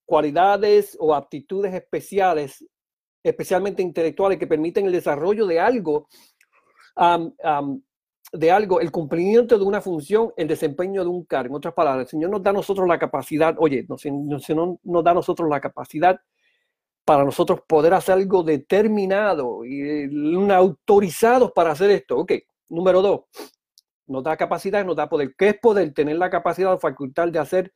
cualidades 0.05 0.97
o 0.99 1.15
aptitudes 1.15 1.75
especiales, 1.75 2.65
especialmente 3.23 3.83
intelectuales, 3.83 4.39
que 4.39 4.47
permiten 4.47 4.87
el 4.87 4.93
desarrollo 4.93 5.47
de 5.47 5.61
algo 5.61 6.09
de 8.33 8.51
algo, 8.51 8.81
el 8.81 8.91
cumplimiento 8.91 9.59
de 9.59 9.65
una 9.65 9.81
función, 9.81 10.33
el 10.37 10.49
desempeño 10.49 11.03
de 11.03 11.09
un 11.09 11.25
cargo. 11.25 11.55
En 11.55 11.59
otras 11.59 11.75
palabras, 11.75 12.05
el 12.05 12.11
Señor 12.11 12.31
nos 12.31 12.43
da 12.43 12.51
a 12.51 12.55
nosotros 12.55 12.87
la 12.87 12.99
capacidad, 12.99 13.55
oye, 13.59 13.87
no, 13.89 13.97
Señor 13.99 14.79
nos 14.83 15.05
da 15.05 15.11
a 15.11 15.15
nosotros 15.15 15.49
la 15.49 15.61
capacidad 15.61 16.21
para 17.05 17.25
nosotros 17.25 17.61
poder 17.67 17.95
hacer 17.95 18.15
algo 18.15 18.43
determinado 18.43 19.65
y 19.65 20.11
autorizados 20.51 21.53
para 21.53 21.71
hacer 21.71 21.91
esto. 21.91 22.19
Ok, 22.19 22.33
número 22.69 23.01
dos, 23.01 23.21
nos 24.07 24.23
da 24.23 24.37
capacidad, 24.37 24.85
nos 24.85 24.97
da 24.97 25.09
poder. 25.09 25.35
¿Qué 25.37 25.49
es 25.51 25.59
poder? 25.59 25.95
Tener 25.95 26.17
la 26.17 26.29
capacidad 26.29 26.75
o 26.75 26.79
facultad 26.79 27.29
de 27.29 27.39
hacer 27.39 27.73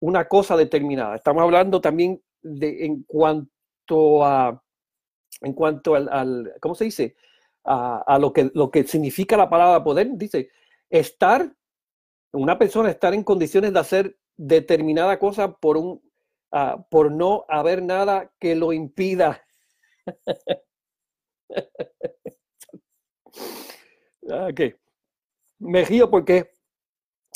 una 0.00 0.28
cosa 0.28 0.58
determinada. 0.58 1.16
Estamos 1.16 1.42
hablando 1.42 1.80
también 1.80 2.22
de 2.42 2.84
en 2.84 3.02
cuanto 3.04 4.24
a, 4.24 4.62
en 5.40 5.52
cuanto 5.54 5.94
al 5.94 6.52
¿cómo 6.60 6.74
se 6.74 6.84
dice? 6.84 7.16
A, 7.66 8.18
lo, 8.20 8.32
que, 8.32 8.50
lo 8.54 8.70
que 8.70 8.84
significa 8.84 9.36
la 9.36 9.50
palabra 9.50 9.82
poder. 9.82 10.08
Dice, 10.12 10.50
estar, 10.88 11.52
una 12.32 12.58
persona 12.58 12.90
estar 12.90 13.12
en 13.14 13.24
condiciones 13.24 13.72
de 13.72 13.78
hacer 13.78 14.16
determinada 14.36 15.18
cosa 15.18 15.52
por, 15.52 15.76
un, 15.76 16.00
uh, 16.52 16.82
por 16.90 17.10
no 17.10 17.44
haber 17.48 17.82
nada 17.82 18.30
que 18.38 18.54
lo 18.54 18.72
impida. 18.72 19.42
ok. 24.22 24.60
Me 25.58 25.84
río 25.84 26.10
porque 26.10 26.52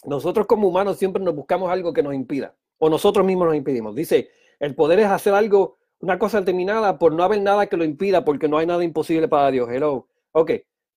nosotros 0.05 0.47
como 0.47 0.69
humanos 0.69 0.99
siempre 0.99 1.23
nos 1.23 1.35
buscamos 1.35 1.71
algo 1.71 1.93
que 1.93 2.03
nos 2.03 2.15
impida 2.15 2.55
o 2.79 2.89
nosotros 2.89 3.25
mismos 3.25 3.49
nos 3.49 3.57
impedimos. 3.57 3.95
Dice, 3.95 4.31
el 4.59 4.75
poder 4.75 5.01
es 5.01 5.07
hacer 5.07 5.35
algo 5.35 5.79
una 6.01 6.19
cosa 6.19 6.41
determinada 6.41 6.99
por 6.99 7.13
no 7.13 7.23
haber 7.23 7.41
nada 7.43 7.67
que 7.67 7.77
lo 7.77 7.85
impida, 7.85 8.25
porque 8.25 8.49
no 8.49 8.59
hay 8.59 8.67
nada 8.67 8.83
imposible 8.83 9.29
para 9.29 9.51
Dios. 9.51 9.69
Hello. 9.71 10.10
Ok. 10.33 10.53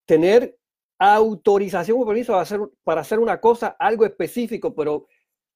Tener 0.05 0.57
autorización 0.99 1.99
o 1.99 2.05
permiso 2.05 2.33
para 2.83 3.01
hacer, 3.01 3.19
una 3.19 3.39
cosa, 3.41 3.75
algo 3.79 4.05
específico, 4.05 4.73
pero 4.73 5.07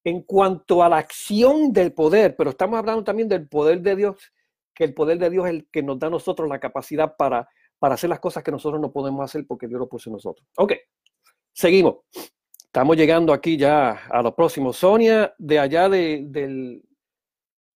en 0.03 0.21
cuanto 0.23 0.83
a 0.83 0.89
la 0.89 0.97
acción 0.97 1.71
del 1.71 1.93
poder, 1.93 2.35
pero 2.35 2.51
estamos 2.51 2.77
hablando 2.79 3.03
también 3.03 3.29
del 3.29 3.47
poder 3.47 3.81
de 3.81 3.95
Dios, 3.95 4.33
que 4.73 4.83
el 4.83 4.93
poder 4.93 5.17
de 5.17 5.29
Dios 5.29 5.45
es 5.45 5.51
el 5.51 5.67
que 5.71 5.83
nos 5.83 5.99
da 5.99 6.07
a 6.07 6.11
nosotros 6.11 6.47
la 6.47 6.59
capacidad 6.59 7.15
para, 7.15 7.47
para 7.79 7.95
hacer 7.95 8.09
las 8.09 8.19
cosas 8.19 8.43
que 8.43 8.51
nosotros 8.51 8.81
no 8.81 8.91
podemos 8.91 9.23
hacer 9.23 9.45
porque 9.47 9.67
Dios 9.67 9.79
lo 9.79 9.89
puso 9.89 10.09
en 10.09 10.13
nosotros. 10.13 10.47
Ok, 10.57 10.73
seguimos. 11.53 11.97
Estamos 12.65 12.95
llegando 12.95 13.33
aquí 13.33 13.57
ya 13.57 14.05
a 14.09 14.21
lo 14.21 14.35
próximo. 14.35 14.71
Sonia, 14.71 15.33
de 15.37 15.59
allá 15.59 15.89
de, 15.89 16.25
del, 16.27 16.83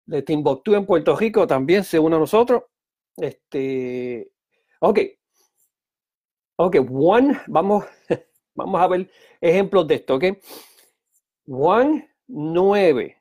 de 0.05 0.21
Timbuktu 0.21 0.75
en 0.75 0.85
Puerto 0.85 1.15
Rico, 1.15 1.47
también 1.47 1.83
se 1.83 1.97
une 1.97 2.15
a 2.15 2.19
nosotros. 2.19 2.63
Este, 3.17 4.31
ok. 4.79 4.99
Ok, 6.63 6.77
Juan, 6.87 7.39
vamos, 7.47 7.85
vamos 8.53 8.79
a 8.79 8.87
ver 8.87 9.09
ejemplos 9.41 9.87
de 9.87 9.95
esto, 9.95 10.13
ok. 10.13 10.25
Juan 11.47 12.07
9. 12.27 13.17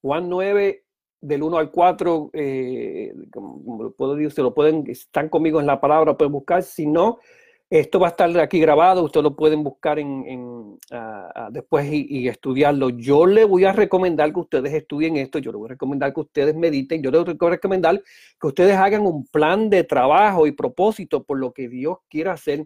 Juan 0.00 0.28
9, 0.28 0.84
del 1.20 1.42
1 1.42 1.58
al 1.58 1.72
4, 1.72 2.30
eh, 2.32 3.12
como 3.32 3.82
lo 3.82 3.92
puedo 3.96 4.14
decir, 4.14 4.30
se 4.30 4.42
lo 4.42 4.54
pueden, 4.54 4.84
están 4.88 5.28
conmigo 5.30 5.58
en 5.58 5.66
la 5.66 5.80
palabra, 5.80 6.16
pueden 6.16 6.30
buscar. 6.30 6.62
Si 6.62 6.86
no, 6.86 7.18
esto 7.80 7.98
va 7.98 8.06
a 8.06 8.10
estar 8.10 8.38
aquí 8.38 8.60
grabado, 8.60 9.02
ustedes 9.02 9.24
lo 9.24 9.34
pueden 9.34 9.64
buscar 9.64 9.98
en, 9.98 10.78
después 11.50 11.84
y, 11.90 12.28
estudiarlo. 12.28 12.90
Yo 12.90 13.26
le 13.26 13.44
voy 13.44 13.64
a 13.64 13.72
recomendar 13.72 14.32
que 14.32 14.38
ustedes 14.38 14.72
estudien 14.72 15.16
esto, 15.16 15.40
yo 15.40 15.50
les 15.50 15.58
voy 15.58 15.66
a 15.66 15.70
recomendar 15.70 16.14
que 16.14 16.20
ustedes 16.20 16.54
mediten, 16.54 17.02
yo 17.02 17.10
les 17.10 17.24
voy 17.24 17.48
a 17.48 17.50
recomendar 17.50 18.00
que 18.40 18.46
ustedes 18.46 18.76
hagan 18.76 19.04
un 19.04 19.26
plan 19.26 19.68
de 19.70 19.82
trabajo 19.82 20.46
y 20.46 20.52
propósito 20.52 21.24
por 21.24 21.40
lo 21.40 21.52
que 21.52 21.68
Dios 21.68 21.98
quiera 22.08 22.34
hacer. 22.34 22.64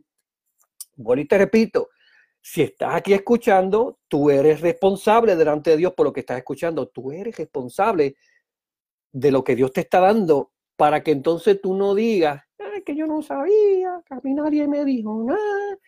Bueno, 0.95 1.23
y 1.23 1.25
te 1.25 1.39
repito, 1.39 1.89
si 2.43 2.61
estás 2.61 2.95
aquí 2.95 3.15
escuchando, 3.15 3.99
tú 4.09 4.29
eres 4.29 4.61
responsable 4.61 5.37
delante 5.37 5.71
de 5.71 5.79
Dios 5.79 5.95
por 5.95 6.05
lo 6.05 6.13
que 6.13 6.21
estás 6.21 6.37
escuchando. 6.37 6.87
Tú 6.87 7.13
eres 7.13 7.35
responsable 7.35 8.17
de 9.11 9.31
lo 9.31 9.43
que 9.43 9.57
Dios 9.57 9.73
te 9.73 9.81
está 9.81 10.01
dando 10.01 10.53
para 10.77 11.03
que 11.03 11.13
entonces 11.13 11.61
tú 11.63 11.75
no 11.75 11.95
digas, 11.95 12.43
que 12.85 12.97
yo 12.97 13.07
no 13.07 13.23
sabía, 13.23 14.03
que 14.07 14.15
a 14.15 14.21
nadie 14.25 14.67
me 14.67 14.85
dijo 14.85 15.23
nada. 15.25 15.79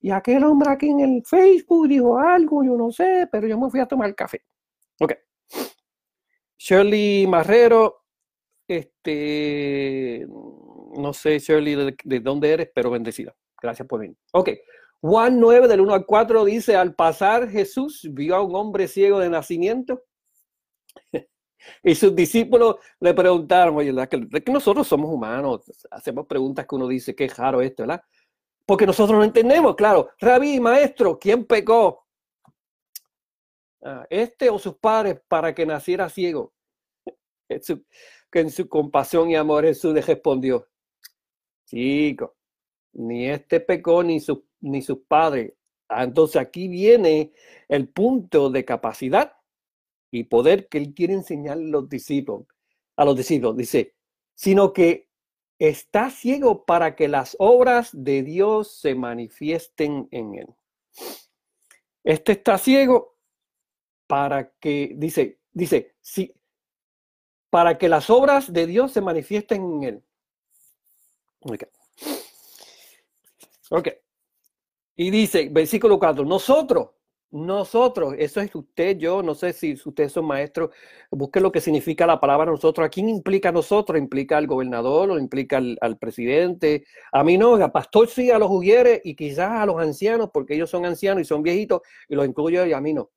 Y 0.00 0.10
aquel 0.10 0.44
hombre 0.44 0.70
aquí 0.70 0.88
en 0.88 1.00
el 1.00 1.22
Facebook 1.24 1.88
dijo 1.88 2.18
algo, 2.18 2.64
yo 2.64 2.76
no 2.76 2.90
sé, 2.90 3.28
pero 3.30 3.46
yo 3.46 3.58
me 3.58 3.70
fui 3.70 3.80
a 3.80 3.86
tomar 3.86 4.14
café. 4.14 4.42
Ok. 4.98 5.14
Shirley 6.58 7.26
Marrero, 7.26 8.04
este, 8.66 10.26
no 10.28 11.12
sé, 11.12 11.38
Shirley, 11.38 11.74
de, 11.74 11.96
de 12.02 12.20
dónde 12.20 12.50
eres, 12.50 12.70
pero 12.74 12.90
bendecida. 12.90 13.34
Gracias 13.60 13.86
por 13.86 14.00
venir. 14.00 14.16
Ok. 14.32 14.50
Juan 15.02 15.40
9, 15.40 15.68
del 15.68 15.80
1 15.80 15.94
al 15.94 16.06
4 16.06 16.44
dice, 16.44 16.76
al 16.76 16.94
pasar 16.94 17.48
Jesús 17.48 18.08
vio 18.12 18.36
a 18.36 18.42
un 18.42 18.54
hombre 18.54 18.86
ciego 18.88 19.18
de 19.18 19.30
nacimiento 19.30 20.02
y 21.82 21.94
sus 21.94 22.14
discípulos 22.14 22.76
le 23.00 23.14
preguntaron, 23.14 23.76
oye, 23.76 23.94
que, 24.08 24.42
que 24.42 24.52
nosotros 24.52 24.86
somos 24.86 25.10
humanos, 25.10 25.62
hacemos 25.90 26.26
preguntas 26.26 26.66
que 26.66 26.74
uno 26.74 26.88
dice, 26.88 27.14
qué 27.14 27.28
raro 27.28 27.60
esto, 27.60 27.82
¿verdad? 27.82 28.02
Porque 28.66 28.86
nosotros 28.86 29.18
no 29.18 29.24
entendemos, 29.24 29.74
claro. 29.74 30.10
Rabí, 30.18 30.60
maestro, 30.60 31.18
¿quién 31.18 31.44
pecó? 31.44 32.06
Ah, 33.82 34.06
¿Este 34.10 34.50
o 34.50 34.58
sus 34.58 34.76
padres 34.76 35.20
para 35.26 35.54
que 35.54 35.66
naciera 35.66 36.08
ciego? 36.08 36.52
que 38.30 38.40
en 38.40 38.50
su 38.50 38.68
compasión 38.68 39.30
y 39.30 39.36
amor 39.36 39.64
Jesús 39.64 39.92
le 39.92 40.02
respondió, 40.02 40.68
chico, 41.66 42.36
ni 42.92 43.28
este 43.28 43.60
pecó 43.60 44.02
ni, 44.02 44.20
su, 44.20 44.46
ni 44.60 44.82
sus 44.82 44.98
padres. 45.08 45.52
Ah, 45.88 46.04
entonces 46.04 46.40
aquí 46.40 46.68
viene 46.68 47.32
el 47.68 47.88
punto 47.88 48.50
de 48.50 48.64
capacidad 48.64 49.39
y 50.10 50.24
poder 50.24 50.68
que 50.68 50.78
él 50.78 50.94
quiere 50.94 51.14
enseñar 51.14 51.58
a 51.58 51.60
los 51.60 51.88
discípulos, 51.88 52.46
a 52.96 53.04
los 53.04 53.16
discípulos, 53.16 53.56
dice, 53.56 53.94
sino 54.34 54.72
que 54.72 55.08
está 55.58 56.10
ciego 56.10 56.64
para 56.64 56.96
que 56.96 57.08
las 57.08 57.36
obras 57.38 57.90
de 57.92 58.22
Dios 58.22 58.80
se 58.80 58.94
manifiesten 58.94 60.08
en 60.10 60.34
él. 60.34 60.46
Este 62.02 62.32
está 62.32 62.56
ciego 62.58 63.18
para 64.06 64.50
que, 64.58 64.92
dice, 64.96 65.38
dice, 65.52 65.94
sí, 66.00 66.34
para 67.50 67.78
que 67.78 67.88
las 67.88 68.08
obras 68.10 68.52
de 68.52 68.66
Dios 68.66 68.92
se 68.92 69.00
manifiesten 69.00 69.62
en 69.62 69.82
él. 69.82 70.04
Ok. 71.40 71.64
Ok. 73.70 73.88
Y 74.96 75.10
dice, 75.10 75.48
versículo 75.50 75.98
4, 75.98 76.24
nosotros, 76.24 76.90
nosotros, 77.32 78.14
eso 78.18 78.40
es 78.40 78.52
usted, 78.54 78.98
yo, 78.98 79.22
no 79.22 79.36
sé 79.36 79.52
si 79.52 79.74
ustedes 79.84 80.12
son 80.12 80.24
maestros, 80.24 80.70
busquen 81.12 81.44
lo 81.44 81.52
que 81.52 81.60
significa 81.60 82.04
la 82.04 82.20
palabra 82.20 82.50
nosotros. 82.50 82.84
¿A 82.84 82.88
quién 82.90 83.08
implica 83.08 83.52
nosotros? 83.52 83.98
¿Implica 83.98 84.36
al 84.36 84.48
gobernador 84.48 85.12
o 85.12 85.18
implica 85.18 85.58
al, 85.58 85.98
presidente? 85.98 86.84
A 87.12 87.22
mí 87.22 87.38
no, 87.38 87.54
al 87.54 87.70
pastor 87.70 88.08
sí, 88.08 88.30
a 88.32 88.38
los 88.38 88.50
ujieres 88.50 89.00
y 89.04 89.14
quizás 89.14 89.50
a 89.50 89.66
los 89.66 89.80
ancianos, 89.80 90.30
porque 90.32 90.54
ellos 90.54 90.70
son 90.70 90.84
ancianos 90.84 91.22
y 91.22 91.24
son 91.24 91.42
viejitos, 91.42 91.82
y 92.08 92.16
los 92.16 92.26
incluyo 92.26 92.66
y 92.66 92.72
a 92.72 92.80
mí 92.80 92.92
no. 92.94 93.10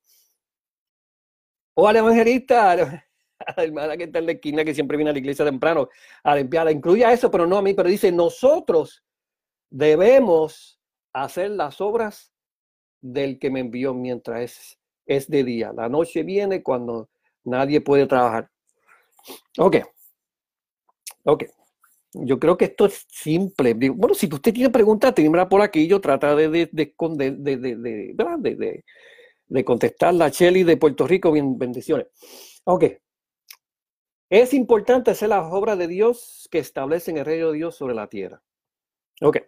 O 1.74 1.88
al 1.88 1.96
evangelista, 1.96 2.70
a 3.38 3.54
la 3.56 3.64
hermana 3.64 3.96
que 3.96 4.04
está 4.04 4.20
en 4.20 4.26
la 4.26 4.32
esquina, 4.32 4.64
que 4.64 4.74
siempre 4.74 4.96
viene 4.96 5.10
a 5.10 5.12
la 5.12 5.18
iglesia 5.18 5.44
temprano 5.44 5.88
a 6.22 6.36
limpiarla, 6.36 6.70
incluye 6.70 7.04
a 7.04 7.12
eso, 7.12 7.30
pero 7.32 7.46
no 7.46 7.56
a 7.58 7.62
mí, 7.62 7.74
pero 7.74 7.88
dice, 7.88 8.12
nosotros 8.12 9.04
debemos 9.70 10.80
hacer 11.12 11.50
las 11.50 11.80
obras 11.80 12.33
del 13.04 13.38
que 13.38 13.50
me 13.50 13.60
envió 13.60 13.92
mientras 13.92 14.40
es, 14.40 14.78
es 15.04 15.28
de 15.28 15.44
día. 15.44 15.72
La 15.74 15.88
noche 15.90 16.22
viene 16.22 16.62
cuando 16.62 17.10
nadie 17.44 17.82
puede 17.82 18.06
trabajar. 18.06 18.50
Ok. 19.58 19.76
Ok. 21.24 21.44
Yo 22.14 22.38
creo 22.38 22.56
que 22.56 22.66
esto 22.66 22.86
es 22.86 23.04
simple. 23.10 23.74
Bueno, 23.74 24.14
si 24.14 24.26
usted 24.32 24.54
tiene 24.54 24.70
preguntas, 24.70 25.14
tiembla 25.14 25.48
por 25.48 25.60
aquí. 25.60 25.86
Yo 25.86 26.00
trata 26.00 26.34
de, 26.34 26.48
de, 26.48 26.70
de, 26.72 27.30
de, 28.16 28.84
de 29.46 29.64
contestar 29.64 30.14
la 30.14 30.30
Shelly 30.30 30.62
de 30.62 30.76
Puerto 30.76 31.06
Rico. 31.06 31.30
Bien, 31.30 31.58
bendiciones. 31.58 32.06
Ok. 32.64 32.84
Es 34.30 34.54
importante 34.54 35.10
hacer 35.10 35.28
las 35.28 35.44
obras 35.52 35.76
de 35.76 35.88
Dios 35.88 36.48
que 36.50 36.58
establecen 36.58 37.18
el 37.18 37.26
reino 37.26 37.52
de 37.52 37.58
Dios 37.58 37.76
sobre 37.76 37.94
la 37.94 38.08
tierra. 38.08 38.42
Ok. 39.20 39.38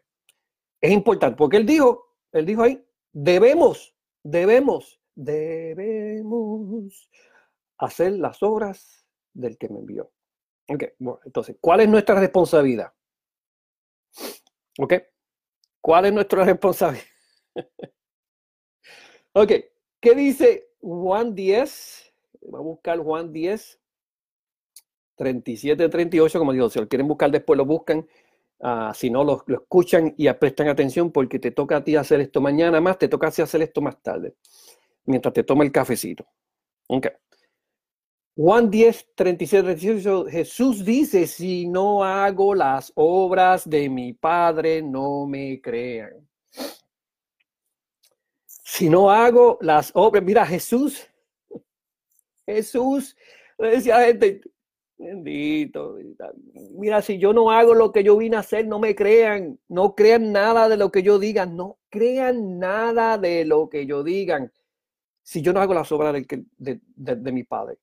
Es 0.80 0.90
importante 0.92 1.36
porque 1.36 1.56
él 1.56 1.64
dijo, 1.64 2.14
él 2.32 2.44
dijo 2.44 2.62
ahí, 2.62 2.85
debemos, 3.16 3.96
debemos, 4.22 5.00
debemos 5.14 7.10
hacer 7.78 8.12
las 8.12 8.42
obras 8.42 9.06
del 9.32 9.56
que 9.56 9.70
me 9.70 9.78
envió. 9.78 10.10
Ok, 10.68 10.84
bueno, 10.98 11.20
entonces, 11.24 11.56
¿cuál 11.60 11.80
es 11.80 11.88
nuestra 11.88 12.20
responsabilidad? 12.20 12.92
Ok, 14.78 14.94
¿cuál 15.80 16.06
es 16.06 16.12
nuestra 16.12 16.44
responsabilidad? 16.44 17.06
ok, 19.32 19.52
¿qué 20.00 20.14
dice 20.14 20.68
Juan 20.80 21.34
10? 21.34 22.12
Voy 22.42 22.60
a 22.60 22.62
buscar 22.62 22.98
Juan 22.98 23.32
10, 23.32 23.80
37, 25.14 25.88
38, 25.88 26.38
como 26.38 26.52
digo, 26.52 26.68
si 26.68 26.78
lo 26.78 26.88
quieren 26.88 27.08
buscar 27.08 27.30
después 27.30 27.56
lo 27.56 27.64
buscan. 27.64 28.06
Ah, 28.60 28.92
si 28.94 29.10
no, 29.10 29.22
lo, 29.22 29.44
escuchan 29.46 30.14
y 30.16 30.32
prestan 30.32 30.68
atención 30.68 31.12
porque 31.12 31.38
te 31.38 31.50
toca 31.50 31.76
a 31.76 31.84
ti 31.84 31.94
hacer 31.96 32.20
esto 32.20 32.40
mañana 32.40 32.80
más, 32.80 32.98
te 32.98 33.08
toca 33.08 33.28
a 33.28 33.30
ti 33.30 33.42
hacer 33.42 33.62
esto 33.62 33.82
más 33.82 34.00
tarde, 34.02 34.34
mientras 35.04 35.34
te 35.34 35.44
toma 35.44 35.64
el 35.64 35.72
cafecito. 35.72 36.26
Okay. 36.88 37.12
Juan 38.34 38.70
10, 38.70 39.14
37, 39.14 39.62
38, 39.62 40.26
Jesús 40.28 40.84
dice, 40.84 41.26
si 41.26 41.66
no 41.66 42.04
hago 42.04 42.54
las 42.54 42.92
obras 42.94 43.68
de 43.68 43.88
mi 43.88 44.12
Padre, 44.12 44.82
no 44.82 45.26
me 45.26 45.60
crean. 45.60 46.28
Si 48.46 48.90
no 48.90 49.10
hago 49.10 49.58
las 49.62 49.90
obras, 49.94 50.22
mira, 50.22 50.44
Jesús, 50.44 51.06
Jesús, 52.44 53.16
decía 53.58 54.00
gente, 54.00 54.42
Bendito. 54.98 55.98
Mira, 56.72 57.02
si 57.02 57.18
yo 57.18 57.32
no 57.32 57.50
hago 57.50 57.74
lo 57.74 57.92
que 57.92 58.02
yo 58.02 58.16
vine 58.16 58.36
a 58.36 58.40
hacer, 58.40 58.66
no 58.66 58.78
me 58.78 58.94
crean. 58.94 59.58
No 59.68 59.94
crean 59.94 60.32
nada 60.32 60.68
de 60.68 60.76
lo 60.76 60.90
que 60.90 61.02
yo 61.02 61.18
diga. 61.18 61.44
No 61.44 61.78
crean 61.90 62.58
nada 62.58 63.18
de 63.18 63.44
lo 63.44 63.68
que 63.68 63.86
yo 63.86 64.02
digan. 64.02 64.52
Si 65.22 65.42
yo 65.42 65.52
no 65.52 65.60
hago 65.60 65.74
las 65.74 65.90
obras 65.92 66.14
de, 66.14 66.44
de, 66.56 66.80
de, 66.94 67.32
mi 67.32 67.42
padre. 67.42 67.78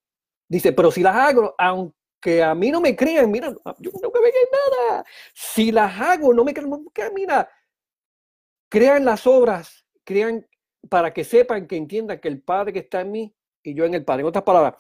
Dice, 0.48 0.72
pero 0.74 0.92
si 0.92 1.04
las 1.04 1.16
hago, 1.16 1.54
aunque 1.58 2.42
a 2.42 2.56
mí 2.56 2.72
no 2.72 2.82
me 2.82 2.96
crean, 2.96 3.30
mira, 3.30 3.50
yo 3.80 3.92
no 4.02 4.12
me 4.12 4.22
vean 4.22 4.34
nada. 4.52 5.06
Si 5.34 5.72
las 5.72 6.00
hago, 6.00 6.34
no 6.34 6.44
me 6.44 6.54
crean. 6.54 6.84
Mira, 7.14 7.50
crean 8.70 9.06
las 9.06 9.28
obras, 9.28 9.86
crean 10.04 10.48
para 10.90 11.14
que 11.14 11.24
sepan, 11.24 11.68
que 11.68 11.78
entiendan 11.78 12.20
que 12.20 12.28
el 12.28 12.42
Padre 12.42 12.74
que 12.74 12.80
está 12.80 13.02
en 13.02 13.12
mí 13.12 13.36
y 13.62 13.74
yo 13.74 13.86
en 13.86 13.94
el 13.94 14.04
Padre. 14.04 14.22
En 14.22 14.28
otras 14.28 14.44
palabras, 14.44 14.76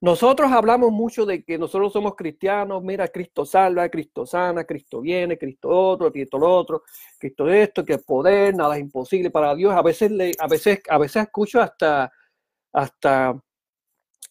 nosotros 0.00 0.52
hablamos 0.52 0.92
mucho 0.92 1.24
de 1.24 1.42
que 1.42 1.58
nosotros 1.58 1.92
somos 1.92 2.14
cristianos, 2.14 2.82
mira, 2.82 3.08
Cristo 3.08 3.44
salva, 3.44 3.88
Cristo 3.88 4.26
sana, 4.26 4.64
Cristo 4.64 5.00
viene, 5.00 5.38
Cristo 5.38 5.68
otro, 5.68 6.12
Cristo 6.12 6.38
lo 6.38 6.54
otro, 6.54 6.82
Cristo 7.18 7.48
esto, 7.48 7.84
que 7.84 7.94
es 7.94 8.04
poder, 8.04 8.54
nada 8.54 8.76
es 8.76 8.82
imposible 8.82 9.30
para 9.30 9.54
Dios. 9.54 9.72
A 9.74 9.82
veces, 9.82 10.10
le, 10.10 10.32
a 10.38 10.46
veces, 10.46 10.80
a 10.88 10.98
veces 10.98 11.22
escucho 11.22 11.60
hasta, 11.60 12.12
hasta, 12.72 13.40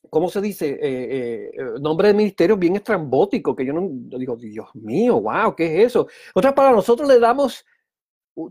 ¿cómo 0.10 0.30
se 0.30 0.41
dice? 0.41 0.69
Eh, 0.82 1.51
eh, 1.54 1.62
nombre 1.82 2.10
de 2.10 2.13
ministerio 2.13 2.58
bien 2.58 2.75
estrambótico, 2.75 3.56
que 3.56 3.65
yo 3.65 3.73
no 3.73 3.89
digo, 4.17 4.36
Dios 4.36 4.69
mío, 4.75 5.21
wow, 5.21 5.56
¿qué 5.56 5.82
es 5.82 5.88
eso? 5.88 6.08
Otra 6.34 6.54
para 6.54 6.71
nosotros 6.71 7.08
le 7.08 7.19
damos 7.19 7.65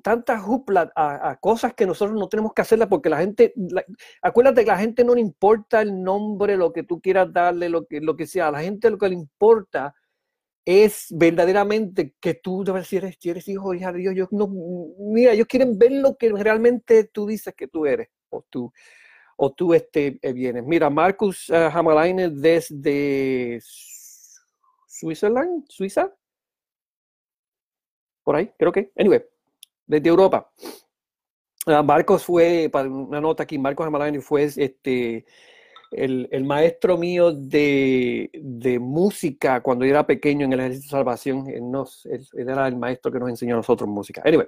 tanta 0.03 0.39
jupla 0.39 0.93
a, 0.97 1.37
cosas 1.41 1.75
que 1.75 1.87
nosotros 1.87 2.19
no 2.19 2.29
tenemos 2.29 2.53
que 2.53 2.63
hacerlas 2.63 2.89
porque 2.89 3.11
la 3.11 3.19
gente, 3.19 3.55
acuérdate 4.23 4.65
que 4.65 4.71
la 4.71 4.79
gente 4.79 5.05
no 5.05 5.15
le 5.15 5.21
importa 5.21 5.83
el 5.83 6.03
nombre, 6.03 6.57
lo 6.57 6.73
que 6.73 6.83
tú 6.83 7.01
quieras 7.01 7.33
darle, 7.33 7.69
lo 7.69 7.87
que, 7.87 8.01
lo 8.01 8.17
que 8.17 8.27
sea, 8.27 8.49
a 8.49 8.53
la 8.53 8.63
gente 8.63 8.91
lo 8.91 8.99
que 8.99 9.09
le 9.09 9.15
importa 9.15 9.95
es 10.65 11.09
verdaderamente 11.11 12.15
que 12.19 12.35
tú 12.35 12.65
si 12.85 12.97
eres, 12.97 13.17
si 13.21 13.31
eres 13.31 13.47
hijo 13.49 13.75
hija 13.75 13.93
de 13.93 13.99
Dios, 13.99 14.15
yo 14.15 14.29
no, 14.31 14.49
mira, 14.99 15.33
ellos 15.33 15.47
quieren 15.47 15.79
ver 15.79 15.93
lo 15.93 16.17
que 16.17 16.31
realmente 16.31 17.05
tú 17.05 17.27
dices 17.27 17.55
que 17.55 17.69
tú 17.69 17.85
eres 17.85 18.09
o 18.31 18.43
tú, 18.49 18.73
o 19.37 19.53
tú 19.53 19.75
este, 19.75 20.19
eh, 20.23 20.33
vienes. 20.33 20.65
Mira, 20.65 20.89
Marcus 20.89 21.51
uh, 21.51 21.71
Hamalainen 21.71 22.41
desde 22.41 23.61
Switzerland, 24.87 25.67
Suiza, 25.69 26.11
por 28.23 28.37
ahí, 28.37 28.51
creo 28.59 28.73
que, 28.73 28.91
anyway, 28.97 29.23
desde 29.87 30.09
Europa. 30.09 30.51
Ah, 31.67 31.83
Marcos 31.83 32.25
fue, 32.25 32.69
para 32.71 32.89
una 32.89 33.21
nota 33.21 33.45
aquí, 33.45 33.59
Marcos 33.59 33.87
Amalani 33.87 34.21
fue 34.21 34.45
este, 34.45 35.25
el, 35.93 36.45
maestro 36.45 36.99
mío 36.99 37.33
de, 37.33 38.79
música 38.81 39.63
cuando 39.63 39.85
yo 39.85 39.93
era 39.93 40.07
pequeño 40.07 40.45
en 40.45 40.53
el 40.53 40.61
Ejército 40.61 40.85
de 40.85 40.91
Salvación. 40.91 41.49
Él, 41.49 41.71
nos, 41.71 42.07
era 42.37 42.69
el 42.69 42.77
maestro 42.77 43.11
que 43.11 43.19
nos 43.19 43.31
enseñó 43.31 43.55
a 43.55 43.59
nosotros 43.59 43.89
música. 43.89 44.23
Anyway, 44.25 44.47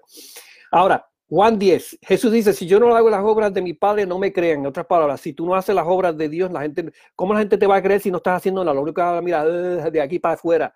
ahora, 0.70 1.09
Juan 1.29 1.59
10, 1.59 1.99
Jesús 2.03 2.31
dice, 2.31 2.53
si 2.53 2.66
yo 2.66 2.79
no 2.79 2.94
hago 2.94 3.11
las 3.11 3.25
obras 3.25 3.53
de 3.53 3.62
mi 3.62 3.72
Padre, 3.72 4.07
no 4.07 4.18
me 4.18 4.33
crean. 4.33 4.61
En 4.61 4.66
otras 4.66 4.87
palabras, 4.87 5.20
si 5.20 5.33
tú 5.33 5.46
no 5.46 5.55
haces 5.55 5.75
las 5.75 5.87
obras 5.87 6.16
de 6.16 6.29
Dios, 6.29 6.53
la 6.53 6.61
gente, 6.62 6.92
¿cómo 7.16 7.33
la 7.33 7.40
gente 7.40 7.59
te 7.59 7.66
va 7.66 7.77
a 7.77 7.83
creer 7.83 8.01
si 8.01 8.11
no 8.11 8.18
estás 8.18 8.37
haciendo? 8.37 8.62
Lo 8.62 8.81
único 8.81 9.03
que 9.03 9.22
mira, 9.22 9.44
de 9.44 10.01
aquí 10.01 10.18
para 10.18 10.35
afuera. 10.35 10.75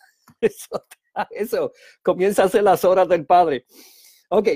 Eso 0.40 0.84
eso, 1.30 1.72
comienza 2.02 2.42
a 2.42 2.46
hacer 2.46 2.62
las 2.62 2.84
obras 2.84 3.08
del 3.08 3.26
Padre. 3.26 3.66
Ok, 4.30 4.48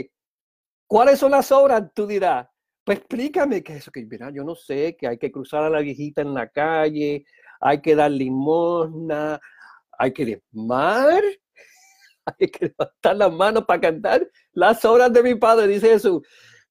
¿cuáles 0.87 1.19
son 1.19 1.31
las 1.31 1.51
obras? 1.53 1.83
Tú 1.95 2.07
dirás, 2.07 2.47
pues 2.85 2.99
explícame 2.99 3.63
qué 3.63 3.75
es 3.75 3.79
eso, 3.81 3.91
que 3.91 4.05
mira, 4.07 4.31
yo 4.31 4.45
no 4.45 4.55
sé, 4.55 4.97
que 4.97 5.07
hay 5.07 5.19
que 5.19 5.31
cruzar 5.31 5.63
a 5.65 5.71
la 5.71 5.81
viejita 5.81 6.23
en 6.23 6.35
la 6.35 6.49
calle, 6.49 7.25
hay 7.61 7.81
que 7.81 7.95
dar 7.95 8.11
limosna, 8.11 9.41
hay 9.99 10.13
que 10.13 10.25
desmar, 10.25 11.23
hay 12.25 12.49
que 12.49 12.67
levantar 12.67 13.17
las 13.17 13.33
manos 13.33 13.65
para 13.67 13.81
cantar 13.81 14.29
las 14.53 14.85
obras 14.85 15.13
de 15.13 15.23
mi 15.23 15.35
Padre, 15.35 15.67
dice 15.67 15.91
Jesús. 15.91 16.23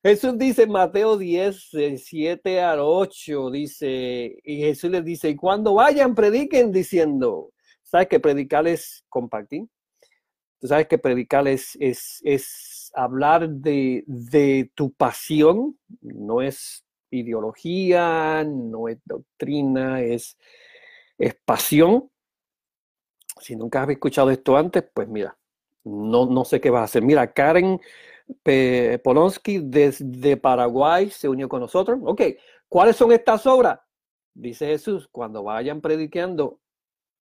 Jesús 0.04 0.38
dice 0.38 0.65
Mateo 0.67 1.17
10, 1.17 1.69
7 1.97 2.62
al 2.62 2.80
8, 2.82 3.52
dice, 3.52 4.38
y 4.43 4.58
Jesús 4.62 4.89
les 4.89 5.04
dice, 5.04 5.30
y 5.30 5.36
cuando 5.36 5.73
vayan, 5.73 6.15
prediquen 6.15 6.71
diciendo, 6.71 7.52
¿sabes 7.84 8.08
que 8.08 8.19
predicar 8.19 8.67
es 8.67 9.04
compartir? 9.10 9.65
Tú 10.60 10.67
sabes 10.67 10.88
que 10.88 10.98
predicar 10.98 11.48
es, 11.48 11.78
es, 11.80 12.91
hablar 12.96 13.48
de, 13.50 14.72
tu 14.74 14.91
pasión, 14.91 15.78
no 16.02 16.41
es 16.41 16.84
ideología, 17.12 18.43
no 18.43 18.88
es 18.88 18.98
doctrina, 19.06 20.02
es, 20.02 20.38
es 21.17 21.36
pasión. 21.46 22.10
Si 23.39 23.56
nunca 23.56 23.84
has 23.84 23.89
escuchado 23.89 24.32
esto 24.32 24.58
antes, 24.58 24.84
pues 24.93 25.08
mira, 25.08 25.38
no, 25.84 26.26
no 26.26 26.43
sé 26.43 26.60
qué 26.60 26.72
vas 26.72 26.82
a 26.82 26.86
hacer. 26.86 27.04
Mira, 27.04 27.32
Karen 27.32 27.80
Polonsky 29.04 29.60
desde 29.60 30.38
Paraguay 30.38 31.10
se 31.12 31.30
unió 31.30 31.48
con 31.48 31.62
nosotros. 31.62 32.00
Ok, 32.04 32.22
¿cuáles 32.67 32.96
son 32.96 33.12
estas 33.12 33.46
obras? 33.46 33.80
Dice 34.34 34.67
Jesús, 34.67 35.08
cuando 35.12 35.43
vayan 35.43 35.82
predicando, 35.82 36.60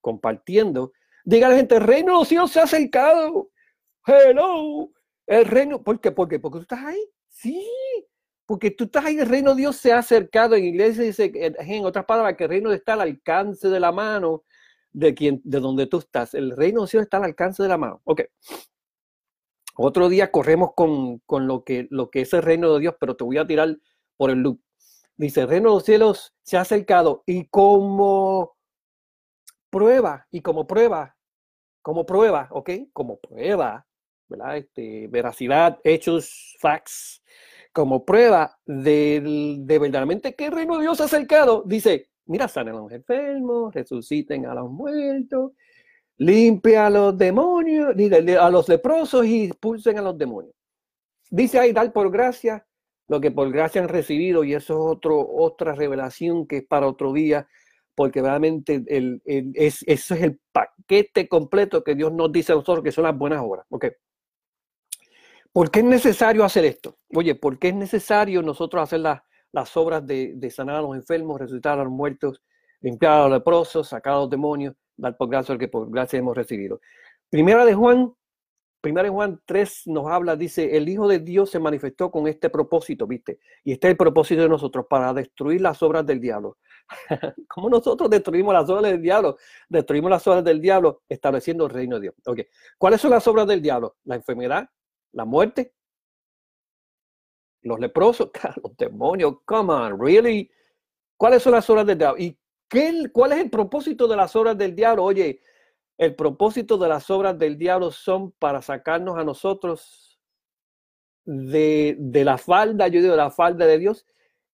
compartiendo, 0.01 0.91
Diga 1.27 1.49
la 1.49 1.57
gente, 1.57 1.75
el 1.75 1.81
reino 1.81 2.13
de 2.13 2.19
los 2.19 2.27
cielos 2.29 2.51
se 2.51 2.61
ha 2.61 2.63
acercado. 2.63 3.49
Hello. 4.05 4.89
El 5.25 5.43
reino, 5.43 5.83
¿por 5.83 5.99
qué? 5.99 6.09
¿Por 6.09 6.29
qué? 6.29 6.39
Porque 6.39 6.59
tú 6.59 6.61
estás 6.61 6.85
ahí. 6.85 7.05
Sí, 7.27 7.67
porque 8.45 8.71
tú 8.71 8.85
estás 8.85 9.03
ahí, 9.03 9.17
el 9.17 9.27
reino 9.27 9.49
de 9.53 9.57
Dios 9.57 9.75
se 9.75 9.91
ha 9.91 9.97
acercado. 9.97 10.55
En 10.55 10.63
iglesia 10.63 11.03
dice, 11.03 11.29
en 11.33 11.83
otras 11.83 12.05
palabras, 12.05 12.37
que 12.37 12.45
el 12.45 12.49
reino 12.49 12.71
está 12.71 12.93
al 12.93 13.01
alcance 13.01 13.67
de 13.67 13.77
la 13.77 13.91
mano 13.91 14.45
de 14.93 15.13
quien, 15.13 15.41
de 15.43 15.59
donde 15.59 15.85
tú 15.85 15.97
estás. 15.97 16.33
El 16.33 16.55
reino 16.55 16.85
de 16.85 16.91
Dios 16.93 17.03
está 17.03 17.17
al 17.17 17.25
alcance 17.25 17.61
de 17.61 17.67
la 17.67 17.77
mano. 17.77 17.99
Ok. 18.05 18.21
Otro 19.75 20.07
día 20.07 20.31
corremos 20.31 20.75
con, 20.75 21.19
con 21.25 21.45
lo, 21.45 21.65
que, 21.65 21.87
lo 21.89 22.09
que 22.09 22.21
es 22.21 22.31
el 22.31 22.41
reino 22.41 22.73
de 22.73 22.79
Dios, 22.79 22.95
pero 23.01 23.17
te 23.17 23.25
voy 23.25 23.37
a 23.37 23.45
tirar 23.45 23.77
por 24.15 24.29
el 24.29 24.39
loop. 24.39 24.61
Dice, 25.17 25.41
el 25.41 25.49
reino 25.49 25.71
de 25.71 25.75
los 25.75 25.83
cielos 25.83 26.33
se 26.43 26.55
ha 26.55 26.61
acercado 26.61 27.23
y 27.25 27.49
como 27.49 28.55
prueba, 29.69 30.25
y 30.31 30.39
como 30.39 30.65
prueba, 30.65 31.16
como 31.87 32.05
prueba, 32.05 32.49
¿ok? 32.51 32.69
Como 32.91 33.17
prueba, 33.17 33.87
¿verdad? 34.27 34.57
Este, 34.57 35.07
veracidad, 35.07 35.79
hechos, 35.85 36.57
facts, 36.59 37.23
como 37.71 38.03
prueba 38.03 38.59
de, 38.65 39.55
de 39.59 39.79
verdaderamente 39.79 40.35
que 40.35 40.47
el 40.47 40.51
reino 40.51 40.75
de 40.75 40.81
Dios 40.81 40.99
ha 40.99 41.05
acercado, 41.05 41.63
dice, 41.65 42.09
mira, 42.25 42.49
sanen 42.49 42.75
a 42.75 42.79
los 42.79 42.91
enfermos, 42.91 43.73
resuciten 43.73 44.45
a 44.47 44.53
los 44.53 44.69
muertos, 44.69 45.53
limpia 46.17 46.87
a 46.87 46.89
los 46.89 47.17
demonios, 47.17 47.95
a 48.37 48.49
los 48.49 48.67
leprosos 48.67 49.25
y 49.25 49.45
expulsen 49.45 49.97
a 49.97 50.01
los 50.01 50.17
demonios. 50.17 50.55
Dice 51.29 51.57
ahí, 51.57 51.71
dar 51.71 51.93
por 51.93 52.11
gracia 52.11 52.67
lo 53.07 53.21
que 53.21 53.31
por 53.31 53.49
gracia 53.49 53.81
han 53.81 53.87
recibido, 53.87 54.43
y 54.43 54.55
eso 54.55 54.73
es 54.73 54.97
otro, 54.97 55.25
otra 55.25 55.73
revelación 55.73 56.47
que 56.47 56.57
es 56.57 56.65
para 56.65 56.85
otro 56.85 57.13
día, 57.13 57.47
porque 57.97 58.21
realmente 58.21 58.83
el, 58.85 59.23
es, 59.25 59.83
eso 59.87 60.13
es 60.13 60.21
el 60.21 60.39
paquete 60.51 61.27
completo 61.27 61.83
que 61.83 61.95
Dios 61.95 62.13
nos 62.13 62.31
dice 62.31 62.51
a 62.51 62.55
nosotros 62.55 62.83
que 62.83 62.91
son 62.91 63.05
las 63.05 63.17
buenas 63.17 63.41
obras. 63.41 63.65
Okay. 63.69 63.89
¿Por 65.51 65.71
qué 65.71 65.79
es 65.79 65.85
necesario 65.85 66.43
hacer 66.43 66.63
esto? 66.65 66.99
Oye, 67.15 67.33
¿por 67.33 67.57
qué 67.57 67.69
es 67.69 67.73
necesario 67.73 68.43
nosotros 68.43 68.83
hacer 68.83 68.99
las, 68.99 69.23
las 69.51 69.75
obras 69.75 70.05
de, 70.05 70.47
sanar 70.51 70.75
a 70.75 70.81
los 70.83 70.95
enfermos, 70.95 71.39
resucitar 71.39 71.79
a 71.79 71.85
los 71.85 71.91
muertos, 71.91 72.43
limpiar 72.81 73.13
a 73.13 73.23
los 73.23 73.39
leprosos, 73.39 73.87
sacar 73.87 74.13
a 74.13 74.17
los 74.17 74.29
demonios, 74.29 74.75
dar 74.95 75.17
por 75.17 75.27
gracia 75.27 75.53
al 75.53 75.57
que 75.57 75.67
por 75.67 75.89
gracia 75.89 76.19
hemos 76.19 76.37
recibido? 76.37 76.79
Primera 77.31 77.65
de 77.65 77.73
Juan, 77.73 78.13
primera 78.79 79.05
de 79.05 79.09
Juan 79.09 79.41
3 79.43 79.87
nos 79.87 80.05
habla, 80.05 80.35
dice, 80.35 80.77
el 80.77 80.87
Hijo 80.87 81.07
de 81.07 81.17
Dios 81.17 81.49
se 81.49 81.57
manifestó 81.57 82.11
con 82.11 82.27
este 82.27 82.51
propósito, 82.51 83.07
¿viste? 83.07 83.39
Y 83.63 83.71
este 83.71 83.87
es 83.87 83.91
el 83.93 83.97
propósito 83.97 84.43
de 84.43 84.49
nosotros, 84.49 84.85
para 84.87 85.11
destruir 85.15 85.61
las 85.61 85.81
obras 85.81 86.05
del 86.05 86.19
diablo. 86.19 86.57
¿Cómo 87.47 87.69
nosotros 87.69 88.09
destruimos 88.09 88.53
las 88.53 88.69
obras 88.69 88.91
del 88.91 89.01
diablo? 89.01 89.37
Destruimos 89.67 90.09
las 90.09 90.25
obras 90.27 90.43
del 90.43 90.61
diablo 90.61 91.03
estableciendo 91.07 91.65
el 91.65 91.71
reino 91.71 91.95
de 91.95 92.01
Dios. 92.03 92.15
Okay. 92.25 92.47
¿Cuáles 92.77 93.01
son 93.01 93.11
las 93.11 93.27
obras 93.27 93.47
del 93.47 93.61
diablo? 93.61 93.97
La 94.05 94.15
enfermedad, 94.15 94.69
la 95.13 95.25
muerte, 95.25 95.73
los 97.63 97.79
leprosos, 97.79 98.29
los 98.63 98.75
demonios. 98.77 99.35
Come 99.45 99.73
on, 99.73 99.99
really? 99.99 100.49
¿Cuáles 101.17 101.43
son 101.43 101.53
las 101.53 101.69
obras 101.69 101.85
del 101.85 101.97
diablo? 101.97 102.21
¿Y 102.21 102.39
qué, 102.69 103.09
cuál 103.11 103.33
es 103.33 103.39
el 103.39 103.49
propósito 103.49 104.07
de 104.07 104.15
las 104.15 104.35
obras 104.35 104.57
del 104.57 104.75
diablo? 104.75 105.03
Oye, 105.03 105.41
el 105.97 106.15
propósito 106.15 106.77
de 106.77 106.87
las 106.87 107.09
obras 107.09 107.37
del 107.37 107.57
diablo 107.57 107.91
son 107.91 108.31
para 108.33 108.61
sacarnos 108.61 109.17
a 109.17 109.23
nosotros 109.23 110.19
de, 111.25 111.95
de 111.99 112.23
la 112.23 112.37
falda, 112.37 112.87
yo 112.87 113.01
digo, 113.01 113.11
de 113.11 113.17
la 113.17 113.31
falda 113.31 113.65
de 113.65 113.77
Dios 113.79 114.05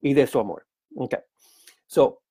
y 0.01 0.13
de 0.13 0.25
su 0.25 0.39
amor. 0.39 0.65
Okay. 0.95 1.19
So, 1.85 2.22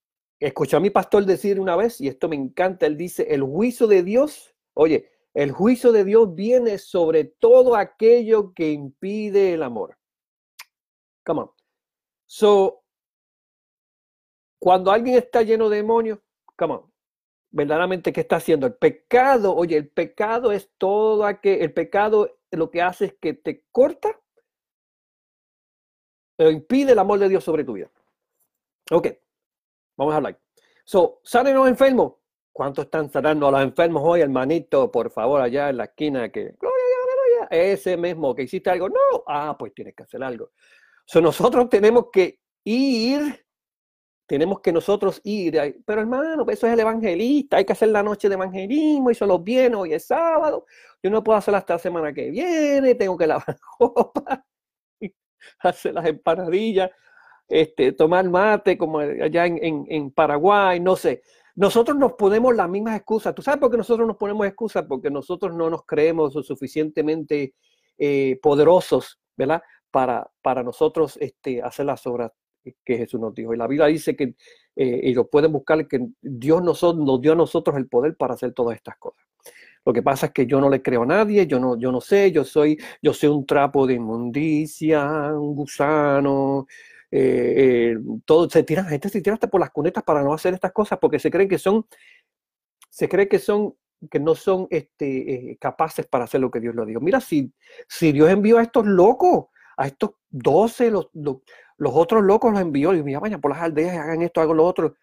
escuché 0.47 0.77
a 0.77 0.81
mi 0.81 0.91
pastor 0.91 1.25
decir 1.25 1.61
una 1.61 1.77
vez, 1.77 2.01
y 2.01 2.09
esto 2.09 2.29
me 2.29 2.37
encanta, 2.37 2.87
él 2.87 2.97
dice, 2.97 3.27
el 3.31 3.43
juicio 3.43 3.87
de 3.87 4.03
Dios, 4.03 4.55
oye, 4.75 5.11
el 5.35 5.53
juicio 5.53 5.93
de 5.93 6.05
Dios 6.05 6.35
viene 6.35 6.79
sobre 6.79 7.25
todo 7.25 7.77
aquello 7.77 8.53
que 8.53 8.71
impide 8.71 9.55
el 9.55 9.63
amor. 9.63 9.97
Come 11.25 11.43
on. 11.43 11.51
So, 12.27 12.83
cuando 14.59 14.91
alguien 14.91 15.17
está 15.17 15.43
lleno 15.43 15.69
de 15.69 15.77
demonios, 15.77 16.19
come 16.57 16.75
on, 16.75 16.93
verdaderamente, 17.51 18.13
¿qué 18.13 18.23
está 18.23 18.37
haciendo? 18.37 18.67
El 18.67 18.75
pecado, 18.75 19.55
oye, 19.55 19.77
el 19.77 19.89
pecado 19.89 20.53
es 20.53 20.71
todo 20.77 21.25
aquel, 21.25 21.63
el 21.63 21.73
pecado 21.73 22.39
lo 22.51 22.71
que 22.71 22.83
hace 22.83 23.07
es 23.07 23.15
que 23.15 23.35
te 23.35 23.65
corta 23.71 24.21
o 26.39 26.51
impide 26.51 26.93
el 26.93 26.99
amor 26.99 27.19
de 27.19 27.29
Dios 27.29 27.45
sobre 27.45 27.65
tu 27.65 27.75
vida. 27.75 27.91
Ok. 28.91 29.09
Vamos 30.03 30.15
a 30.15 30.17
hablar. 30.17 30.39
So, 30.85 31.21
¿salen 31.23 31.55
los 31.55 31.69
enfermos? 31.69 32.15
¿Cuántos 32.51 32.87
están 32.87 33.09
sanando 33.09 33.47
a 33.47 33.53
los 33.53 33.63
enfermos 33.63 34.03
hoy, 34.05 34.21
hermanito? 34.21 34.91
Por 34.91 35.13
favor, 35.13 35.41
allá 35.41 35.71
en 35.71 35.77
la 35.77 35.85
esquina 35.85 36.29
que, 36.29 36.57
gloria, 36.59 36.97
gloria, 37.39 37.73
ese 37.73 37.97
mismo 37.97 38.35
que 38.35 38.43
hiciste 38.43 38.69
algo. 38.69 38.89
No, 38.89 39.23
ah, 39.29 39.55
pues 39.57 39.73
tienes 39.73 39.95
que 39.95 40.03
hacer 40.03 40.25
algo. 40.25 40.51
So, 41.05 41.21
nosotros 41.21 41.69
tenemos 41.69 42.07
que 42.13 42.41
ir, 42.65 43.47
tenemos 44.27 44.61
que 44.61 44.73
nosotros 44.73 45.21
ir, 45.23 45.81
pero 45.87 46.01
hermano, 46.01 46.45
eso 46.49 46.67
es 46.67 46.73
el 46.73 46.81
evangelista, 46.81 47.59
hay 47.59 47.65
que 47.65 47.75
hacer 47.75 47.91
la 47.91 48.03
noche 48.03 48.29
de 48.29 48.35
evangelismo, 48.35 49.13
y 49.13 49.15
los 49.21 49.45
viene, 49.45 49.77
hoy 49.77 49.95
es 49.95 50.07
sábado, 50.07 50.67
yo 51.01 51.11
no 51.11 51.23
puedo 51.23 51.39
hacer 51.39 51.55
hasta 51.55 51.75
la 51.75 51.79
semana 51.79 52.13
que 52.13 52.29
viene, 52.29 52.97
tengo 52.97 53.17
que 53.17 53.29
lavar 53.29 53.57
ropa, 53.79 54.45
hacer 55.61 55.95
las 55.95 56.07
empanadillas, 56.07 56.91
este, 57.49 57.93
tomar 57.93 58.29
mate 58.29 58.79
como 58.79 58.99
allá 58.99 59.47
en, 59.47 60.11
Paraguay, 60.11 60.81
no 60.81 60.97
sé. 60.97 61.23
Nosotros 61.55 61.97
nos 61.99 62.15
ponemos 62.15 62.55
las 62.57 62.69
mismas 62.69 62.97
excusas. 62.97 63.35
¿Tú 63.35 63.43
sabes 63.43 63.61
por 63.61 63.71
qué 63.71 63.77
nosotros 63.77 64.07
nos 64.07 64.17
ponemos 64.17 64.47
excusas? 64.47 64.85
Porque 64.89 65.11
nosotros 65.11 65.55
no 65.55 65.69
nos 65.69 65.85
creemos 65.85 66.35
lo 66.35 66.43
suficientemente 66.43 67.55
eh, 67.99 68.39
poderosos, 68.43 69.21
¿verdad? 69.37 69.63
Para, 69.91 70.31
para 70.41 70.63
nosotros 70.63 71.19
este, 71.21 71.61
hacer 71.63 71.87
las 71.87 72.07
obras 72.07 72.33
que 72.85 72.97
Jesús 72.97 73.21
nos 73.21 73.35
dijo. 73.35 73.53
Y 73.53 73.57
la 73.57 73.67
Biblia 73.67 73.87
dice 73.87 74.17
que, 74.17 74.35
eh, 74.77 75.01
y 75.03 75.15
lo 75.15 75.29
pueden 75.29 75.53
buscar, 75.53 75.87
que 75.87 76.07
Dios 76.21 76.63
nos, 76.63 76.83
nos 76.83 77.21
dio 77.21 77.33
a 77.33 77.37
nosotros 77.37 77.77
el 77.77 77.89
poder 77.89 78.17
para 78.17 78.35
hacer 78.35 78.53
todas 78.53 78.77
estas 78.77 78.97
cosas. 78.97 79.25
Lo 79.85 79.93
que 79.93 80.03
pasa 80.03 80.27
es 80.27 80.33
que 80.33 80.47
yo 80.47 80.61
no 80.61 80.71
le 80.71 80.81
creo 80.81 81.03
a 81.03 81.07
nadie, 81.07 81.47
yo 81.47 81.59
no, 81.59 81.77
yo 81.77 81.91
no 81.91 82.01
sé, 82.01 82.31
yo 82.31 82.45
soy, 82.45 82.79
yo 83.03 83.13
soy 83.13 83.31
un 83.31 83.45
trapo 83.45 83.87
de 83.87 83.95
inmundicia, 83.95 85.35
un 85.35 85.57
gusano, 85.57 86.67
eh, 87.15 87.93
eh, 87.93 87.99
todo, 88.25 88.49
se 88.49 88.63
tiran, 88.63 88.87
gente 88.87 89.11
se 89.11 89.21
tira 89.21 89.35
hasta 89.35 89.47
por 89.47 89.61
las 89.61 89.71
cunetas 89.71 90.03
para 90.03 90.23
no 90.23 90.33
hacer 90.33 90.55
estas 90.55 90.73
cosas 90.73 90.99
porque 90.99 91.19
se 91.19 91.31
creen 91.31 91.49
que 91.49 91.59
son, 91.59 91.87
se 92.89 93.07
cree 93.07 93.29
que 93.29 93.39
son, 93.39 93.75
que 94.11 94.19
no 94.19 94.35
son 94.35 94.67
este, 94.71 95.59
capaces 95.61 96.07
para 96.07 96.25
hacer 96.25 96.41
lo 96.41 96.51
que 96.51 96.59
Dios 96.59 96.75
le 96.75 96.87
dijo. 96.87 97.01
Mira, 97.01 97.21
si, 97.21 97.53
si 97.87 98.13
Dios 98.13 98.31
envió 98.31 98.57
a 98.57 98.63
estos 98.63 98.87
locos, 98.87 99.49
a 99.77 99.87
estos 99.87 100.13
doce, 100.31 100.91
los, 100.91 101.11
los 101.13 101.93
otros 101.95 102.25
locos 102.25 102.51
los 102.51 102.63
envió 102.63 102.95
y 102.95 103.03
mira, 103.03 103.21
vayan 103.21 103.43
por 103.43 103.51
las 103.51 103.61
aldeas 103.61 103.99
hagan 103.99 104.23
esto, 104.23 104.41
hagan 104.41 104.57
lo 104.57 104.65
otro. 104.65 104.97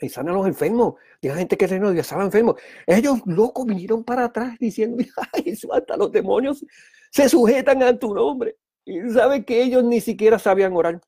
Y 0.00 0.08
sanan 0.08 0.34
a 0.34 0.38
los 0.38 0.46
enfermos. 0.46 0.94
Y 1.20 1.28
la 1.28 1.36
gente 1.36 1.56
que 1.56 1.66
el 1.66 1.70
reino 1.72 1.88
de 1.88 1.94
Dios 1.94 2.06
estaba 2.06 2.24
enfermo. 2.24 2.56
Ellos 2.86 3.20
locos 3.26 3.66
vinieron 3.66 4.02
para 4.04 4.24
atrás 4.24 4.56
diciendo, 4.58 5.04
ay, 5.32 5.54
hasta 5.70 5.96
los 5.98 6.10
demonios 6.10 6.64
se 7.10 7.28
sujetan 7.28 7.82
a 7.82 7.96
tu 7.98 8.14
nombre. 8.14 8.56
Y 8.84 9.00
saben 9.10 9.44
que 9.44 9.62
ellos 9.62 9.84
ni 9.84 10.00
siquiera 10.00 10.38
sabían 10.38 10.74
orar. 10.74 11.00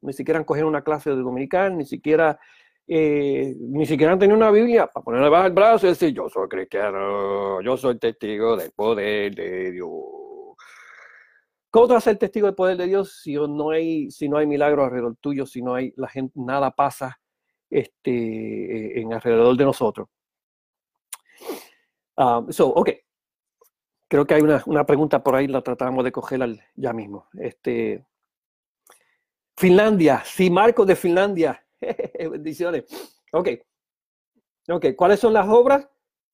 Ni 0.00 0.12
siquiera 0.12 0.44
cogido 0.44 0.68
una 0.68 0.82
clase 0.82 1.10
de 1.10 1.16
dominical, 1.16 1.76
ni 1.76 1.84
siquiera, 1.84 2.38
eh, 2.86 3.54
ni 3.58 3.84
siquiera 3.86 4.12
han 4.12 4.18
tenido 4.18 4.36
una 4.36 4.50
Biblia 4.50 4.86
para 4.86 5.04
ponerle 5.04 5.28
bajo 5.28 5.46
el 5.46 5.52
brazo 5.52 5.86
y 5.86 5.90
decir, 5.90 6.14
yo 6.14 6.28
soy 6.28 6.48
cristiano, 6.48 7.60
yo 7.60 7.76
soy 7.76 7.98
testigo 7.98 8.56
del 8.56 8.70
poder 8.72 9.34
de 9.34 9.72
Dios. 9.72 9.90
¿Cómo 11.70 11.86
te 11.86 11.94
vas 11.94 12.06
a 12.06 12.10
ser 12.10 12.18
testigo 12.18 12.46
del 12.46 12.54
poder 12.54 12.76
de 12.76 12.86
Dios 12.86 13.20
si 13.22 13.34
no 13.34 13.70
hay, 13.70 14.10
si 14.10 14.28
no 14.28 14.38
hay 14.38 14.46
alrededor 14.54 15.16
tuyo, 15.20 15.44
si 15.44 15.62
no 15.62 15.74
hay 15.74 15.92
la 15.96 16.08
gente, 16.08 16.32
nada 16.36 16.70
pasa 16.70 17.20
este, 17.68 19.00
en 19.00 19.12
alrededor 19.12 19.56
de 19.56 19.64
nosotros? 19.64 20.08
Um, 22.16 22.50
so, 22.50 22.68
ok. 22.68 22.90
Creo 24.08 24.26
que 24.26 24.34
hay 24.34 24.42
una, 24.42 24.62
una, 24.66 24.86
pregunta 24.86 25.22
por 25.22 25.36
ahí, 25.36 25.46
la 25.46 25.62
tratamos 25.62 26.02
de 26.02 26.12
coger 26.12 26.40
ya 26.74 26.92
mismo. 26.92 27.28
Este, 27.38 28.06
Finlandia, 29.56 30.22
sí, 30.24 30.50
Marcos 30.50 30.86
de 30.86 30.96
Finlandia. 30.96 31.64
Bendiciones. 32.18 32.84
Ok. 33.32 33.48
Ok, 34.70 34.86
¿cuáles 34.96 35.20
son 35.20 35.32
las 35.32 35.46
obras? 35.48 35.86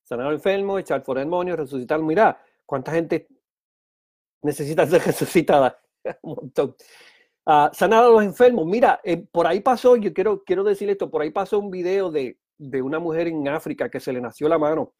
Sanar 0.05 0.27
al 0.27 0.35
enfermo, 0.35 0.79
echar 0.79 1.03
fuera 1.03 1.21
demonios, 1.21 1.59
resucitar. 1.59 2.01
Mira, 2.01 2.41
¿cuánta 2.67 2.93
gente 2.93 3.29
necesita 4.45 4.87
ser 4.87 5.03
resucitada. 5.07 5.81
Un 6.23 6.35
montón. 6.37 6.77
Ah, 7.47 7.71
sanar 7.75 8.05
a 8.05 8.09
los 8.09 8.23
enfermos. 8.23 8.67
Mira, 8.67 9.01
eh, 9.03 9.17
por 9.17 9.47
ahí 9.47 9.61
pasó, 9.61 9.97
yo 9.97 10.13
quiero, 10.15 10.45
quiero 10.45 10.63
decir 10.63 10.89
esto, 10.89 11.11
por 11.11 11.23
ahí 11.23 11.31
pasó 11.31 11.59
un 11.59 11.71
video 11.71 12.11
de, 12.11 12.39
de 12.57 12.81
una 12.81 12.99
mujer 12.99 13.27
en 13.27 13.49
África 13.49 13.91
que 13.91 14.01
se 14.01 14.13
le 14.13 14.21
nació 14.21 14.49
la 14.49 14.59
mano. 14.59 14.95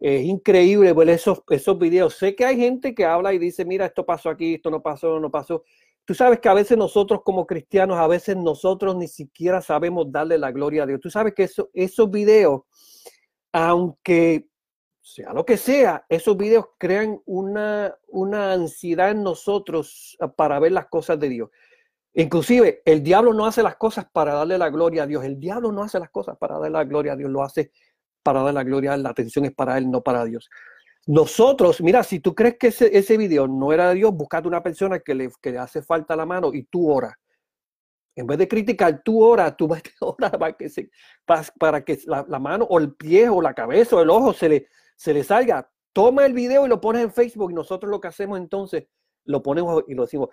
Es 0.00 0.24
increíble 0.24 0.92
ver 0.92 1.08
esos, 1.10 1.42
esos 1.50 1.78
videos. 1.78 2.14
Sé 2.14 2.36
que 2.36 2.44
hay 2.44 2.56
gente 2.56 2.94
que 2.94 3.04
habla 3.04 3.32
y 3.32 3.38
dice, 3.38 3.64
mira, 3.64 3.86
esto 3.86 4.06
pasó 4.06 4.30
aquí, 4.30 4.54
esto 4.54 4.70
no 4.70 4.80
pasó, 4.80 5.18
no 5.18 5.30
pasó. 5.30 5.64
Tú 6.04 6.14
sabes 6.14 6.40
que 6.40 6.48
a 6.48 6.54
veces 6.54 6.78
nosotros 6.78 7.20
como 7.24 7.46
cristianos, 7.46 7.98
a 7.98 8.06
veces 8.06 8.36
nosotros 8.36 8.96
ni 8.96 9.08
siquiera 9.08 9.60
sabemos 9.60 10.10
darle 10.10 10.38
la 10.38 10.52
gloria 10.52 10.84
a 10.84 10.86
Dios. 10.86 11.00
Tú 11.00 11.10
sabes 11.10 11.34
que 11.34 11.42
eso, 11.42 11.68
esos 11.74 12.10
videos, 12.10 12.62
aunque 13.52 14.48
sea 15.02 15.32
lo 15.32 15.44
que 15.44 15.56
sea, 15.56 16.04
esos 16.08 16.36
videos 16.36 16.66
crean 16.78 17.20
una, 17.26 17.94
una 18.08 18.52
ansiedad 18.52 19.10
en 19.10 19.22
nosotros 19.22 20.16
ah, 20.20 20.28
para 20.28 20.58
ver 20.60 20.72
las 20.72 20.86
cosas 20.86 21.18
de 21.18 21.28
Dios. 21.28 21.50
Inclusive, 22.14 22.82
el 22.84 23.02
diablo 23.02 23.32
no 23.32 23.46
hace 23.46 23.62
las 23.62 23.76
cosas 23.76 24.06
para 24.12 24.34
darle 24.34 24.58
la 24.58 24.70
gloria 24.70 25.02
a 25.02 25.06
Dios. 25.06 25.24
El 25.24 25.38
diablo 25.38 25.72
no 25.72 25.82
hace 25.82 25.98
las 25.98 26.10
cosas 26.10 26.36
para 26.36 26.54
darle 26.54 26.70
la 26.70 26.84
gloria 26.84 27.12
a 27.12 27.16
Dios. 27.16 27.30
Lo 27.30 27.42
hace 27.42 27.70
para 28.28 28.40
darle 28.40 28.52
la 28.52 28.64
gloria. 28.64 28.96
La 28.98 29.08
atención 29.08 29.46
es 29.46 29.54
para 29.54 29.78
él, 29.78 29.90
no 29.90 30.02
para 30.02 30.22
Dios. 30.26 30.50
Nosotros, 31.06 31.80
mira, 31.80 32.02
si 32.02 32.20
tú 32.20 32.34
crees 32.34 32.58
que 32.58 32.66
ese, 32.66 33.16
video 33.16 33.48
no 33.48 33.72
era 33.72 33.88
de 33.88 33.94
Dios, 33.94 34.12
buscate 34.12 34.46
una 34.46 34.62
persona 34.62 34.98
que 34.98 35.14
le, 35.14 35.30
que 35.40 35.52
le 35.52 35.58
hace 35.58 35.80
falta 35.80 36.14
la 36.14 36.26
mano 36.26 36.52
y 36.52 36.64
tú 36.64 36.90
oras. 36.92 37.14
En 38.14 38.26
vez 38.26 38.36
de 38.36 38.46
criticar, 38.46 39.00
tú 39.02 39.24
oras, 39.24 39.56
tú 39.56 39.66
vas 39.66 39.80
a 39.80 40.04
orar 40.04 40.38
para 40.38 40.52
que, 40.52 40.68
se, 40.68 40.90
para, 41.24 41.82
que 41.82 41.98
la, 42.04 42.26
la, 42.28 42.38
mano 42.38 42.66
o 42.68 42.78
el 42.78 42.94
pie 42.94 43.30
o 43.30 43.40
la 43.40 43.54
cabeza 43.54 43.96
o 43.96 44.02
el 44.02 44.10
ojo 44.10 44.34
se 44.34 44.50
le, 44.50 44.68
se 44.94 45.14
le 45.14 45.24
salga, 45.24 45.70
toma 45.94 46.26
el 46.26 46.34
video 46.34 46.66
y 46.66 46.68
lo 46.68 46.82
pones 46.82 47.02
en 47.02 47.10
Facebook 47.10 47.52
y 47.52 47.54
nosotros 47.54 47.90
lo 47.90 48.02
que 48.02 48.08
hacemos 48.08 48.38
entonces, 48.38 48.84
lo 49.24 49.42
ponemos 49.42 49.84
y 49.88 49.94
lo 49.94 50.02
decimos. 50.02 50.28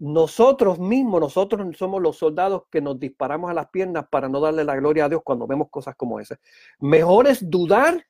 Nosotros 0.00 0.80
mismos, 0.80 1.20
nosotros 1.20 1.76
somos 1.76 2.02
los 2.02 2.16
soldados 2.16 2.64
que 2.70 2.80
nos 2.80 2.98
disparamos 2.98 3.50
a 3.50 3.54
las 3.54 3.68
piernas 3.68 4.06
para 4.10 4.28
no 4.28 4.40
darle 4.40 4.64
la 4.64 4.74
gloria 4.74 5.04
a 5.04 5.08
Dios 5.08 5.22
cuando 5.24 5.46
vemos 5.46 5.68
cosas 5.70 5.94
como 5.94 6.18
esas. 6.18 6.38
Mejor 6.80 7.28
es 7.28 7.48
dudar 7.48 8.04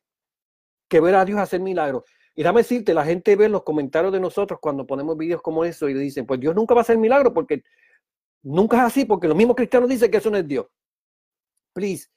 que 0.89 1.01
ver 1.01 1.15
a 1.17 1.25
Dios 1.25 1.39
hacer 1.39 1.61
milagros. 1.61 2.05
Y 2.35 2.43
dame 2.43 2.61
decirte, 2.61 2.95
la 2.95 3.05
gente 3.05 3.37
ve 3.37 3.49
los 3.49 3.63
comentarios 3.63 4.13
de 4.13 4.21
nosotros 4.21 4.59
cuando 4.63 4.87
ponemos 4.87 5.17
videos 5.19 5.43
como 5.43 5.65
eso 5.65 5.89
y 5.89 5.95
dicen, 5.95 6.25
pues 6.25 6.41
Dios 6.41 6.55
nunca 6.55 6.75
va 6.75 6.81
a 6.81 6.83
hacer 6.83 6.97
milagro 6.97 7.35
porque 7.35 7.63
nunca 8.43 8.79
es 8.79 8.83
así, 8.85 9.05
porque 9.05 9.29
los 9.29 9.37
mismos 9.37 9.57
cristianos 9.57 9.91
dicen 9.91 10.11
que 10.11 10.17
eso 10.17 10.31
no 10.31 10.39
es 10.39 10.49
Dios. 10.49 10.67
Please, 11.75 12.09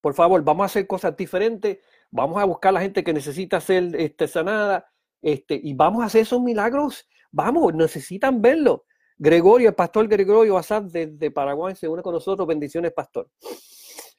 por 0.00 0.14
favor, 0.14 0.42
vamos 0.42 0.64
a 0.64 0.66
hacer 0.66 0.86
cosas 0.86 1.16
diferentes 1.16 1.78
vamos 2.10 2.40
a 2.40 2.44
buscar 2.44 2.70
a 2.70 2.72
la 2.72 2.80
gente 2.80 3.04
que 3.04 3.12
necesita 3.12 3.60
ser 3.60 3.94
este, 3.96 4.26
sanada, 4.28 4.90
este, 5.22 5.60
y 5.62 5.74
vamos 5.74 6.02
a 6.02 6.06
hacer 6.06 6.22
esos 6.22 6.40
milagros. 6.40 7.08
Vamos, 7.30 7.74
necesitan 7.74 8.40
verlo. 8.40 8.86
Gregorio, 9.18 9.68
el 9.70 9.74
pastor 9.74 10.06
Gregorio 10.06 10.56
Azad 10.56 10.82
desde 10.82 11.30
Paraguay 11.30 11.74
se 11.74 11.88
une 11.88 12.02
con 12.02 12.14
nosotros. 12.14 12.46
Bendiciones, 12.46 12.92
pastor. 12.92 13.28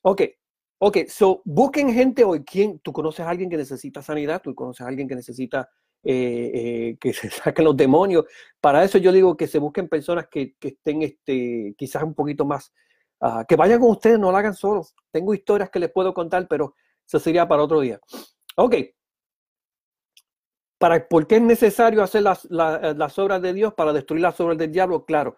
Ok, 0.01 0.21
ok, 0.79 0.97
so 1.07 1.41
busquen 1.45 1.93
gente 1.93 2.23
hoy. 2.23 2.43
¿Quién? 2.43 2.79
¿Tú 2.79 2.91
conoces 2.91 3.21
a 3.21 3.29
alguien 3.29 3.49
que 3.49 3.57
necesita 3.57 4.01
sanidad? 4.01 4.41
¿Tú 4.41 4.53
conoces 4.53 4.85
a 4.85 4.89
alguien 4.89 5.07
que 5.07 5.15
necesita 5.15 5.69
eh, 6.03 6.51
eh, 6.53 6.97
que 6.99 7.13
se 7.13 7.29
saquen 7.29 7.65
los 7.65 7.77
demonios? 7.77 8.25
Para 8.59 8.83
eso 8.83 8.97
yo 8.97 9.11
digo 9.11 9.37
que 9.37 9.47
se 9.47 9.59
busquen 9.59 9.87
personas 9.87 10.27
que, 10.29 10.55
que 10.59 10.69
estén 10.69 11.01
este, 11.01 11.73
quizás 11.77 12.03
un 12.03 12.13
poquito 12.13 12.43
más, 12.45 12.73
uh, 13.21 13.45
que 13.47 13.55
vayan 13.55 13.79
con 13.79 13.91
ustedes, 13.91 14.19
no 14.19 14.31
lo 14.31 14.37
hagan 14.37 14.53
solos. 14.53 14.93
Tengo 15.11 15.33
historias 15.33 15.69
que 15.69 15.79
les 15.79 15.91
puedo 15.91 16.13
contar, 16.13 16.47
pero 16.47 16.75
eso 17.05 17.19
sería 17.19 17.47
para 17.47 17.63
otro 17.63 17.79
día. 17.79 17.99
Ok. 18.57 18.75
Para, 20.79 21.07
¿Por 21.07 21.27
qué 21.27 21.35
es 21.35 21.41
necesario 21.41 22.01
hacer 22.01 22.23
las, 22.23 22.45
las 22.45 23.19
obras 23.19 23.41
de 23.41 23.53
Dios 23.53 23.73
para 23.73 23.93
destruir 23.93 24.23
las 24.23 24.39
obras 24.39 24.57
del 24.57 24.71
diablo? 24.71 25.05
Claro. 25.05 25.37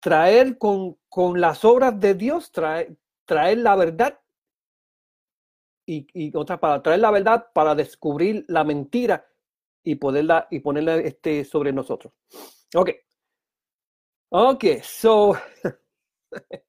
Traer 0.00 0.58
con, 0.58 0.98
con 1.08 1.40
las 1.40 1.64
obras 1.64 1.98
de 1.98 2.14
Dios, 2.14 2.52
traer, 2.52 2.96
traer 3.24 3.58
la 3.58 3.76
verdad 3.76 4.20
y, 5.86 6.06
y, 6.12 6.36
otra 6.36 6.58
para 6.58 6.82
traer 6.82 7.00
la 7.00 7.10
verdad 7.10 7.46
para 7.54 7.74
descubrir 7.74 8.44
la 8.48 8.64
mentira 8.64 9.26
y 9.82 9.94
poderla 9.96 10.48
y 10.50 10.60
ponerla 10.60 10.96
este, 10.96 11.44
sobre 11.44 11.72
nosotros. 11.72 12.12
Ok. 12.74 12.90
Ok, 14.30 14.64
so 14.82 15.34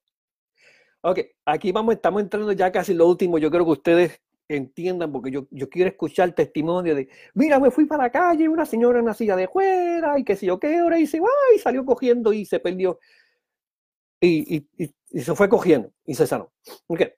Ok, 1.08 1.20
aquí 1.46 1.72
vamos, 1.72 1.94
estamos 1.94 2.22
entrando 2.24 2.52
ya 2.52 2.72
casi 2.72 2.96
lo 2.96 3.08
último. 3.08 3.38
Yo 3.38 3.52
creo 3.52 3.64
que 3.64 3.72
ustedes 3.72 4.22
entiendan, 4.48 5.12
porque 5.12 5.32
yo, 5.32 5.48
yo 5.52 5.70
quiero 5.70 5.90
escuchar 5.90 6.32
testimonio 6.34 6.96
de, 6.96 7.10
mira, 7.34 7.60
me 7.60 7.72
fui 7.72 7.86
para 7.86 8.04
la 8.04 8.12
calle, 8.12 8.48
una 8.48 8.66
señora 8.66 9.00
en 9.00 9.06
una 9.06 9.14
silla 9.14 9.36
de 9.36 9.48
fuera, 9.48 10.20
y 10.20 10.24
qué 10.24 10.36
sé 10.36 10.46
yo 10.46 10.60
qué 10.60 10.82
hora, 10.82 11.00
y 11.00 11.08
se 11.08 11.20
va, 11.20 11.30
y 11.56 11.60
salió 11.60 11.86
cogiendo 11.86 12.34
y 12.34 12.46
se 12.46 12.60
perdió. 12.60 13.00
Y, 14.20 14.56
y, 14.58 14.68
y, 15.12 15.22
se 15.22 15.36
fue 15.36 15.50
cogiendo 15.50 15.92
y 16.06 16.16
se 16.16 16.28
sanó. 16.28 16.52
Okay. 16.88 17.14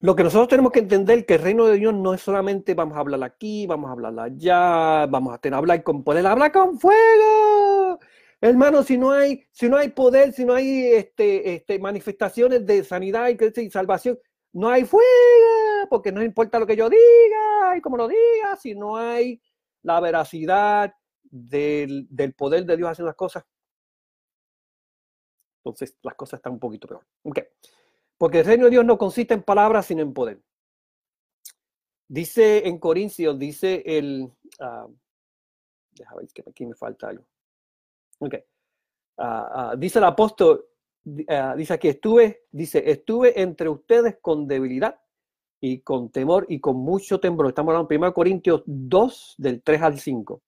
Lo 0.00 0.14
que 0.14 0.22
nosotros 0.22 0.48
tenemos 0.48 0.70
que 0.70 0.80
entender 0.80 1.24
que 1.24 1.36
el 1.36 1.42
reino 1.42 1.66
de 1.66 1.78
Dios 1.78 1.94
no 1.94 2.12
es 2.12 2.20
solamente 2.20 2.74
vamos 2.74 2.96
a 2.96 3.00
hablar 3.00 3.24
aquí, 3.24 3.66
vamos 3.66 3.88
a 3.88 3.92
hablar 3.92 4.18
allá, 4.20 5.06
vamos 5.06 5.34
a 5.34 5.38
tener 5.38 5.56
hablar 5.56 5.82
con 5.82 6.04
poder, 6.04 6.26
hablar 6.26 6.52
con 6.52 6.78
fuego. 6.78 7.98
Hermano, 8.38 8.82
si 8.82 8.98
no 8.98 9.12
hay, 9.12 9.46
si 9.50 9.66
no 9.70 9.78
hay 9.78 9.88
poder, 9.88 10.34
si 10.34 10.44
no 10.44 10.52
hay 10.52 10.92
este, 10.92 11.54
este, 11.54 11.78
manifestaciones 11.78 12.66
de 12.66 12.84
sanidad 12.84 13.30
y, 13.30 13.70
salvación, 13.70 14.18
no 14.54 14.68
hay 14.68 14.84
fuego, 14.84 15.88
porque 15.90 16.10
no 16.10 16.22
importa 16.22 16.58
lo 16.58 16.66
que 16.66 16.76
yo 16.76 16.88
diga 16.88 17.76
y 17.76 17.80
como 17.80 17.96
lo 17.96 18.08
diga, 18.08 18.56
si 18.56 18.74
no 18.74 18.96
hay 18.96 19.40
la 19.82 20.00
veracidad 20.00 20.94
del, 21.22 22.06
del 22.08 22.32
poder 22.34 22.64
de 22.64 22.76
Dios 22.76 22.88
haciendo 22.90 23.08
las 23.08 23.16
cosas, 23.16 23.44
Entonces 25.64 25.96
las 26.02 26.14
cosas 26.14 26.38
están 26.38 26.52
un 26.52 26.60
poquito 26.60 26.86
peor. 26.86 27.06
Okay. 27.22 27.44
Porque 28.18 28.40
el 28.40 28.46
reino 28.46 28.64
de 28.64 28.70
Dios 28.70 28.84
no 28.84 28.98
consiste 28.98 29.34
en 29.34 29.42
palabras, 29.42 29.86
sino 29.86 30.02
en 30.02 30.12
poder. 30.12 30.40
Dice 32.06 32.68
en 32.68 32.78
Corintios, 32.78 33.38
dice 33.38 33.82
el... 33.84 34.30
Uh, 34.60 34.94
déjame 35.92 36.22
ver 36.22 36.28
que 36.32 36.44
aquí 36.46 36.66
me 36.66 36.74
falta 36.74 37.08
algo. 37.08 37.24
Ok. 38.18 38.34
Uh, 39.16 39.76
dice 39.78 39.98
el 39.98 40.04
apóstol, 40.04 40.66
dice 41.04 41.74
aquí, 41.74 41.88
estuve, 41.88 42.44
dice, 42.50 42.82
estuve 42.90 43.40
entre 43.40 43.68
ustedes 43.68 44.16
con 44.20 44.46
debilidad 44.48 45.00
y 45.60 45.80
con 45.80 46.10
temor 46.10 46.46
y 46.48 46.60
con 46.60 46.76
mucho 46.76 47.20
temblor. 47.20 47.48
Estamos 47.48 47.72
hablando 47.72 47.88
de 47.88 47.96
1 47.96 48.14
Corintios 48.14 48.62
2, 48.66 49.34
del 49.38 49.62
3 49.62 49.82
al 49.82 49.98
5. 49.98 50.42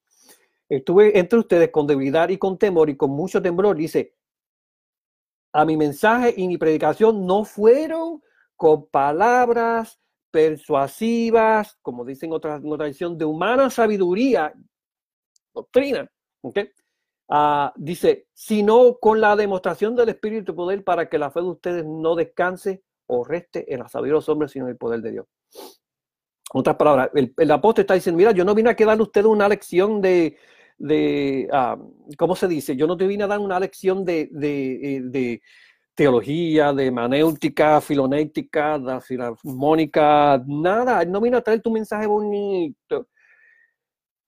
Estuve 0.69 1.19
entre 1.19 1.39
ustedes 1.39 1.71
con 1.71 1.87
debilidad 1.87 2.29
y 2.29 2.39
con 2.39 2.59
temor 2.59 2.91
y 2.91 2.97
con 2.97 3.11
mucho 3.11 3.41
temblor. 3.41 3.77
Dice, 3.77 4.15
a 5.53 5.65
mi 5.65 5.77
mensaje 5.77 6.35
y 6.37 6.49
mi 6.49 6.59
predicación 6.59 7.27
no 7.27 7.45
fueron 7.45 8.23
con 8.57 8.87
palabras 8.87 9.99
persuasivas, 10.31 11.79
como 11.81 12.05
dicen 12.05 12.33
otra, 12.33 12.57
otra 12.57 12.79
tradición, 12.79 13.17
de 13.17 13.25
humana 13.25 13.71
sabiduría, 13.71 14.53
doctrina, 15.55 16.07
¿okay? 16.43 16.71
Uh, 17.29 17.71
dice, 17.75 18.29
sino 18.33 18.99
con 19.01 19.21
la 19.21 19.35
demostración 19.35 19.97
del 19.97 20.11
Espíritu 20.11 20.53
y 20.53 20.55
poder 20.55 20.85
para 20.85 21.09
que 21.09 21.19
la 21.19 21.33
fe 21.33 21.41
de 21.41 21.47
ustedes 21.47 21.85
no 21.85 22.15
descanse 22.15 22.85
o 23.07 23.25
reste 23.25 23.73
en 23.73 23.81
la 23.81 23.89
sabiduría 23.89 24.13
de 24.13 24.19
los 24.19 24.29
hombres, 24.29 24.53
sino 24.53 24.67
en 24.67 24.73
el 24.73 24.77
poder 24.77 25.01
de 25.01 25.11
Dios. 25.11 25.27
otras 26.55 26.77
palabras, 26.77 27.11
el, 27.15 27.51
apóstol 27.51 27.83
está 27.83 27.95
diciendo, 27.95 28.17
mira, 28.17 28.31
yo 28.31 28.45
no 28.45 28.55
vine 28.55 28.71
a 28.71 28.75
darle 28.75 29.01
a 29.01 29.03
ustedes 29.03 29.27
una 29.27 29.49
lección 29.49 30.01
de, 30.01 30.37
de 30.79 31.49
uh, 31.53 32.15
¿cómo 32.17 32.37
se 32.37 32.47
dice? 32.47 32.77
Yo 32.77 32.87
no 32.87 32.97
te 32.97 33.09
vine 33.09 33.25
a 33.25 33.27
dar 33.27 33.41
una 33.41 33.59
lección 33.59 34.05
de, 34.05 34.29
de, 34.31 35.01
de 35.05 35.43
teología, 35.97 36.73
de 36.73 36.93
manéutica, 36.93 37.81
filonética, 37.81 38.79
de 38.79 39.01
filarmónica, 39.01 40.45
nada, 40.47 41.05
no 41.05 41.21
vino 41.21 41.39
a 41.39 41.43
traer 41.43 41.61
tu 41.61 41.73
mensaje 41.73 42.07
bonito 42.07 43.09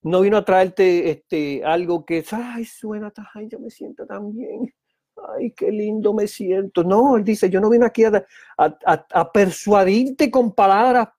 no 0.01 0.21
vino 0.21 0.37
a 0.37 0.45
traerte 0.45 1.09
este, 1.09 1.63
algo 1.63 2.05
que 2.05 2.19
es, 2.19 2.33
ay, 2.33 2.65
suena, 2.65 3.11
ay, 3.33 3.47
yo 3.49 3.59
me 3.59 3.69
siento 3.69 4.05
tan 4.05 4.31
bien, 4.31 4.73
ay, 5.35 5.51
qué 5.51 5.71
lindo 5.71 6.13
me 6.13 6.27
siento. 6.27 6.83
No, 6.83 7.17
él 7.17 7.23
dice, 7.23 7.49
yo 7.49 7.59
no 7.59 7.69
vine 7.69 7.85
aquí 7.85 8.05
a, 8.05 8.25
a, 8.57 9.31
persuadirte 9.31 10.31
con 10.31 10.53
palabras 10.53 11.09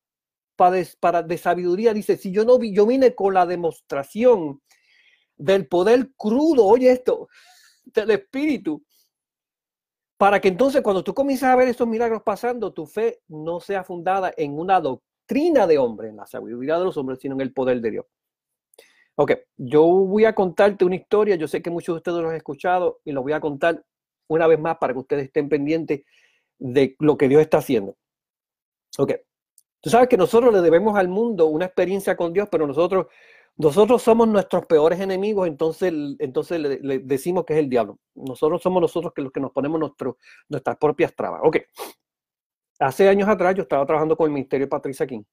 para, 0.57 0.79
para, 0.99 1.23
de 1.23 1.39
sabiduría. 1.39 1.93
Dice, 1.93 2.17
si 2.17 2.33
yo 2.33 2.45
no 2.45 2.59
vi, 2.59 2.75
yo 2.75 2.87
vine 2.87 3.15
con 3.15 3.35
la 3.35 3.47
demostración 3.47 4.61
del 5.37 5.67
poder 5.67 6.13
crudo, 6.17 6.67
oye 6.67 6.91
esto, 6.91 7.29
del 7.85 8.11
Espíritu, 8.13 8.83
para 10.17 10.39
que 10.41 10.49
entonces 10.49 10.83
cuando 10.83 11.03
tú 11.03 11.15
comienzas 11.15 11.51
a 11.51 11.57
ver 11.57 11.69
esos 11.69 11.89
milagros 11.89 12.23
pasando, 12.23 12.73
tu 12.73 12.87
fe 12.87 13.23
no 13.29 13.59
sea 13.59 13.85
fundada 13.85 14.33
en 14.37 14.59
una 14.59 14.81
doctrina 14.81 15.67
de 15.67 15.79
hombre, 15.79 16.09
en 16.09 16.17
la 16.17 16.27
sabiduría 16.27 16.79
de 16.79 16.85
los 16.85 16.97
hombres, 16.99 17.19
sino 17.21 17.35
en 17.37 17.41
el 17.41 17.53
poder 17.55 17.81
de 17.81 17.91
Dios. 17.91 18.07
Ok, 19.23 19.33
yo 19.59 19.83
voy 19.85 20.25
a 20.25 20.35
contarte 20.35 20.83
una 20.83 20.97
historia, 20.97 21.37
yo 21.37 21.47
sé 21.47 21.61
que 21.61 21.69
muchos 21.69 21.93
de 21.93 21.97
ustedes 21.99 22.23
lo 22.23 22.31
han 22.31 22.37
escuchado 22.37 23.01
y 23.05 23.13
lo 23.13 23.21
voy 23.21 23.35
a 23.35 23.41
contar 23.41 23.85
una 24.29 24.47
vez 24.47 24.59
más 24.59 24.79
para 24.79 24.95
que 24.95 24.99
ustedes 24.99 25.25
estén 25.27 25.51
pendientes 25.51 26.05
de 26.59 26.97
lo 26.99 27.19
que 27.19 27.29
Dios 27.29 27.43
está 27.43 27.59
haciendo. 27.59 27.99
Ok, 28.97 29.13
tú 29.83 29.91
sabes 29.91 30.09
que 30.09 30.17
nosotros 30.17 30.55
le 30.55 30.63
debemos 30.63 30.97
al 30.97 31.09
mundo 31.09 31.49
una 31.49 31.67
experiencia 31.67 32.17
con 32.17 32.33
Dios, 32.33 32.49
pero 32.51 32.67
nosotros, 32.67 33.09
nosotros 33.59 34.01
somos 34.01 34.27
nuestros 34.27 34.65
peores 34.65 34.99
enemigos, 35.01 35.47
entonces, 35.47 35.93
entonces 36.19 36.59
le, 36.59 37.01
decimos 37.01 37.45
que 37.45 37.53
es 37.53 37.59
el 37.59 37.69
diablo. 37.69 37.99
Nosotros 38.15 38.63
somos 38.63 38.81
nosotros 38.81 39.13
los 39.17 39.33
que 39.33 39.41
nos 39.41 39.53
ponemos 39.53 39.79
nuestras 40.49 40.77
propias 40.79 41.15
trabas. 41.15 41.43
Ok, 41.45 41.59
hace 42.79 43.07
años 43.07 43.29
atrás 43.29 43.55
yo 43.55 43.65
estaba 43.65 43.85
trabajando 43.85 44.17
con 44.17 44.29
el 44.29 44.33
Ministerio 44.33 44.65
de 44.65 44.71
Patricia 44.71 45.07
King 45.07 45.25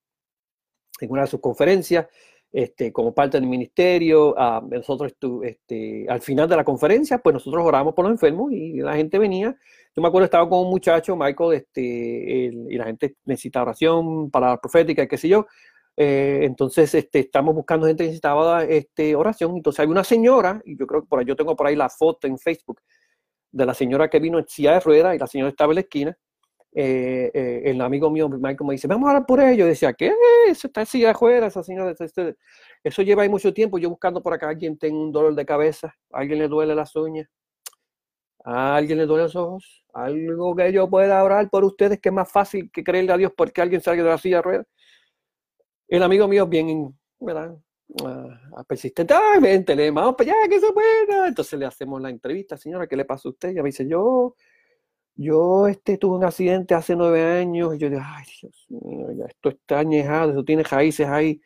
en 1.00 1.12
una 1.12 1.22
de 1.22 1.28
sus 1.28 1.40
conferencias 1.40 2.08
este, 2.52 2.92
como 2.92 3.14
parte 3.14 3.40
del 3.40 3.48
ministerio. 3.48 4.34
Ah, 4.38 4.62
nosotros, 4.70 5.14
este, 5.44 6.06
al 6.10 6.22
final 6.22 6.48
de 6.48 6.56
la 6.56 6.64
conferencia, 6.64 7.18
pues 7.20 7.34
nosotros 7.34 7.64
oramos 7.66 7.94
por 7.94 8.06
los 8.06 8.12
enfermos 8.12 8.52
y 8.52 8.78
la 8.78 8.96
gente 8.96 9.20
venía. 9.20 9.56
Yo 9.96 10.02
me 10.02 10.08
acuerdo, 10.08 10.26
estaba 10.26 10.48
con 10.48 10.60
un 10.60 10.70
muchacho, 10.70 11.16
Michael, 11.16 11.54
este, 11.54 11.82
y 11.82 12.78
la 12.78 12.86
gente 12.86 13.16
necesita 13.26 13.62
oración, 13.62 14.30
palabras 14.32 14.60
proféticas, 14.62 15.08
qué 15.08 15.18
sé 15.18 15.28
yo. 15.28 15.48
Eh, 15.96 16.42
entonces, 16.44 16.94
este, 16.94 17.20
estamos 17.20 17.56
buscando 17.56 17.88
gente 17.88 18.04
que 18.04 18.10
necesitaba 18.10 18.64
oración. 19.16 19.58
Entonces, 19.58 19.80
hay 19.80 19.88
una 19.88 20.04
señora, 20.04 20.62
y 20.66 20.78
yo 20.78 20.86
creo 20.88 21.02
que 21.02 21.08
por 21.08 21.20
ahí, 21.20 21.26
yo 21.26 21.36
tengo 21.36 21.56
por 21.56 21.68
ahí 21.68 21.76
la 21.76 21.90
foto 21.90 22.28
en 22.28 22.38
Facebook 22.38 22.82
de 23.52 23.66
la 23.66 23.74
señora 23.74 24.10
que 24.10 24.20
vino 24.20 24.40
en 24.40 24.48
silla 24.48 24.74
de 24.74 24.80
ruedas 24.82 25.16
y 25.16 25.20
la 25.20 25.28
señora 25.28 25.50
estaba 25.50 25.72
en 25.72 25.76
la 25.76 25.82
esquina 25.82 26.18
eh, 26.80 27.32
eh, 27.34 27.62
el 27.72 27.82
amigo 27.82 28.12
mío, 28.12 28.30
Michael, 28.30 28.68
me 28.68 28.74
dice, 28.74 28.88
vamos 28.88 29.08
a 29.08 29.12
hablar 29.14 29.26
por 29.26 29.40
ello. 29.40 29.56
Yo 29.56 29.66
decía, 29.66 29.94
¿qué? 29.94 30.14
Eso 30.48 30.68
está 30.68 30.82
así 30.82 31.04
afuera, 31.04 31.48
esa 31.48 31.64
señora. 31.64 31.96
Eso 32.84 33.02
lleva 33.02 33.24
ahí 33.24 33.30
mucho 33.30 33.52
tiempo. 33.52 33.80
Yo 33.80 33.90
buscando 33.90 34.22
por 34.22 34.32
acá, 34.32 34.50
alguien 34.50 34.78
tenga 34.78 34.96
un 34.96 35.12
dolor 35.12 35.34
de 35.34 35.44
cabeza, 35.44 35.96
alguien 36.12 36.38
le 36.38 36.48
duele 36.48 36.76
las 36.76 36.96
uñas, 36.96 37.28
a 38.46 38.76
alguien 38.76 39.00
le 39.00 39.08
duele 39.08 39.24
los 39.24 39.36
ojos, 39.36 39.84
algo 39.92 40.56
que 40.56 40.72
yo 40.72 40.88
pueda 40.88 41.24
orar 41.24 41.50
por 41.50 41.66
ustedes, 41.66 42.00
que 42.00 42.10
es 42.10 42.14
más 42.14 42.32
fácil 42.32 42.70
que 42.72 42.84
creerle 42.84 43.12
a 43.12 43.18
Dios 43.18 43.32
porque 43.36 43.60
alguien 43.60 43.82
salga 43.82 44.04
de 44.04 44.10
la 44.10 44.20
silla 44.20 44.38
de 44.38 44.42
ruedas. 44.44 44.68
El 45.88 46.04
amigo 46.04 46.28
mío, 46.28 46.46
bien, 46.46 46.96
¿verdad? 47.20 47.58
Uh, 47.88 48.64
persistente, 48.68 49.16
ay, 49.16 49.40
vente, 49.42 49.76
le 49.76 49.90
vamos 49.90 50.14
para 50.16 50.32
allá, 50.32 50.48
que 50.48 50.60
se 50.60 50.72
pueda. 50.72 51.28
Entonces 51.28 51.58
le 51.58 51.66
hacemos 51.66 52.00
la 52.00 52.12
entrevista, 52.12 52.56
señora, 52.56 52.86
¿qué 52.86 52.96
le 52.96 53.06
pasa 53.06 53.30
a 53.30 53.32
usted? 53.32 53.50
Y 53.50 53.56
me 53.56 53.64
dice, 53.64 53.88
yo 53.88 54.36
yo 55.18 55.68
este, 55.68 55.98
tuve 55.98 56.18
un 56.18 56.24
accidente 56.24 56.76
hace 56.76 56.96
nueve 56.96 57.24
años 57.24 57.76
y 57.76 57.80
yo 57.80 57.90
dije, 57.90 58.02
ay, 58.06 58.26
Dios 58.42 58.66
mío, 58.70 59.26
esto 59.28 59.50
está 59.50 59.80
añejado, 59.80 60.32
eso 60.32 60.44
tiene 60.46 60.64
raíces 60.64 61.08
ahí. 61.08 61.42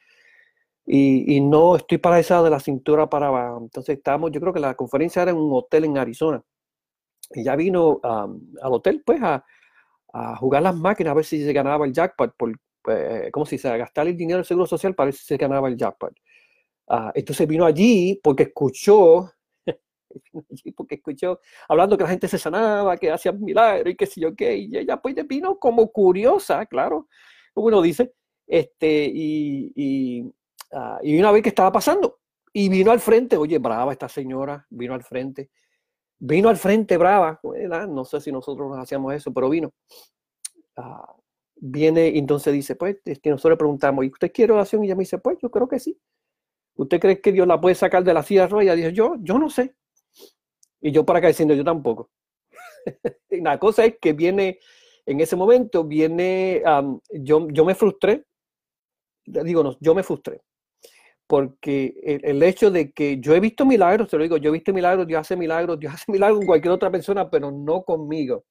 Y, 0.85 1.39
no 1.41 1.75
estoy 1.77 1.97
paralizado 1.99 2.43
de 2.43 2.49
la 2.49 2.59
cintura 2.59 3.09
para 3.09 3.27
abajo. 3.27 3.59
Entonces 3.61 3.97
estamos, 3.97 4.31
yo 4.31 4.41
creo 4.41 4.53
que 4.53 4.59
la 4.59 4.75
conferencia 4.75 5.21
era 5.21 5.31
en 5.31 5.37
un 5.37 5.53
hotel 5.53 5.85
en 5.85 5.97
Arizona. 5.97 6.43
Y 7.33 7.43
ya 7.43 7.55
vino 7.55 7.99
al 8.03 8.73
hotel 8.73 9.01
pues 9.05 9.21
a, 9.23 9.43
jugar 10.37 10.63
las 10.63 10.75
máquinas 10.75 11.11
a 11.11 11.15
ver 11.15 11.25
si 11.25 11.43
se 11.43 11.53
ganaba 11.53 11.85
el 11.85 11.93
jackpot. 11.93 12.35
Por, 12.35 12.59
pues, 12.81 13.31
¿Cómo 13.31 13.45
se 13.45 13.55
dice? 13.55 13.69
A 13.69 13.77
gastar 13.77 14.07
el 14.07 14.17
dinero 14.17 14.37
del 14.37 14.45
seguro 14.45 14.67
social 14.67 14.95
para 14.95 15.05
ver 15.05 15.13
si 15.15 15.25
se 15.25 15.37
ganaba 15.37 15.69
el 15.69 15.77
jackpot. 15.77 16.13
Uh, 16.87 17.11
entonces 17.13 17.47
vino 17.47 17.65
allí 17.65 18.19
porque 18.21 18.43
escuchó 18.43 19.31
porque 20.75 20.95
escuchó 20.95 21.39
hablando 21.67 21.97
que 21.97 22.03
la 22.03 22.09
gente 22.09 22.27
se 22.27 22.37
sanaba, 22.37 22.97
que 22.97 23.11
hacía 23.11 23.31
milagros 23.31 23.93
y 23.93 23.95
qué 23.95 24.05
sé 24.05 24.21
yo 24.21 24.35
qué, 24.35 24.57
y 24.57 24.77
ella 24.77 24.97
pues 24.97 25.15
vino 25.27 25.57
como 25.59 25.91
curiosa, 25.91 26.65
claro, 26.65 27.07
como 27.53 27.67
uno 27.67 27.81
dice, 27.81 28.13
este, 28.47 29.05
y, 29.05 29.71
y, 29.75 30.21
uh, 30.21 30.99
y 31.03 31.47
estaba 31.47 31.71
pasando, 31.71 32.19
y 32.53 32.69
vino 32.69 32.91
al 32.91 32.99
frente, 32.99 33.37
oye, 33.37 33.59
brava 33.59 33.91
esta 33.91 34.09
señora, 34.09 34.65
vino 34.69 34.93
al 34.93 35.03
frente, 35.03 35.49
vino 36.19 36.49
al 36.49 36.57
frente 36.57 36.97
brava, 36.97 37.39
no 37.89 38.05
sé 38.05 38.21
si 38.21 38.31
nosotros 38.31 38.71
hacíamos 38.77 39.13
eso, 39.13 39.33
pero 39.33 39.49
vino. 39.49 39.73
Uh, 40.77 41.21
viene 41.61 42.09
y 42.09 42.17
entonces 42.17 42.53
dice, 42.53 42.75
pues, 42.75 42.97
este, 43.05 43.29
nosotros 43.29 43.51
le 43.51 43.57
preguntamos, 43.57 44.03
¿y 44.03 44.09
usted 44.09 44.31
quiere 44.33 44.51
oración? 44.51 44.83
Y 44.83 44.87
ella 44.87 44.95
me 44.95 45.03
dice, 45.03 45.19
pues, 45.19 45.37
yo 45.41 45.49
creo 45.49 45.67
que 45.67 45.79
sí. 45.79 45.97
¿Usted 46.75 46.99
cree 46.99 47.21
que 47.21 47.31
Dios 47.31 47.47
la 47.47 47.61
puede 47.61 47.75
sacar 47.75 48.03
de 48.03 48.13
la 48.13 48.23
silla 48.23 48.41
de 48.41 48.47
ruedas? 48.47 48.75
Dice, 48.75 48.93
yo, 48.93 49.15
yo 49.19 49.37
no 49.37 49.49
sé. 49.49 49.75
Y 50.81 50.91
yo 50.91 51.05
para 51.05 51.19
acá 51.19 51.27
diciendo, 51.27 51.53
yo 51.53 51.63
tampoco. 51.63 52.09
la 53.29 53.59
cosa 53.59 53.85
es 53.85 53.97
que 54.01 54.13
viene, 54.13 54.59
en 55.05 55.19
ese 55.19 55.35
momento, 55.35 55.83
viene, 55.83 56.63
yo, 57.11 57.47
yo 57.49 57.65
me 57.65 57.75
frustré, 57.75 58.25
digo, 59.25 59.63
no, 59.63 59.77
yo 59.79 59.93
me 59.93 60.03
frustré, 60.03 60.41
porque 61.27 62.19
el, 62.23 62.41
hecho 62.43 62.71
de 62.71 62.91
que 62.91 63.19
yo 63.19 63.35
he 63.35 63.39
visto 63.39 63.65
milagros, 63.65 64.09
te 64.09 64.17
lo 64.17 64.23
digo, 64.23 64.37
yo 64.37 64.49
he 64.49 64.53
visto 64.53 64.73
milagros, 64.73 65.07
Dios 65.07 65.21
hace 65.21 65.35
milagros, 65.35 65.79
Dios 65.79 65.93
hace 65.93 66.11
milagros 66.11 66.39
con 66.39 66.47
cualquier 66.47 66.73
otra 66.73 66.91
persona, 66.91 67.29
pero 67.29 67.51
no 67.51 67.83
conmigo. 67.83 68.43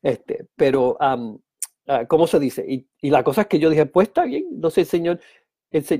Este, 0.00 0.46
pero, 0.54 0.96
um, 1.00 1.38
¿cómo 2.08 2.26
se 2.26 2.38
dice? 2.38 2.64
Y, 2.66 2.86
y, 3.00 3.10
la 3.10 3.24
cosa 3.24 3.42
es 3.42 3.46
que 3.48 3.58
yo 3.58 3.70
dije, 3.70 3.86
pues 3.86 4.08
está 4.08 4.24
bien, 4.24 4.46
no 4.52 4.70
sé, 4.70 4.84
Señor, 4.84 5.18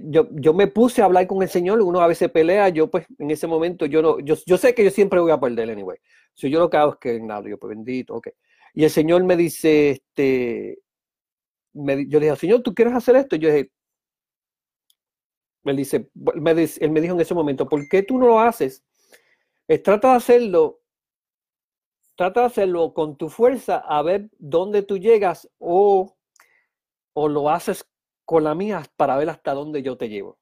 yo, 0.05 0.29
yo 0.31 0.55
me 0.55 0.69
puse 0.69 1.03
a 1.03 1.07
hablar 1.07 1.27
con 1.27 1.43
el 1.43 1.49
Señor, 1.49 1.81
uno 1.83 2.01
a 2.01 2.07
veces 2.07 2.31
pelea, 2.31 2.69
yo 2.69 2.91
pues 2.91 3.07
en 3.19 3.31
ese 3.31 3.47
momento 3.47 3.87
yo 3.87 4.03
no, 4.03 4.21
yo, 4.21 4.37
yo 4.47 4.57
sé 4.57 4.75
que 4.75 4.85
yo 4.85 4.91
siempre 4.91 5.19
voy 5.19 5.33
a 5.33 5.41
perder 5.41 5.71
anyway. 5.71 5.99
Si 6.33 6.49
yo 6.49 6.61
lo 6.61 6.71
que 6.71 6.77
hago 6.77 6.93
es 6.93 6.99
que 6.99 7.21
nada, 7.21 7.49
yo 7.49 7.59
pues 7.59 7.71
bendito, 7.71 8.15
ok. 8.15 8.29
Y 8.75 8.85
el 8.85 8.91
Señor 8.91 9.25
me 9.25 9.37
dice, 9.37 9.91
este, 9.91 10.79
me, 11.73 12.07
yo 12.09 12.21
le 12.21 12.27
dije, 12.27 12.37
Señor, 12.37 12.63
¿tú 12.63 12.75
quieres 12.75 12.95
hacer 12.95 13.17
esto? 13.17 13.37
Y 13.37 13.41
yo 13.41 13.49
dije, 13.49 13.71
él 15.65 15.77
dice, 15.77 16.09
me 16.15 16.55
dice, 16.55 16.85
él 16.85 16.91
me 16.91 17.01
dijo 17.01 17.15
en 17.15 17.21
ese 17.21 17.35
momento, 17.35 17.69
¿por 17.69 17.89
qué 17.89 18.03
tú 18.03 18.19
no 18.19 18.27
lo 18.27 18.41
haces? 18.41 18.85
Es, 19.67 19.83
trata 19.83 20.11
de 20.11 20.17
hacerlo, 20.17 20.83
trata 22.17 22.41
de 22.41 22.47
hacerlo 22.47 22.93
con 22.95 23.17
tu 23.17 23.29
fuerza 23.29 23.79
a 23.79 24.03
ver 24.03 24.31
dónde 24.39 24.83
tú 24.83 24.99
llegas 24.99 25.49
o, 25.59 26.15
o 27.15 27.29
lo 27.29 27.51
haces 27.51 27.85
con 28.25 28.45
la 28.45 28.55
mía 28.55 28.83
para 28.97 29.17
ver 29.17 29.31
hasta 29.31 29.55
dónde 29.55 29.83
yo 29.83 29.97
te 29.97 30.09
llevo. 30.09 30.39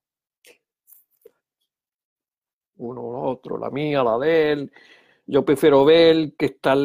Uno, 2.76 3.22
otro, 3.30 3.58
la 3.58 3.70
mía, 3.70 4.02
la 4.02 4.18
de 4.18 4.52
él. 4.52 4.72
Yo 5.26 5.44
prefiero 5.44 5.84
ver 5.84 6.34
que 6.36 6.46
estar 6.46 6.76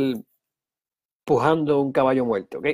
pujando 1.24 1.82
un 1.82 1.92
caballo 1.92 2.26
muerto, 2.26 2.60
¿ok? 2.60 2.68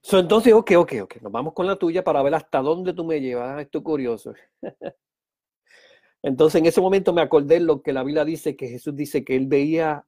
So, 0.00 0.18
entonces, 0.18 0.54
ok, 0.54 0.72
ok, 0.76 0.92
ok, 1.02 1.16
nos 1.22 1.32
vamos 1.32 1.52
con 1.52 1.66
la 1.66 1.76
tuya 1.76 2.02
para 2.02 2.22
ver 2.22 2.34
hasta 2.34 2.60
dónde 2.60 2.94
tú 2.94 3.04
me 3.04 3.20
llevas. 3.20 3.58
Ah, 3.58 3.60
esto 3.60 3.82
curioso. 3.82 4.32
entonces, 6.22 6.60
en 6.60 6.66
ese 6.66 6.80
momento 6.80 7.12
me 7.12 7.20
acordé 7.20 7.60
lo 7.60 7.82
que 7.82 7.92
la 7.92 8.04
Biblia 8.04 8.24
dice, 8.24 8.56
que 8.56 8.68
Jesús 8.68 8.96
dice 8.96 9.24
que 9.24 9.36
él 9.36 9.46
veía, 9.46 10.06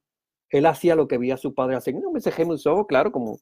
él 0.49 0.65
hacía 0.65 0.95
lo 0.95 1.07
que 1.07 1.17
veía 1.17 1.37
su 1.37 1.53
padre 1.53 1.75
hacer. 1.75 1.93
No 1.95 2.11
me 2.11 2.21
cejé 2.21 2.45
mis 2.45 2.65
ojos, 2.65 2.87
claro, 2.87 3.11
como, 3.11 3.39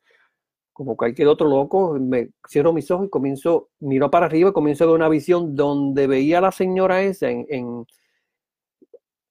como 0.79 0.95
cualquier 0.95 1.27
otro 1.27 1.49
loco, 1.49 1.97
me 1.99 2.29
cierro 2.47 2.71
mis 2.71 2.89
ojos 2.89 3.07
y 3.07 3.09
comienzo, 3.09 3.67
miro 3.81 4.09
para 4.09 4.27
arriba 4.27 4.51
y 4.51 4.53
comienzo 4.53 4.85
a 4.85 4.87
ver 4.87 4.95
una 4.95 5.09
visión 5.09 5.53
donde 5.53 6.07
veía 6.07 6.37
a 6.37 6.41
la 6.41 6.53
señora 6.53 7.01
esa 7.01 7.29
en 7.29 7.85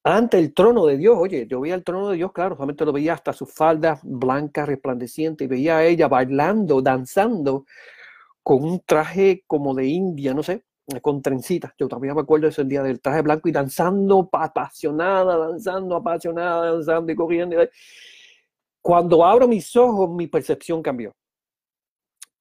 ante 0.04 0.38
el 0.38 0.52
trono 0.52 0.84
de 0.84 0.98
Dios. 0.98 1.16
Oye, 1.18 1.46
yo 1.48 1.62
veía 1.62 1.74
el 1.74 1.84
trono 1.84 2.10
de 2.10 2.16
Dios, 2.16 2.32
claro, 2.32 2.54
solamente 2.54 2.84
lo 2.84 2.92
veía 2.92 3.14
hasta 3.14 3.32
sus 3.32 3.50
faldas 3.50 4.00
blancas, 4.02 4.68
resplandecientes, 4.68 5.46
y 5.46 5.48
veía 5.48 5.78
a 5.78 5.86
ella 5.86 6.06
bailando, 6.06 6.82
danzando, 6.82 7.64
con 8.42 8.62
un 8.62 8.80
traje 8.84 9.42
como 9.46 9.74
de 9.74 9.86
India, 9.86 10.34
no 10.34 10.42
sé, 10.42 10.64
con 11.00 11.22
trencitas. 11.22 11.72
Yo 11.78 11.88
todavía 11.88 12.12
me 12.12 12.20
acuerdo 12.20 12.48
ese 12.48 12.62
día 12.64 12.82
del 12.82 13.00
traje 13.00 13.22
blanco 13.22 13.48
y 13.48 13.52
danzando 13.52 14.28
apasionada, 14.32 15.38
danzando 15.38 15.96
apasionada, 15.96 16.72
danzando 16.72 17.10
y 17.10 17.16
corriendo. 17.16 17.56
Cuando 18.82 19.24
abro 19.24 19.48
mis 19.48 19.74
ojos, 19.76 20.10
mi 20.10 20.26
percepción 20.26 20.82
cambió. 20.82 21.17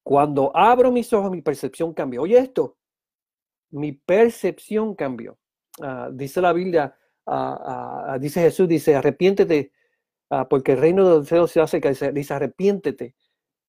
Cuando 0.08 0.50
abro 0.56 0.90
mis 0.90 1.12
ojos, 1.12 1.30
mi 1.30 1.42
percepción 1.42 1.92
cambió. 1.92 2.22
Oye, 2.22 2.38
esto, 2.38 2.78
mi 3.68 3.92
percepción 3.92 4.94
cambió. 4.94 5.36
Ah, 5.82 6.08
dice 6.10 6.40
la 6.40 6.54
Biblia, 6.54 6.96
dice 8.18 8.40
Jesús, 8.40 8.66
dice, 8.66 8.96
arrepiéntete, 8.96 9.70
ah, 10.30 10.48
porque 10.48 10.72
el 10.72 10.78
reino 10.78 11.06
de 11.06 11.16
los 11.16 11.28
cielos 11.28 11.50
se 11.50 11.60
hace, 11.60 11.78
dice, 11.78 12.10
dice, 12.12 12.32
arrepiéntete. 12.32 13.16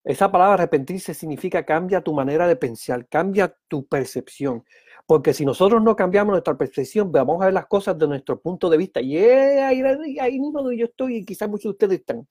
Esa 0.02 0.32
palabra 0.32 0.54
arrepentirse 0.54 1.14
significa 1.14 1.66
cambia 1.66 2.00
tu 2.00 2.14
manera 2.14 2.48
de 2.48 2.56
pensar, 2.56 3.06
cambia 3.10 3.54
tu 3.68 3.86
percepción. 3.86 4.64
Porque 5.06 5.34
si 5.34 5.44
nosotros 5.44 5.84
no 5.84 5.94
cambiamos 5.98 6.32
nuestra 6.32 6.58
percepción, 6.58 7.12
vamos 7.12 7.42
a 7.42 7.48
ver 7.48 7.54
las 7.54 7.66
cosas 7.66 7.98
de 7.98 8.08
nuestro 8.08 8.40
punto 8.40 8.70
de 8.70 8.78
vista. 8.78 9.02
Y 9.02 9.18
ahí, 9.18 9.82
ahí 10.22 10.40
mismo 10.40 10.62
donde 10.62 10.78
yo 10.78 10.86
estoy 10.86 11.18
y 11.18 11.26
quizás 11.26 11.50
muchos 11.50 11.64
de 11.64 11.70
ustedes 11.72 12.00
están. 12.00 12.26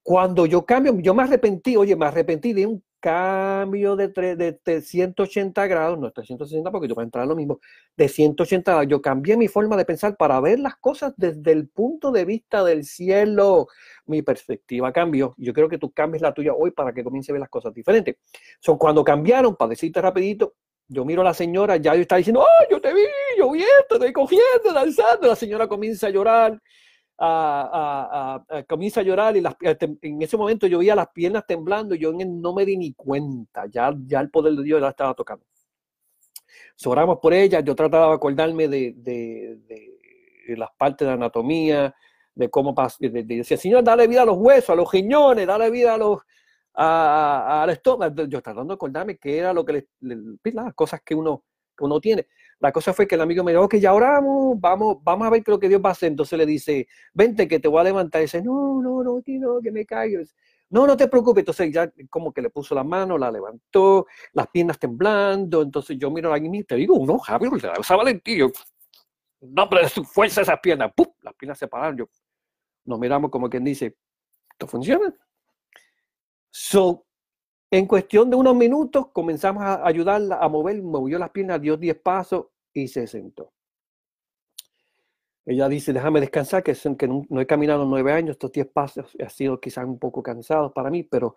Cuando 0.00 0.46
yo 0.46 0.64
cambio, 0.64 0.96
yo 1.00 1.12
me 1.12 1.24
arrepentí, 1.24 1.76
oye, 1.76 1.96
me 1.96 2.06
arrepentí 2.06 2.52
de 2.52 2.66
un 2.66 2.84
cambio 3.02 3.96
de, 3.96 4.08
de, 4.64 4.80
180 4.80 5.66
grados, 5.66 5.98
no 5.98 6.12
360 6.12 6.70
porque 6.70 6.86
yo 6.86 6.94
voy 6.94 7.02
a 7.02 7.04
entrar 7.04 7.26
lo 7.26 7.34
mismo, 7.34 7.58
de 7.96 8.08
180 8.08 8.70
grados. 8.70 8.88
Yo 8.88 9.02
cambié 9.02 9.36
mi 9.36 9.48
forma 9.48 9.76
de 9.76 9.84
pensar 9.84 10.16
para 10.16 10.40
ver 10.40 10.60
las 10.60 10.76
cosas 10.76 11.12
desde 11.16 11.50
el 11.50 11.68
punto 11.68 12.12
de 12.12 12.24
vista 12.24 12.62
del 12.62 12.84
cielo. 12.84 13.66
Mi 14.06 14.22
perspectiva 14.22 14.92
cambió. 14.92 15.34
Yo 15.36 15.52
creo 15.52 15.68
que 15.68 15.78
tú 15.78 15.90
cambies 15.90 16.22
la 16.22 16.32
tuya 16.32 16.54
hoy 16.54 16.70
para 16.70 16.92
que 16.94 17.02
comience 17.02 17.32
a 17.32 17.34
ver 17.34 17.40
las 17.40 17.50
cosas 17.50 17.74
diferentes. 17.74 18.16
Son 18.60 18.78
cuando 18.78 19.02
cambiaron, 19.02 19.56
para 19.56 19.70
decirte 19.70 20.00
rapidito, 20.00 20.54
yo 20.86 21.04
miro 21.04 21.22
a 21.22 21.24
la 21.24 21.34
señora, 21.34 21.78
ya 21.78 21.96
yo 21.96 22.02
está 22.02 22.16
diciendo, 22.16 22.44
¡ay, 22.60 22.68
yo 22.70 22.80
te 22.80 22.94
vi! 22.94 23.00
Yo 23.36 23.50
vi 23.50 23.62
esto, 23.80 23.96
estoy 23.96 24.12
cogiendo, 24.12 24.72
danzando. 24.72 25.26
La 25.26 25.36
señora 25.36 25.66
comienza 25.66 26.06
a 26.06 26.10
llorar 26.10 26.60
a, 27.24 28.64
comienza 28.68 29.00
a 29.00 29.04
llorar 29.04 29.36
y 29.36 29.40
las, 29.40 29.54
en 29.60 30.22
ese 30.22 30.36
momento 30.36 30.66
yo 30.66 30.78
veía 30.78 30.94
las 30.94 31.08
piernas 31.08 31.46
temblando, 31.46 31.94
yo 31.94 32.12
no 32.12 32.52
me 32.52 32.64
di 32.64 32.76
ni 32.76 32.92
cuenta, 32.94 33.66
ya, 33.66 33.94
ya 34.06 34.20
el 34.20 34.30
poder 34.30 34.54
de 34.54 34.64
Dios 34.64 34.80
la 34.80 34.90
estaba 34.90 35.14
tocando. 35.14 35.44
Sobramos 36.74 37.18
por 37.20 37.32
ella, 37.32 37.60
yo 37.60 37.74
trataba 37.74 38.08
de 38.08 38.14
acordarme 38.14 38.66
de, 38.68 38.94
de, 38.96 39.58
de, 39.68 40.56
las 40.56 40.70
partes 40.76 41.06
de 41.06 41.14
anatomía, 41.14 41.94
de 42.34 42.50
cómo 42.50 42.74
pasa, 42.74 42.96
decía, 43.00 43.56
Señor, 43.56 43.84
dale 43.84 44.06
vida 44.08 44.22
a 44.22 44.26
los 44.26 44.36
huesos, 44.36 44.70
a 44.70 44.74
los 44.74 44.90
riñones, 44.90 45.46
dale 45.46 45.70
vida 45.70 45.94
a 45.94 45.98
los, 45.98 46.20
al 46.74 47.70
estómago. 47.70 48.24
Yo 48.24 48.42
tratando 48.42 48.72
de 48.72 48.74
acordarme 48.74 49.16
que 49.16 49.38
era 49.38 49.52
lo 49.52 49.64
que 49.64 49.86
las 50.00 50.74
cosas 50.74 51.00
que 51.04 51.14
uno, 51.14 51.44
que 51.76 51.84
uno 51.84 52.00
tiene. 52.00 52.26
La 52.62 52.70
cosa 52.70 52.92
fue 52.92 53.08
que 53.08 53.16
el 53.16 53.20
amigo 53.20 53.42
me 53.42 53.50
dijo, 53.50 53.64
ok, 53.64 53.74
ya 53.74 53.92
oramos, 53.92 54.54
vamos, 54.60 54.98
vamos 55.02 55.26
a 55.26 55.30
ver 55.30 55.42
qué 55.42 55.50
lo 55.50 55.58
que 55.58 55.68
Dios 55.68 55.82
va 55.84 55.88
a 55.88 55.92
hacer. 55.92 56.12
Entonces 56.12 56.38
le 56.38 56.46
dice, 56.46 56.86
vente 57.12 57.48
que 57.48 57.58
te 57.58 57.66
voy 57.66 57.80
a 57.80 57.82
levantar. 57.82 58.22
Dice, 58.22 58.40
no, 58.40 58.80
no, 58.80 59.02
no, 59.02 59.20
no, 59.20 59.60
que 59.60 59.72
me 59.72 59.84
caigo. 59.84 60.22
No, 60.70 60.86
no 60.86 60.96
te 60.96 61.08
preocupes. 61.08 61.40
Entonces 61.40 61.72
ya 61.72 61.92
como 62.08 62.32
que 62.32 62.40
le 62.40 62.50
puso 62.50 62.76
la 62.76 62.84
mano, 62.84 63.18
la 63.18 63.32
levantó, 63.32 64.06
las 64.32 64.46
piernas 64.46 64.78
temblando. 64.78 65.60
Entonces 65.60 65.98
yo 65.98 66.08
miro 66.12 66.32
a 66.32 66.38
y 66.38 66.62
te 66.62 66.76
digo, 66.76 67.04
no, 67.04 67.18
Javier, 67.18 67.50
esa 67.80 67.96
valentía. 67.96 68.46
No, 69.40 69.68
pero 69.68 69.88
su 69.88 70.04
fuerza 70.04 70.42
esas 70.42 70.60
piernas. 70.60 70.92
¡Pum! 70.94 71.08
Las 71.20 71.34
piernas 71.34 71.58
se 71.58 71.66
pararon. 71.66 71.96
Yo, 71.96 72.04
nos 72.84 72.96
miramos 72.96 73.32
como 73.32 73.50
quien 73.50 73.64
dice, 73.64 73.96
¿esto 74.52 74.68
funciona? 74.68 75.12
So, 76.48 77.06
en 77.72 77.86
cuestión 77.86 78.30
de 78.30 78.36
unos 78.36 78.54
minutos 78.54 79.08
comenzamos 79.12 79.64
a 79.64 79.84
ayudarla 79.84 80.36
a 80.36 80.48
mover, 80.48 80.80
movió 80.80 81.18
las 81.18 81.30
piernas, 81.30 81.60
dio 81.60 81.76
10 81.76 81.98
pasos 82.02 82.51
y 82.72 82.88
se 82.88 83.06
sentó. 83.06 83.52
Ella 85.44 85.68
dice, 85.68 85.92
déjame 85.92 86.20
descansar, 86.20 86.62
que, 86.62 86.74
que 86.96 87.08
no, 87.08 87.40
he 87.40 87.46
caminado 87.46 87.84
nueve 87.84 88.12
años, 88.12 88.32
estos 88.32 88.52
diez 88.52 88.66
pasos 88.66 89.16
ha 89.20 89.28
sido 89.28 89.60
quizás 89.60 89.84
un 89.84 89.98
poco 89.98 90.22
cansado 90.22 90.72
para 90.72 90.88
mí, 90.88 91.02
pero, 91.02 91.36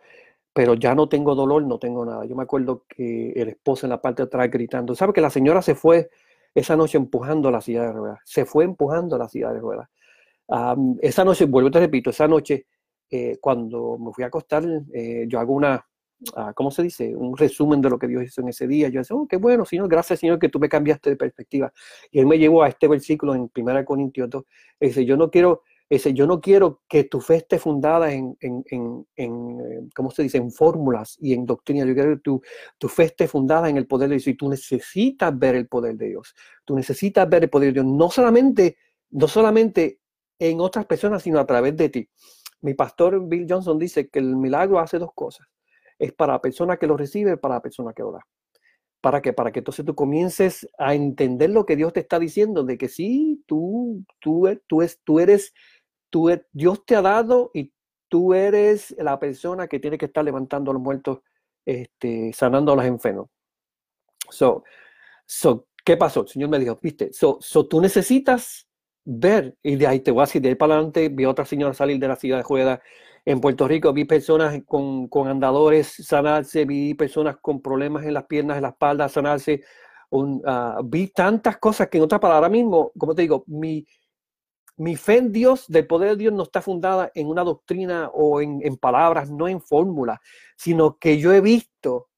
pero 0.53 0.75
ya 0.75 0.93
no 0.93 1.09
tengo 1.09 1.33
dolor, 1.33 1.63
no 1.63 1.79
tengo 1.79 2.05
nada. 2.05 2.25
Yo 2.25 2.35
me 2.35 2.43
acuerdo 2.43 2.85
que 2.87 3.31
el 3.31 3.49
esposo 3.49 3.87
en 3.87 3.89
la 3.91 4.01
parte 4.01 4.21
de 4.21 4.27
atrás 4.27 4.49
gritando, 4.51 4.95
¿sabe 4.95 5.13
que 5.13 5.21
la 5.21 5.31
señora 5.31 5.61
se 5.61 5.73
fue 5.73 6.09
esa 6.53 6.75
noche 6.75 6.97
empujando 6.97 7.49
la 7.49 7.61
silla 7.61 7.83
de 7.83 7.93
ruedas? 7.93 8.19
Se 8.25 8.45
fue 8.45 8.63
empujando 8.63 9.17
la 9.17 9.27
silla 9.27 9.51
de 9.51 9.59
ruedas. 9.59 9.89
esa 11.01 11.25
noche, 11.25 11.45
vuelvo 11.45 11.71
te 11.71 11.79
repito, 11.79 12.11
esa 12.11 12.27
noche, 12.27 12.67
eh, 13.09 13.37
cuando 13.41 13.97
me 13.97 14.11
fui 14.13 14.23
a 14.23 14.27
acostar, 14.27 14.63
eh, 14.93 15.25
yo 15.27 15.39
hago 15.39 15.53
una, 15.53 15.83
Ah, 16.35 16.53
¿cómo 16.55 16.71
se 16.71 16.81
dice? 16.83 17.15
Un 17.15 17.37
resumen 17.37 17.81
de 17.81 17.89
lo 17.89 17.99
que 17.99 18.07
Dios 18.07 18.23
hizo 18.23 18.41
en 18.41 18.49
ese 18.49 18.67
día. 18.67 18.87
Yo 18.89 18.99
decía, 18.99 19.15
oh, 19.15 19.27
qué 19.27 19.37
bueno, 19.37 19.65
Señor, 19.65 19.89
gracias, 19.89 20.19
Señor, 20.19 20.39
que 20.39 20.49
tú 20.49 20.59
me 20.59 20.69
cambiaste 20.69 21.09
de 21.09 21.15
perspectiva. 21.17 21.71
Y 22.11 22.19
Él 22.19 22.25
me 22.25 22.37
llevó 22.39 22.63
a 22.63 22.69
este 22.69 22.87
versículo 22.87 23.35
en 23.35 23.51
1 23.53 23.85
Corintios 23.85 24.29
2. 24.29 24.43
Dice, 24.79 25.05
yo 25.05 25.17
no 25.17 25.29
quiero, 25.29 25.63
dice, 25.89 26.13
yo 26.13 26.25
no 26.25 26.39
quiero 26.39 26.81
que 26.87 27.03
tu 27.03 27.19
fe 27.19 27.35
esté 27.35 27.59
fundada 27.59 28.13
en, 28.13 28.37
en, 28.39 28.63
en, 28.69 29.05
eh, 29.17 29.89
¿cómo 29.93 30.09
se 30.09 30.23
dice? 30.23 30.37
En 30.37 30.51
fórmulas 30.51 31.17
y 31.19 31.33
en 31.33 31.45
doctrina. 31.45 31.85
Yo 31.85 31.93
quiero 31.93 32.15
que 32.15 32.21
tu, 32.21 32.41
tu 32.77 32.87
fe 32.87 33.03
esté 33.03 33.27
fundada 33.27 33.69
en 33.69 33.75
el 33.77 33.85
poder 33.85 34.09
de 34.09 34.15
Dios. 34.15 34.27
Y 34.27 34.35
tú 34.35 34.49
necesitas 34.49 35.37
ver 35.37 35.55
el 35.55 35.67
poder 35.67 35.97
de 35.97 36.07
Dios. 36.07 36.33
Tú 36.63 36.75
necesitas 36.75 37.29
ver 37.29 37.43
el 37.43 37.49
poder 37.49 37.73
de 37.73 37.81
Dios. 37.81 37.85
No 37.85 38.09
solamente, 38.09 38.77
no 39.11 39.27
solamente 39.27 39.99
en 40.39 40.61
otras 40.61 40.85
personas, 40.85 41.23
sino 41.23 41.39
a 41.39 41.45
través 41.45 41.75
de 41.75 41.89
ti. 41.89 42.09
Mi 42.61 42.73
pastor 42.73 43.27
Bill 43.27 43.45
Johnson 43.47 43.77
dice 43.77 44.07
que 44.09 44.19
el 44.19 44.37
milagro 44.37 44.79
hace 44.79 44.97
dos 44.97 45.11
cosas 45.13 45.45
es 45.99 46.13
para 46.13 46.33
la 46.33 46.41
persona 46.41 46.77
que 46.77 46.87
lo 46.87 46.97
recibe, 46.97 47.37
para 47.37 47.55
la 47.55 47.61
persona 47.61 47.93
que 47.93 48.03
lo 48.03 48.11
da. 48.11 48.25
¿Para 49.01 49.21
qué? 49.21 49.33
Para 49.33 49.51
que 49.51 49.59
entonces 49.59 49.85
tú 49.85 49.93
comiences 49.93 50.67
a 50.77 50.95
entender 50.95 51.51
lo 51.51 51.65
que 51.65 51.75
Dios 51.75 51.93
te 51.93 51.99
está 51.99 52.17
diciendo, 52.17 52.63
de 52.63 52.77
que 52.77 52.87
sí, 52.87 53.43
tú, 53.45 54.03
tú, 54.19 54.49
tú, 54.67 54.81
es, 54.81 54.99
tú 55.03 55.19
eres, 55.19 55.53
tú, 56.09 56.29
e, 56.29 56.45
Dios 56.51 56.85
te 56.85 56.95
ha 56.95 57.01
dado 57.01 57.51
y 57.53 57.71
tú 58.09 58.33
eres 58.33 58.95
la 58.97 59.19
persona 59.19 59.67
que 59.67 59.79
tiene 59.79 59.97
que 59.97 60.05
estar 60.05 60.25
levantando 60.25 60.71
a 60.71 60.73
los 60.73 60.81
muertos, 60.81 61.19
este, 61.65 62.33
sanando 62.33 62.73
a 62.73 62.77
los 62.77 62.85
enfermos. 62.85 63.29
So, 64.29 64.63
so, 65.25 65.67
¿qué 65.83 65.97
pasó? 65.97 66.21
El 66.21 66.27
Señor 66.27 66.49
me 66.49 66.59
dijo, 66.59 66.79
viste, 66.81 67.13
so, 67.13 67.37
so 67.41 67.67
tú 67.67 67.79
necesitas 67.79 68.67
ver, 69.03 69.55
y 69.61 69.75
de 69.75 69.85
ahí 69.85 69.99
te 69.99 70.11
a 70.11 70.13
decir, 70.15 70.41
de 70.41 70.49
ahí 70.49 70.55
para 70.55 70.73
adelante, 70.73 71.09
vi 71.09 71.25
a 71.25 71.29
otra 71.29 71.45
señora 71.45 71.73
salir 71.73 71.99
de 71.99 72.07
la 72.07 72.15
ciudad 72.15 72.37
de 72.37 72.43
Juega 72.43 72.81
en 73.25 73.41
Puerto 73.41 73.67
Rico 73.67 73.91
vi 73.91 74.05
personas 74.05 74.61
con, 74.65 75.09
andadores 75.27 75.87
sanarse, 75.87 76.63
vi 76.65 76.93
personas 76.93 77.37
con 77.41 77.61
problemas 77.61 78.05
en 78.05 78.13
las 78.13 78.25
piernas, 78.25 78.57
en 78.57 78.63
la 78.63 78.69
espalda 78.69 79.09
sanarse. 79.09 79.63
Ah, 80.45 80.79
vi 80.85 81.07
tantas 81.07 81.57
cosas 81.57 81.89
que 81.89 81.97
en 81.97 82.03
otra 82.03 82.19
palabra 82.19 82.47
mismo, 82.49 82.91
como 82.97 83.15
te 83.15 83.23
digo, 83.23 83.43
mi, 83.47 83.85
mi 84.77 84.95
fe 84.95 85.17
en 85.17 85.31
Dios, 85.31 85.65
del 85.67 85.87
poder 85.87 86.11
de 86.11 86.17
Dios, 86.17 86.33
no 86.33 86.43
está 86.43 86.61
fundada 86.61 87.11
en 87.15 87.27
una 87.27 87.43
doctrina 87.43 88.09
o 88.13 88.41
en, 88.41 88.61
en 88.63 88.77
palabras, 88.77 89.31
no 89.31 89.47
en 89.47 89.59
fórmulas, 89.59 90.19
sino 90.55 90.99
que 90.99 91.17
yo 91.17 91.33
he 91.33 91.41
visto 91.41 92.09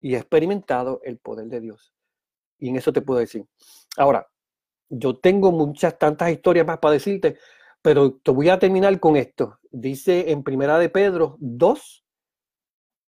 y 0.00 0.14
he 0.14 0.18
experimentado 0.18 1.00
el 1.02 1.18
poder 1.18 1.48
de 1.48 1.60
Dios. 1.60 1.92
Y 2.58 2.68
en 2.68 2.76
eso 2.76 2.92
te 2.92 3.02
puedo 3.02 3.18
decir. 3.18 3.44
Ahora, 3.96 4.28
yo 4.88 5.18
tengo 5.18 5.50
muchas, 5.50 5.98
tantas 5.98 6.30
historias 6.30 6.64
más 6.64 6.78
para 6.78 6.92
decirte, 6.92 7.36
pero 7.86 8.14
te 8.14 8.32
voy 8.32 8.48
a 8.48 8.58
terminar 8.58 8.98
con 8.98 9.14
esto. 9.14 9.60
Dice 9.70 10.32
en 10.32 10.42
Primera 10.42 10.76
de 10.76 10.88
Pedro 10.88 11.36
2, 11.38 12.04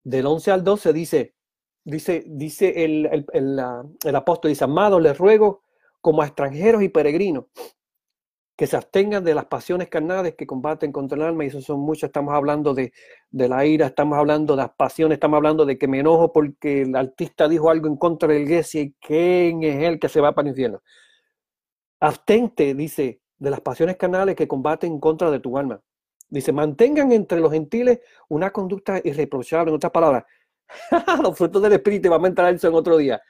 del 0.04 0.26
11 0.26 0.50
al 0.50 0.64
12, 0.64 0.92
dice, 0.92 1.34
dice, 1.82 2.24
dice 2.26 2.84
el, 2.84 3.06
el, 3.32 3.58
el, 4.04 4.16
apóstol, 4.16 4.50
dice, 4.50 4.64
amados, 4.64 5.00
les 5.00 5.16
ruego 5.16 5.62
como 6.02 6.20
a 6.20 6.26
extranjeros 6.26 6.82
y 6.82 6.90
peregrinos, 6.90 7.46
que 8.54 8.66
se 8.66 8.76
abstengan 8.76 9.24
de 9.24 9.34
las 9.34 9.46
pasiones 9.46 9.88
carnales 9.88 10.34
que 10.34 10.46
combaten 10.46 10.92
contra 10.92 11.16
el 11.16 11.24
alma, 11.24 11.44
y 11.44 11.46
eso 11.46 11.62
son 11.62 11.80
muchas, 11.80 12.08
estamos 12.08 12.34
hablando 12.34 12.74
de, 12.74 12.92
de, 13.30 13.48
la 13.48 13.64
ira, 13.64 13.86
estamos 13.86 14.18
hablando 14.18 14.56
de 14.56 14.62
las 14.62 14.74
pasiones, 14.74 15.16
estamos 15.16 15.38
hablando 15.38 15.64
de 15.64 15.78
que 15.78 15.88
me 15.88 16.00
enojo 16.00 16.34
porque 16.34 16.82
el 16.82 16.94
artista 16.94 17.48
dijo 17.48 17.70
algo 17.70 17.86
en 17.86 17.96
contra 17.96 18.28
de 18.28 18.34
la 18.34 18.40
iglesia 18.40 18.82
y 18.82 18.92
quién 19.00 19.62
es 19.62 19.82
el 19.84 19.98
que 19.98 20.10
se 20.10 20.20
va 20.20 20.34
para 20.34 20.48
el 20.48 20.50
infierno. 20.50 20.82
Abstente, 21.98 22.74
dice, 22.74 23.22
de 23.38 23.50
las 23.50 23.60
pasiones 23.60 23.96
canales 23.96 24.34
que 24.34 24.48
combaten 24.48 24.92
en 24.92 25.00
contra 25.00 25.30
de 25.30 25.40
tu 25.40 25.56
alma. 25.58 25.80
Dice, 26.28 26.52
mantengan 26.52 27.12
entre 27.12 27.40
los 27.40 27.52
gentiles 27.52 28.00
una 28.28 28.50
conducta 28.50 29.00
irreprochable. 29.02 29.70
En 29.70 29.76
otras 29.76 29.92
palabras, 29.92 30.24
los 31.22 31.36
frutos 31.36 31.62
del 31.62 31.74
Espíritu, 31.74 32.10
vamos 32.10 32.26
a 32.26 32.28
entrar 32.28 32.54
eso 32.54 32.68
en 32.68 32.74
otro 32.74 32.96
día. 32.96 33.20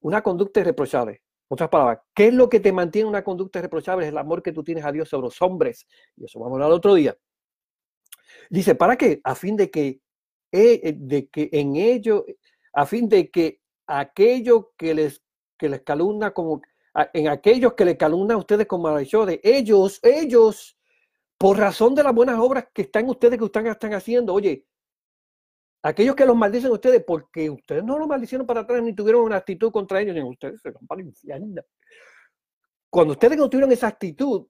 Una 0.00 0.22
conducta 0.22 0.60
irreprochable. 0.60 1.12
En 1.12 1.20
otras 1.54 1.68
palabras, 1.68 2.00
¿qué 2.14 2.28
es 2.28 2.34
lo 2.34 2.48
que 2.48 2.60
te 2.60 2.72
mantiene 2.72 3.08
una 3.08 3.24
conducta 3.24 3.58
irreprochable? 3.58 4.06
Es 4.06 4.12
el 4.12 4.18
amor 4.18 4.42
que 4.42 4.52
tú 4.52 4.62
tienes 4.62 4.84
a 4.84 4.92
Dios 4.92 5.08
sobre 5.08 5.24
los 5.24 5.42
hombres. 5.42 5.86
Y 6.16 6.24
eso 6.24 6.38
vamos 6.38 6.60
a 6.60 6.64
hablar 6.64 6.76
otro 6.76 6.94
día. 6.94 7.16
Dice, 8.50 8.74
¿para 8.74 8.96
qué? 8.96 9.20
A 9.24 9.34
fin 9.34 9.56
de 9.56 9.70
que, 9.70 10.00
eh, 10.52 10.94
de 10.96 11.28
que 11.28 11.50
en 11.52 11.76
ello, 11.76 12.24
a 12.72 12.86
fin 12.86 13.08
de 13.08 13.30
que 13.30 13.60
aquello 13.86 14.72
que 14.76 14.94
les, 14.94 15.22
que 15.58 15.68
les 15.68 15.82
calumna 15.82 16.32
como, 16.32 16.62
en 17.12 17.28
aquellos 17.28 17.74
que 17.74 17.84
les 17.84 17.96
calumna 17.96 18.34
a 18.34 18.38
ustedes 18.38 18.66
como 18.66 18.90
de 18.96 19.40
ellos, 19.42 20.00
ellos 20.02 20.76
por 21.38 21.56
razón 21.56 21.94
de 21.94 22.02
las 22.02 22.14
buenas 22.14 22.38
obras 22.38 22.66
que 22.74 22.82
están 22.82 23.08
ustedes, 23.08 23.38
que 23.38 23.44
ustedes 23.44 23.70
están 23.70 23.94
haciendo. 23.94 24.34
Oye, 24.34 24.66
aquellos 25.82 26.16
que 26.16 26.26
los 26.26 26.36
maldicen 26.36 26.72
ustedes, 26.72 27.04
porque 27.06 27.48
ustedes 27.48 27.84
no 27.84 27.98
los 27.98 28.08
maldicieron 28.08 28.46
para 28.46 28.60
atrás 28.60 28.82
ni 28.82 28.94
tuvieron 28.94 29.22
una 29.22 29.36
actitud 29.36 29.70
contra 29.70 30.00
ellos, 30.00 30.14
ni 30.14 30.22
ustedes 30.22 30.60
se 30.60 30.70
van 30.70 30.86
para 30.86 31.02
Cuando 32.90 33.12
ustedes 33.12 33.38
no 33.38 33.48
tuvieron 33.48 33.70
esa 33.70 33.86
actitud, 33.86 34.46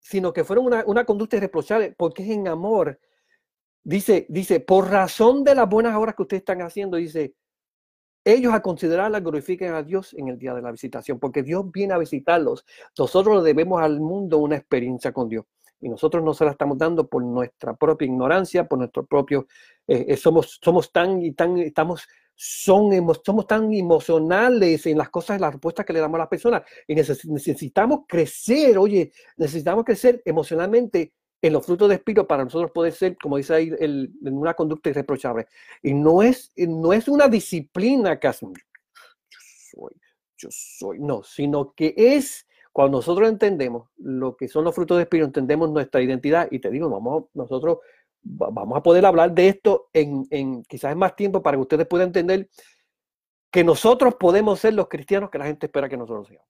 sino 0.00 0.32
que 0.32 0.44
fueron 0.44 0.66
una, 0.66 0.84
una 0.86 1.04
conducta 1.04 1.36
irreprochable, 1.36 1.94
porque 1.96 2.24
es 2.24 2.30
en 2.30 2.48
amor. 2.48 2.98
Dice, 3.84 4.26
dice, 4.28 4.58
por 4.58 4.90
razón 4.90 5.44
de 5.44 5.54
las 5.54 5.68
buenas 5.68 5.94
obras 5.94 6.16
que 6.16 6.22
ustedes 6.22 6.40
están 6.40 6.62
haciendo, 6.62 6.96
dice, 6.96 7.36
ellos 8.26 8.52
a 8.52 8.60
considerarla 8.60 9.20
glorifiquen 9.20 9.72
a 9.72 9.84
Dios 9.84 10.12
en 10.14 10.26
el 10.26 10.36
día 10.36 10.52
de 10.52 10.60
la 10.60 10.72
visitación, 10.72 11.20
porque 11.20 11.44
Dios 11.44 11.70
viene 11.70 11.94
a 11.94 11.98
visitarlos. 11.98 12.66
Nosotros 12.98 13.44
debemos 13.44 13.80
al 13.80 14.00
mundo 14.00 14.38
una 14.38 14.56
experiencia 14.56 15.12
con 15.12 15.28
Dios 15.28 15.44
y 15.80 15.88
nosotros 15.88 16.24
no 16.24 16.34
se 16.34 16.44
la 16.44 16.50
estamos 16.50 16.76
dando 16.76 17.06
por 17.06 17.22
nuestra 17.22 17.74
propia 17.76 18.06
ignorancia, 18.06 18.66
por 18.66 18.78
nuestro 18.78 19.06
propio, 19.06 19.46
eh, 19.86 20.06
eh, 20.08 20.16
somos, 20.16 20.58
somos 20.60 20.90
tan 20.90 21.22
y 21.22 21.32
tan, 21.32 21.56
estamos, 21.58 22.08
son, 22.34 22.90
somos 23.24 23.46
tan 23.46 23.72
emocionales 23.72 24.86
en 24.86 24.98
las 24.98 25.10
cosas, 25.10 25.36
en 25.36 25.42
las 25.42 25.52
respuestas 25.52 25.86
que 25.86 25.92
le 25.92 26.00
damos 26.00 26.16
a 26.16 26.22
las 26.22 26.28
personas 26.28 26.62
y 26.88 26.96
necesitamos 26.96 28.00
crecer, 28.08 28.76
oye, 28.76 29.12
necesitamos 29.36 29.84
crecer 29.84 30.20
emocionalmente 30.24 31.12
en 31.42 31.52
los 31.52 31.64
frutos 31.64 31.88
de 31.88 31.96
espíritu 31.96 32.26
para 32.26 32.44
nosotros 32.44 32.70
poder 32.70 32.92
ser, 32.92 33.16
como 33.18 33.36
dice 33.36 33.54
ahí, 33.54 33.72
en 33.78 34.36
una 34.36 34.54
conducta 34.54 34.90
irreprochable. 34.90 35.46
Y 35.82 35.94
no 35.94 36.22
es, 36.22 36.52
no 36.56 36.92
es 36.92 37.08
una 37.08 37.28
disciplina 37.28 38.18
que 38.18 38.28
yo 38.28 39.38
soy, 39.70 39.92
yo 40.36 40.48
soy, 40.50 40.98
no, 40.98 41.22
sino 41.22 41.72
que 41.74 41.94
es 41.96 42.46
cuando 42.72 42.98
nosotros 42.98 43.28
entendemos 43.28 43.88
lo 43.96 44.36
que 44.36 44.48
son 44.48 44.64
los 44.64 44.74
frutos 44.74 44.98
de 44.98 45.04
espíritu, 45.04 45.26
entendemos 45.26 45.70
nuestra 45.70 46.02
identidad 46.02 46.48
y 46.50 46.58
te 46.58 46.70
digo, 46.70 46.90
vamos, 46.90 47.24
nosotros 47.34 47.78
vamos 48.22 48.76
a 48.76 48.82
poder 48.82 49.06
hablar 49.06 49.32
de 49.32 49.48
esto 49.48 49.88
en, 49.92 50.26
en 50.30 50.62
quizás 50.64 50.92
en 50.92 50.98
más 50.98 51.14
tiempo 51.16 51.42
para 51.42 51.56
que 51.56 51.62
ustedes 51.62 51.86
puedan 51.86 52.08
entender 52.08 52.48
que 53.50 53.64
nosotros 53.64 54.16
podemos 54.16 54.60
ser 54.60 54.74
los 54.74 54.88
cristianos 54.88 55.30
que 55.30 55.38
la 55.38 55.46
gente 55.46 55.66
espera 55.66 55.88
que 55.88 55.96
nosotros 55.96 56.28
seamos, 56.28 56.48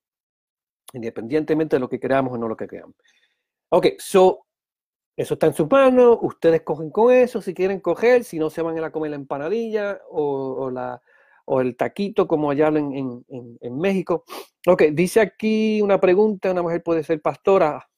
independientemente 0.92 1.76
de 1.76 1.80
lo 1.80 1.88
que 1.88 2.00
creamos 2.00 2.32
o 2.32 2.38
no 2.38 2.48
lo 2.48 2.56
que 2.56 2.66
creamos. 2.66 2.96
Ok, 3.68 3.86
so, 3.98 4.45
eso 5.16 5.34
está 5.34 5.46
en 5.46 5.54
su 5.54 5.66
mano, 5.66 6.18
ustedes 6.20 6.62
cogen 6.62 6.90
con 6.90 7.12
eso 7.12 7.40
si 7.40 7.54
quieren 7.54 7.80
coger, 7.80 8.24
si 8.24 8.38
no 8.38 8.50
se 8.50 8.62
van 8.62 8.78
a 8.82 8.90
comer 8.90 9.10
la 9.10 9.16
empanadilla 9.16 10.00
o 10.10 10.70
la, 10.70 11.00
o 11.46 11.60
el 11.60 11.76
taquito, 11.76 12.26
como 12.26 12.50
allá 12.50 12.68
en, 12.68 13.24
en, 13.60 13.78
México. 13.78 14.24
Ok, 14.66 14.82
dice 14.92 15.20
aquí 15.20 15.80
una 15.80 15.98
pregunta, 16.00 16.50
una 16.50 16.62
mujer 16.62 16.82
puede 16.82 17.02
ser 17.04 17.22
pastora. 17.22 17.88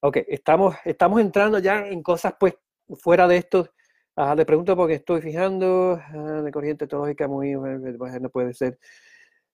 Ok, 0.00 0.18
estamos, 0.28 0.76
estamos 0.84 1.20
entrando 1.20 1.58
ya 1.58 1.86
en 1.86 2.02
cosas 2.02 2.34
pues 2.38 2.54
fuera 3.00 3.26
de 3.26 3.38
esto. 3.38 3.70
Ah, 4.14 4.34
le 4.34 4.44
pregunto 4.44 4.76
porque 4.76 4.94
estoy 4.94 5.22
fijando 5.22 5.98
de 6.44 6.50
corriente 6.52 6.86
teológica 6.86 7.26
muy, 7.26 7.52
no 7.52 8.30
puede 8.30 8.52
ser. 8.52 8.78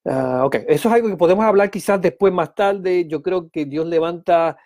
Ah, 0.05 0.43
ok, 0.45 0.55
eso 0.67 0.89
es 0.89 0.95
algo 0.95 1.09
que 1.09 1.17
podemos 1.17 1.45
hablar 1.45 1.71
quizás 1.71 2.01
después 2.01 2.33
más 2.33 2.53
tarde. 2.55 3.07
Yo 3.07 3.21
creo 3.21 3.49
que 3.49 3.65
Dios 3.65 3.87
levanta, 3.87 4.57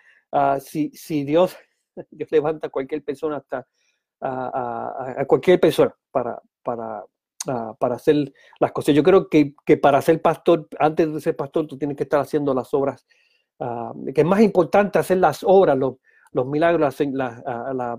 si, 0.60 0.90
si 0.90 1.24
Dios, 1.24 1.56
levanta 2.30 2.68
a 2.68 2.70
cualquier 2.70 3.04
persona 3.04 3.36
hasta 3.36 3.66
a, 4.20 5.14
a 5.18 5.24
cualquier 5.26 5.58
persona 5.58 5.92
para, 6.10 6.40
para, 6.62 7.04
Ah, 7.46 7.74
para 7.78 7.96
hacer 7.96 8.32
las 8.60 8.72
cosas. 8.72 8.94
Yo 8.94 9.02
creo 9.02 9.28
que, 9.28 9.54
para 9.76 10.00
ser 10.00 10.22
pastor, 10.22 10.68
antes 10.78 11.12
de 11.12 11.20
ser 11.20 11.34
pastor, 11.36 11.66
tú 11.66 11.76
tienes 11.76 11.96
que 11.96 12.04
estar 12.04 12.20
haciendo 12.20 12.54
las 12.54 12.72
obras, 12.72 13.04
uh, 13.58 14.12
que 14.14 14.20
es 14.20 14.26
más 14.26 14.40
importante 14.40 14.98
hacer 15.00 15.18
las 15.18 15.42
obras, 15.42 15.76
los, 15.76 15.96
milagros, 16.46 17.00
la, 17.12 17.42
la, 17.74 17.98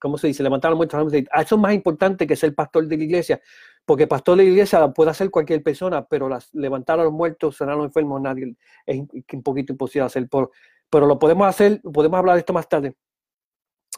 ¿cómo 0.00 0.16
se 0.16 0.28
dice? 0.28 0.42
Levantar 0.42 0.70
los 0.70 0.78
muertos. 0.78 1.12
Eso 1.12 1.54
es 1.54 1.60
más 1.60 1.74
importante 1.74 2.26
que 2.26 2.34
ser 2.34 2.54
pastor 2.54 2.86
de 2.86 2.96
la 2.96 3.04
iglesia, 3.04 3.40
porque 3.84 4.06
pastor 4.06 4.38
de 4.38 4.44
la 4.44 4.50
iglesia 4.50 4.88
puede 4.88 5.10
hacer 5.10 5.30
cualquier 5.30 5.62
persona, 5.62 6.06
pero 6.06 6.28
las, 6.28 6.52
levantar 6.54 6.98
a 6.98 7.04
los 7.04 7.12
muertos, 7.12 7.56
sanar 7.56 7.74
a 7.74 7.76
los 7.76 7.86
enfermos, 7.86 8.22
nadie, 8.22 8.56
es 8.86 9.02
un 9.32 9.42
poquito 9.42 9.74
imposible 9.74 10.06
hacer, 10.06 10.28
por, 10.28 10.50
pero 10.90 11.06
lo 11.06 11.18
podemos 11.18 11.46
hacer, 11.46 11.80
podemos 11.82 12.18
hablar 12.18 12.34
de 12.34 12.40
esto 12.40 12.52
más 12.52 12.68
tarde. 12.68 12.94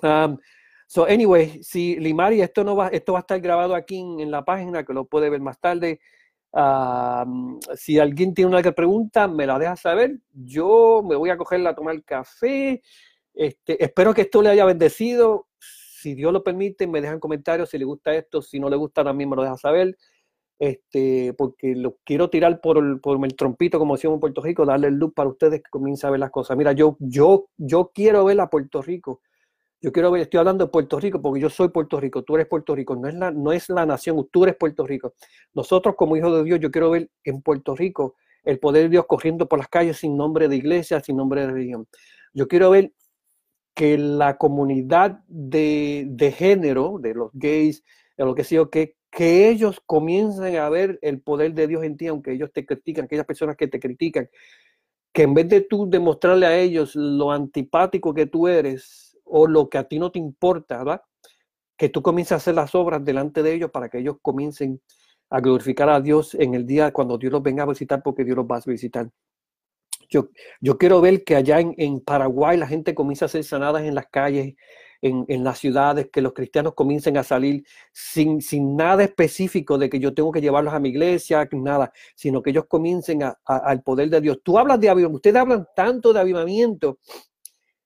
Um, 0.03 0.39
So, 0.91 1.05
anyway, 1.05 1.63
si 1.63 1.97
Limari, 1.97 2.41
esto 2.41 2.65
no 2.65 2.75
va, 2.75 2.89
esto 2.89 3.13
va 3.13 3.19
a 3.19 3.21
estar 3.21 3.39
grabado 3.41 3.75
aquí 3.75 3.99
en, 3.99 4.31
la 4.31 4.43
página, 4.43 4.85
que 4.85 4.95
lo 4.95 5.05
puede 5.05 5.29
ver 5.29 5.43
más 5.43 5.61
tarde. 5.61 6.01
si 7.77 7.99
alguien 7.99 8.33
tiene 8.33 8.51
una 8.57 8.63
pregunta, 8.73 9.29
me 9.29 9.47
la 9.47 9.59
deja 9.59 9.77
saber. 9.77 10.19
Yo 10.33 11.03
me 11.07 11.15
voy 11.15 11.29
a 11.29 11.37
cogerla 11.37 11.71
a 11.71 11.75
tomar 11.75 12.03
café. 12.05 12.83
Este, 13.35 13.85
espero 13.85 14.15
que 14.15 14.23
esto 14.23 14.41
le 14.41 14.49
haya 14.49 14.65
bendecido. 14.65 15.49
Si 15.61 16.15
Dios 16.15 16.33
lo 16.33 16.43
permite, 16.43 16.87
me 16.87 17.03
dejan 17.03 17.21
comentarios 17.21 17.69
si 17.69 17.77
le 17.77 17.85
gusta 17.85 18.15
esto. 18.15 18.41
Si 18.41 18.59
no 18.59 18.71
le 18.71 18.77
gusta, 18.77 19.05
también 19.05 19.29
me 19.29 19.37
lo 19.37 19.43
deja 19.43 19.59
saber. 19.59 19.95
Este, 20.59 21.35
porque 21.35 21.77
lo 21.77 21.99
quiero 22.05 22.31
tirar 22.31 22.61
por 22.61 22.79
el, 22.79 23.01
por 23.01 23.25
el 23.25 23.37
trompito, 23.37 23.79
como 23.79 23.95
decíamos 23.95 24.17
en 24.17 24.21
Puerto 24.21 24.43
Rico, 24.43 24.67
darle 24.67 24.89
el 24.89 24.95
luz 24.95 25.13
para 25.15 25.29
ustedes 25.29 25.63
que 25.63 25.71
comiencen 25.71 26.09
a 26.09 26.11
ver 26.11 26.21
las 26.21 26.31
cosas. 26.31 26.57
Mira, 26.57 26.73
yo, 26.73 26.97
yo, 26.99 27.49
yo 27.57 27.93
quiero 27.95 28.25
ver 28.25 28.41
a 28.41 28.51
Puerto 28.51 28.83
Rico 28.83 29.21
yo 29.81 29.93
quiero 29.93 30.11
ver, 30.11 30.23
estoy 30.23 30.39
hablando 30.39 30.65
de 30.65 30.71
Puerto 30.71 30.99
Rico 30.99 31.23
porque 31.23 31.41
yo 31.41 31.51
soy 31.51 31.69
Puerto 31.69 32.01
Rico, 32.01 32.23
tú 32.25 32.35
eres 32.35 32.49
Puerto 32.49 32.75
Rico, 32.75 32.97
no 32.97 33.07
es 33.09 33.15
la, 33.15 33.31
no 33.31 33.53
es 33.53 33.69
la 33.69 33.87
nación, 33.87 34.29
tú 34.33 34.43
eres 34.43 34.57
Puerto 34.57 34.85
Rico. 34.85 35.15
Nosotros 35.55 35.95
como 35.97 36.17
hijos 36.17 36.35
de 36.35 36.45
Dios, 36.45 36.59
yo 36.61 36.71
quiero 36.71 36.91
ver 36.91 37.11
en 37.23 37.43
Puerto 37.43 37.77
Rico 37.77 38.17
el 38.43 38.59
poder 38.59 38.85
de 38.85 38.89
Dios 38.89 39.07
corriendo 39.07 39.49
por 39.49 39.61
las 39.61 39.69
calles 39.69 39.99
sin 39.99 40.17
nombre 40.17 40.49
de 40.49 40.57
iglesia, 40.57 41.01
sin 41.01 41.17
nombre 41.17 41.43
de 41.43 41.53
religión. 41.53 41.87
Yo 42.35 42.49
quiero 42.49 42.71
ver 42.71 42.93
que 43.75 43.97
la 43.99 44.37
comunidad 44.37 45.21
de, 45.29 46.35
género, 46.37 46.99
de 47.01 47.15
los 47.15 47.31
gays, 47.35 47.85
de 48.17 48.25
lo 48.25 48.35
que 48.35 48.43
sea, 48.43 48.65
que, 48.71 48.97
que 49.11 49.49
ellos 49.49 49.81
comiencen 49.87 50.57
a 50.57 50.69
ver 50.69 50.99
el 51.03 51.21
poder 51.21 51.55
de 51.55 51.67
Dios 51.67 51.85
en 51.85 51.97
ti, 51.97 52.07
aunque 52.07 52.33
ellos 52.33 52.53
te 52.53 52.67
critican, 52.67 53.07
aquellas 53.07 53.27
personas 53.27 53.57
que 53.57 53.69
te 53.69 53.81
critican, 53.81 54.29
que 55.13 55.23
en 55.23 55.35
vez 55.35 55.49
de 55.49 55.63
tú 55.63 55.89
demostrarle 55.89 56.47
a 56.47 56.59
ellos 56.59 56.95
lo 56.95 57.33
antipático 57.33 58.15
que 58.15 58.27
tú 58.27 58.49
eres, 58.49 59.09
o 59.31 59.47
lo 59.47 59.69
que 59.69 59.79
a 59.79 59.85
ti 59.85 59.99
no 59.99 60.11
te 60.11 60.19
importa, 60.19 60.79
¿verdad? 60.79 61.03
Que 61.77 61.89
tú 61.89 62.03
comiences 62.03 62.33
a 62.33 62.37
hacer 62.37 62.55
las 62.55 62.75
obras 62.75 63.05
delante 63.05 63.43
de 63.43 63.55
ellos 63.55 63.71
para 63.71 63.89
que 63.89 63.99
ellos 63.99 64.17
comiencen 64.23 64.81
a 65.31 65.41
glorificar 65.41 65.89
a 65.91 66.01
Dios 66.01 66.35
en 66.35 66.55
el 66.55 66.67
día 66.67 66.93
cuando 66.93 67.19
Dios 67.19 67.33
los 67.33 67.43
venga 67.43 67.63
a 67.63 67.67
visitar, 67.67 68.03
porque 68.03 68.25
Dios 68.25 68.37
los 68.37 68.47
va 68.47 68.57
a 68.57 68.63
visitar. 68.67 69.11
Yo, 70.09 70.31
yo 70.61 70.79
quiero 70.79 71.01
ver 71.03 71.23
que 71.23 71.37
allá 71.37 71.61
en, 71.61 72.01
Paraguay 72.01 72.57
la 72.57 72.67
gente 72.67 72.95
comienza 72.95 73.27
a 73.27 73.29
ser 73.29 73.45
sanadas 73.45 73.83
en 73.83 73.95
las 73.95 74.07
calles, 74.07 74.55
en, 75.01 75.45
las 75.45 75.59
ciudades, 75.59 76.09
que 76.13 76.21
los 76.21 76.33
cristianos 76.33 76.75
comiencen 76.75 77.17
a 77.17 77.23
salir 77.23 77.65
sin, 77.93 78.41
sin 78.41 78.77
nada 78.77 79.05
específico 79.05 79.79
de 79.79 79.89
que 79.89 80.01
yo 80.01 80.13
tengo 80.13 80.33
que 80.33 80.41
llevarlos 80.41 80.75
a 80.75 80.81
mi 80.81 80.89
iglesia, 80.89 81.49
nada, 81.53 81.93
sino 82.15 82.43
que 82.43 82.51
ellos 82.51 82.67
comiencen 82.67 83.21
al 83.45 83.83
poder 83.83 84.11
de 84.11 84.21
Dios. 84.21 84.41
Tú 84.43 84.59
hablas 84.59 84.81
de 84.81 84.89
avivamiento, 84.89 85.17
ustedes 85.17 85.37
hablan 85.37 85.67
tanto 85.75 86.13
de 86.13 86.21
avivamiento 86.21 86.99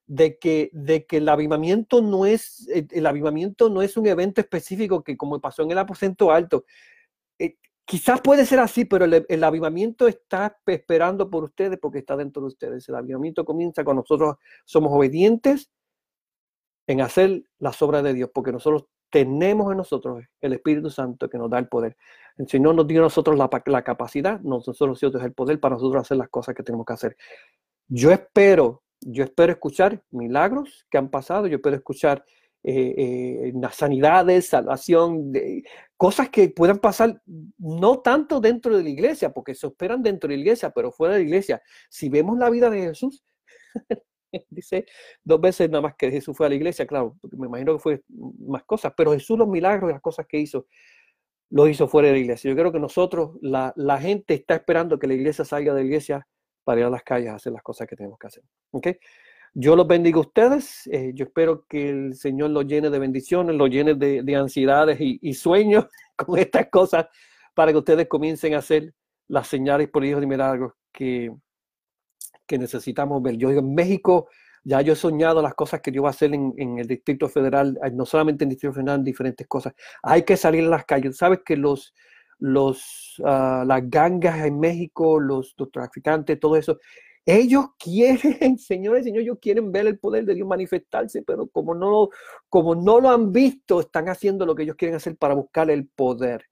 de 0.07 0.39
que, 0.39 0.71
de 0.73 1.07
que 1.07 1.19
el 1.19 1.29
avivamiento 1.29 2.01
no 2.01 2.27
es, 2.27 2.69
el 2.69 3.07
avivamiento 3.07 3.69
no 3.69 3.83
es 3.83 3.97
un 3.97 4.07
evento 4.07 4.41
específico 4.41 5.03
que 5.03 5.17
como 5.17 5.41
pasó 5.41 5.63
en 5.63 5.71
el 5.71 5.79
aposento 5.79 6.31
alto. 6.31 6.65
Eh, 7.39 7.57
quizás 7.85 8.21
puede 8.21 8.47
ser 8.47 8.59
así, 8.59 8.85
pero 8.85 9.05
el, 9.05 9.45
avivamiento 9.45 10.09
está 10.09 10.59
esperando 10.67 11.29
por 11.29 11.45
ustedes 11.45 11.79
porque 11.79 11.99
está 11.99 12.17
dentro 12.17 12.43
de 12.43 12.49
ustedes. 12.49 12.89
El 12.89 12.95
avivamiento 12.95 13.45
comienza 13.45 13.85
cuando 13.85 14.03
nosotros 14.03 14.37
somos 14.65 14.93
obedientes 14.93 15.71
en 16.87 17.01
hacer 17.01 17.45
las 17.59 17.81
obras 17.83 18.03
de 18.03 18.15
Dios, 18.15 18.31
porque 18.33 18.53
nosotros 18.53 18.87
tenemos 19.11 19.71
en 19.71 19.79
nosotros 19.79 20.25
el 20.41 20.53
Espíritu 20.55 20.91
Santo 20.91 21.29
que 21.29 21.39
nos 21.39 21.51
da 21.51 21.59
el 21.59 21.69
poder. 21.69 21.97
El 22.39 22.49
Señor 22.49 22.75
nos 22.75 22.87
dio 22.87 23.01
a 23.01 23.05
nosotros 23.05 23.37
la, 23.39 23.83
capacidad, 23.83 24.41
nosotros 24.41 24.89
nosotros 24.89 25.23
el 25.23 25.33
poder 25.35 25.61
para 25.61 25.75
nosotros 25.75 26.01
hacer 26.01 26.17
las 26.17 26.29
cosas 26.29 26.55
que 26.55 26.63
tenemos 26.63 26.87
que 26.87 26.95
hacer. 26.95 27.17
Yo 27.89 28.11
espero 28.11 28.83
yo 29.05 29.25
espero 29.25 29.53
escuchar 29.53 30.03
milagros 30.11 30.87
que 30.91 30.99
han 30.99 31.11
pasado, 31.11 31.47
yo 31.47 31.57
espero 31.57 31.77
escuchar 31.77 32.25
eh, 32.65 33.53
sanidades, 33.73 34.49
salvación, 34.49 35.33
cosas 35.97 36.29
que 36.29 36.49
puedan 36.51 36.79
pasar 36.79 37.21
no 37.59 38.01
tanto 38.01 38.41
dentro 38.41 38.77
de 38.77 38.85
la 38.85 38.89
iglesia, 38.89 39.33
porque 39.33 39.55
se 39.55 39.67
esperan 39.67 40.03
dentro 40.03 40.29
de 40.29 40.37
la 40.37 40.41
iglesia, 40.43 40.71
pero 40.71 40.93
fuera 40.93 41.15
de 41.15 41.21
la 41.21 41.27
iglesia. 41.27 41.63
Si 41.91 42.09
vemos 42.09 42.39
la 42.39 42.51
vida 42.51 42.71
de 42.71 42.83
Jesús, 42.83 43.25
dice 44.51 44.87
dos 45.23 45.41
veces 45.41 45.71
nada 45.71 45.83
más 45.83 45.95
que 45.97 46.11
Jesús 46.11 46.37
fue 46.37 46.47
a 46.47 46.49
la 46.49 46.55
iglesia, 46.55 46.87
claro, 46.87 47.17
me 47.33 47.47
imagino 47.47 47.75
que 47.75 47.79
fue 47.79 48.03
más 48.09 48.65
cosas, 48.65 48.93
pero 48.97 49.13
Jesús 49.13 49.39
los 49.39 49.49
milagros 49.49 49.91
y 49.91 49.93
las 49.93 50.03
cosas 50.03 50.27
que 50.27 50.39
hizo, 50.39 50.67
lo 51.51 51.69
hizo 51.69 51.87
fuera 51.87 52.09
de 52.09 52.15
la 52.15 52.21
iglesia. 52.21 52.51
Yo 52.51 52.57
creo 52.57 52.73
que 52.73 52.81
nosotros, 52.81 53.37
la, 53.43 53.73
la 53.77 54.01
gente 54.01 54.35
está 54.35 54.55
esperando 54.55 54.99
que 54.99 55.07
la 55.07 55.15
iglesia 55.15 55.45
salga 55.45 55.75
de 55.75 55.81
la 55.81 55.87
iglesia 55.87 56.27
para 56.65 56.81
ir 56.81 56.87
a 56.87 56.91
las 56.91 57.03
calles 57.03 57.31
a 57.31 57.35
hacer 57.35 57.53
las 57.53 57.63
cosas 57.63 57.87
que 57.87 57.97
tenemos 57.97 58.19
que 58.19 58.27
hacer. 58.27 58.43
¿okay? 58.71 58.99
Yo 59.55 59.77
los 59.77 59.87
bendigo 59.87 60.21
a 60.21 60.27
ustedes. 60.27 60.87
Eh, 60.91 61.13
yo 61.15 61.25
espero 61.25 61.67
que 61.67 61.91
el 61.91 62.15
Señor 62.15 62.51
los 62.51 62.67
llene 62.67 62.89
de 62.89 62.99
bendiciones, 62.99 63.55
los 63.55 63.69
llene 63.69 63.95
de, 63.95 64.23
de 64.23 64.37
ansiedades 64.37 64.99
y, 65.01 65.19
y, 65.21 65.35
sueños 65.35 65.87
con 66.17 66.39
estas 66.39 66.69
cosas 66.69 67.07
para 67.55 67.73
que 67.73 67.79
ustedes 67.79 68.09
comiencen 68.09 68.55
a 68.55 68.59
hacer 68.59 68.95
las 69.29 69.49
señales 69.49 69.89
por 69.89 70.05
hijos 70.05 70.23
y 70.23 70.27
milagros 70.27 70.73
que, 70.91 71.31
que 72.47 72.59
necesitamos 72.59 73.23
ver. 73.23 73.37
Yo 73.37 73.51
en 73.51 73.75
México 73.75 74.29
ya 74.65 74.81
yo 74.81 74.93
he 74.93 74.97
soñado 74.97 75.43
las 75.43 75.55
cosas 75.55 75.81
que 75.81 75.91
Dios 75.91 76.05
va 76.05 76.09
a 76.09 76.11
hacer 76.11 76.33
en, 76.35 76.55
en, 76.57 76.79
el 76.79 76.87
Distrito 76.87 77.29
Federal, 77.29 77.79
no 77.95 78.07
solamente 78.07 78.45
en 78.45 78.49
el 78.49 78.55
Distrito 78.55 78.75
Federal, 78.75 79.01
en 79.01 79.05
diferentes 79.05 79.47
cosas. 79.49 79.75
Hay 80.03 80.23
que 80.23 80.37
salir 80.37 80.65
a 80.65 80.69
las 80.69 80.85
calles. 80.85 81.17
Sabes 81.17 81.41
que 81.45 81.57
los, 81.57 81.93
los, 82.39 83.17
uh, 83.19 83.65
las 83.65 83.89
gangas 83.89 84.45
en 84.45 84.61
México, 84.61 85.19
los, 85.19 85.55
los, 85.59 85.71
traficantes, 85.71 86.39
todo 86.39 86.57
eso, 86.57 86.79
ellos 87.25 87.67
quieren, 87.79 88.19
señores, 88.59 89.05
señores, 89.05 89.25
ellos 89.25 89.39
quieren 89.41 89.73
ver 89.73 89.87
el 89.87 89.99
poder 89.99 90.25
de 90.25 90.35
Dios 90.35 90.47
manifestarse, 90.47 91.23
pero 91.23 91.47
como 91.49 91.75
no, 91.75 92.09
como 92.49 92.75
no 92.75 93.01
lo 93.01 93.11
han 93.11 93.33
visto, 93.33 93.81
están 93.81 94.09
haciendo 94.09 94.47
lo 94.47 94.55
que 94.55 94.65
ellos 94.65 94.77
quieren 94.77 94.97
hacer 94.97 95.17
para 95.17 95.35
buscar 95.35 95.71
el 95.71 95.89
poder. 95.89 96.45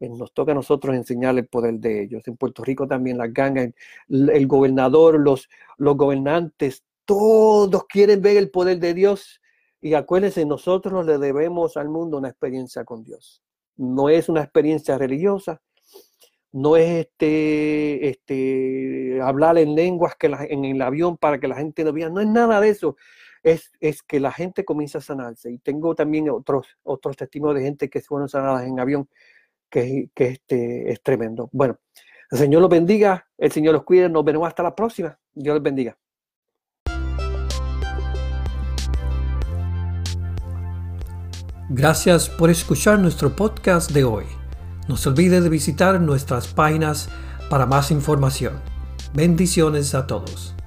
Nos 0.00 0.32
toca 0.32 0.52
a 0.52 0.54
nosotros 0.54 0.94
enseñar 0.94 1.36
el 1.36 1.46
poder 1.46 1.74
de 1.74 2.02
ellos. 2.02 2.26
En 2.26 2.36
Puerto 2.36 2.62
Rico 2.62 2.86
también 2.86 3.18
las 3.18 3.32
gangas, 3.32 3.70
el 4.08 4.46
gobernador, 4.46 5.18
los, 5.18 5.48
los 5.76 5.96
gobernantes, 5.96 6.84
todos 7.04 7.84
quieren 7.86 8.22
ver 8.22 8.36
el 8.36 8.50
poder 8.50 8.78
de 8.78 8.94
Dios. 8.94 9.40
Y 9.80 9.94
acuérdense, 9.94 10.44
nosotros 10.44 11.06
le 11.06 11.18
debemos 11.18 11.76
al 11.76 11.88
mundo 11.88 12.18
una 12.18 12.28
experiencia 12.28 12.84
con 12.84 13.04
Dios 13.04 13.42
no 13.78 14.08
es 14.10 14.28
una 14.28 14.42
experiencia 14.42 14.98
religiosa, 14.98 15.62
no 16.52 16.76
es 16.76 17.06
este, 17.06 18.08
este, 18.08 19.20
hablar 19.22 19.56
en 19.58 19.74
lenguas 19.74 20.16
que 20.16 20.26
en 20.26 20.64
el 20.64 20.82
avión 20.82 21.16
para 21.16 21.38
que 21.38 21.48
la 21.48 21.56
gente 21.56 21.84
lo 21.84 21.92
vea, 21.92 22.10
no 22.10 22.20
es 22.20 22.26
nada 22.26 22.60
de 22.60 22.70
eso. 22.70 22.96
Es, 23.42 23.70
es, 23.80 24.02
que 24.02 24.18
la 24.18 24.32
gente 24.32 24.64
comienza 24.64 24.98
a 24.98 25.00
sanarse. 25.00 25.52
Y 25.52 25.58
tengo 25.58 25.94
también 25.94 26.28
otros, 26.28 26.66
otros 26.82 27.16
testimonios 27.16 27.60
de 27.60 27.66
gente 27.66 27.88
que 27.88 28.00
fueron 28.00 28.28
sanadas 28.28 28.66
en 28.66 28.80
avión, 28.80 29.08
que, 29.70 30.10
que 30.14 30.28
este, 30.28 30.90
es 30.90 31.02
tremendo. 31.02 31.48
Bueno, 31.52 31.78
el 32.30 32.38
Señor 32.38 32.60
los 32.60 32.70
bendiga, 32.70 33.26
el 33.38 33.52
Señor 33.52 33.74
los 33.74 33.84
cuide, 33.84 34.08
nos 34.08 34.24
vemos 34.24 34.46
hasta 34.46 34.62
la 34.62 34.74
próxima. 34.74 35.18
Dios 35.34 35.54
les 35.54 35.62
bendiga. 35.62 35.96
Gracias 41.70 42.30
por 42.30 42.48
escuchar 42.48 42.98
nuestro 42.98 43.36
podcast 43.36 43.90
de 43.90 44.04
hoy. 44.04 44.24
No 44.88 44.96
se 44.96 45.10
olvide 45.10 45.42
de 45.42 45.50
visitar 45.50 46.00
nuestras 46.00 46.48
páginas 46.48 47.10
para 47.50 47.66
más 47.66 47.90
información. 47.90 48.54
Bendiciones 49.12 49.94
a 49.94 50.06
todos. 50.06 50.57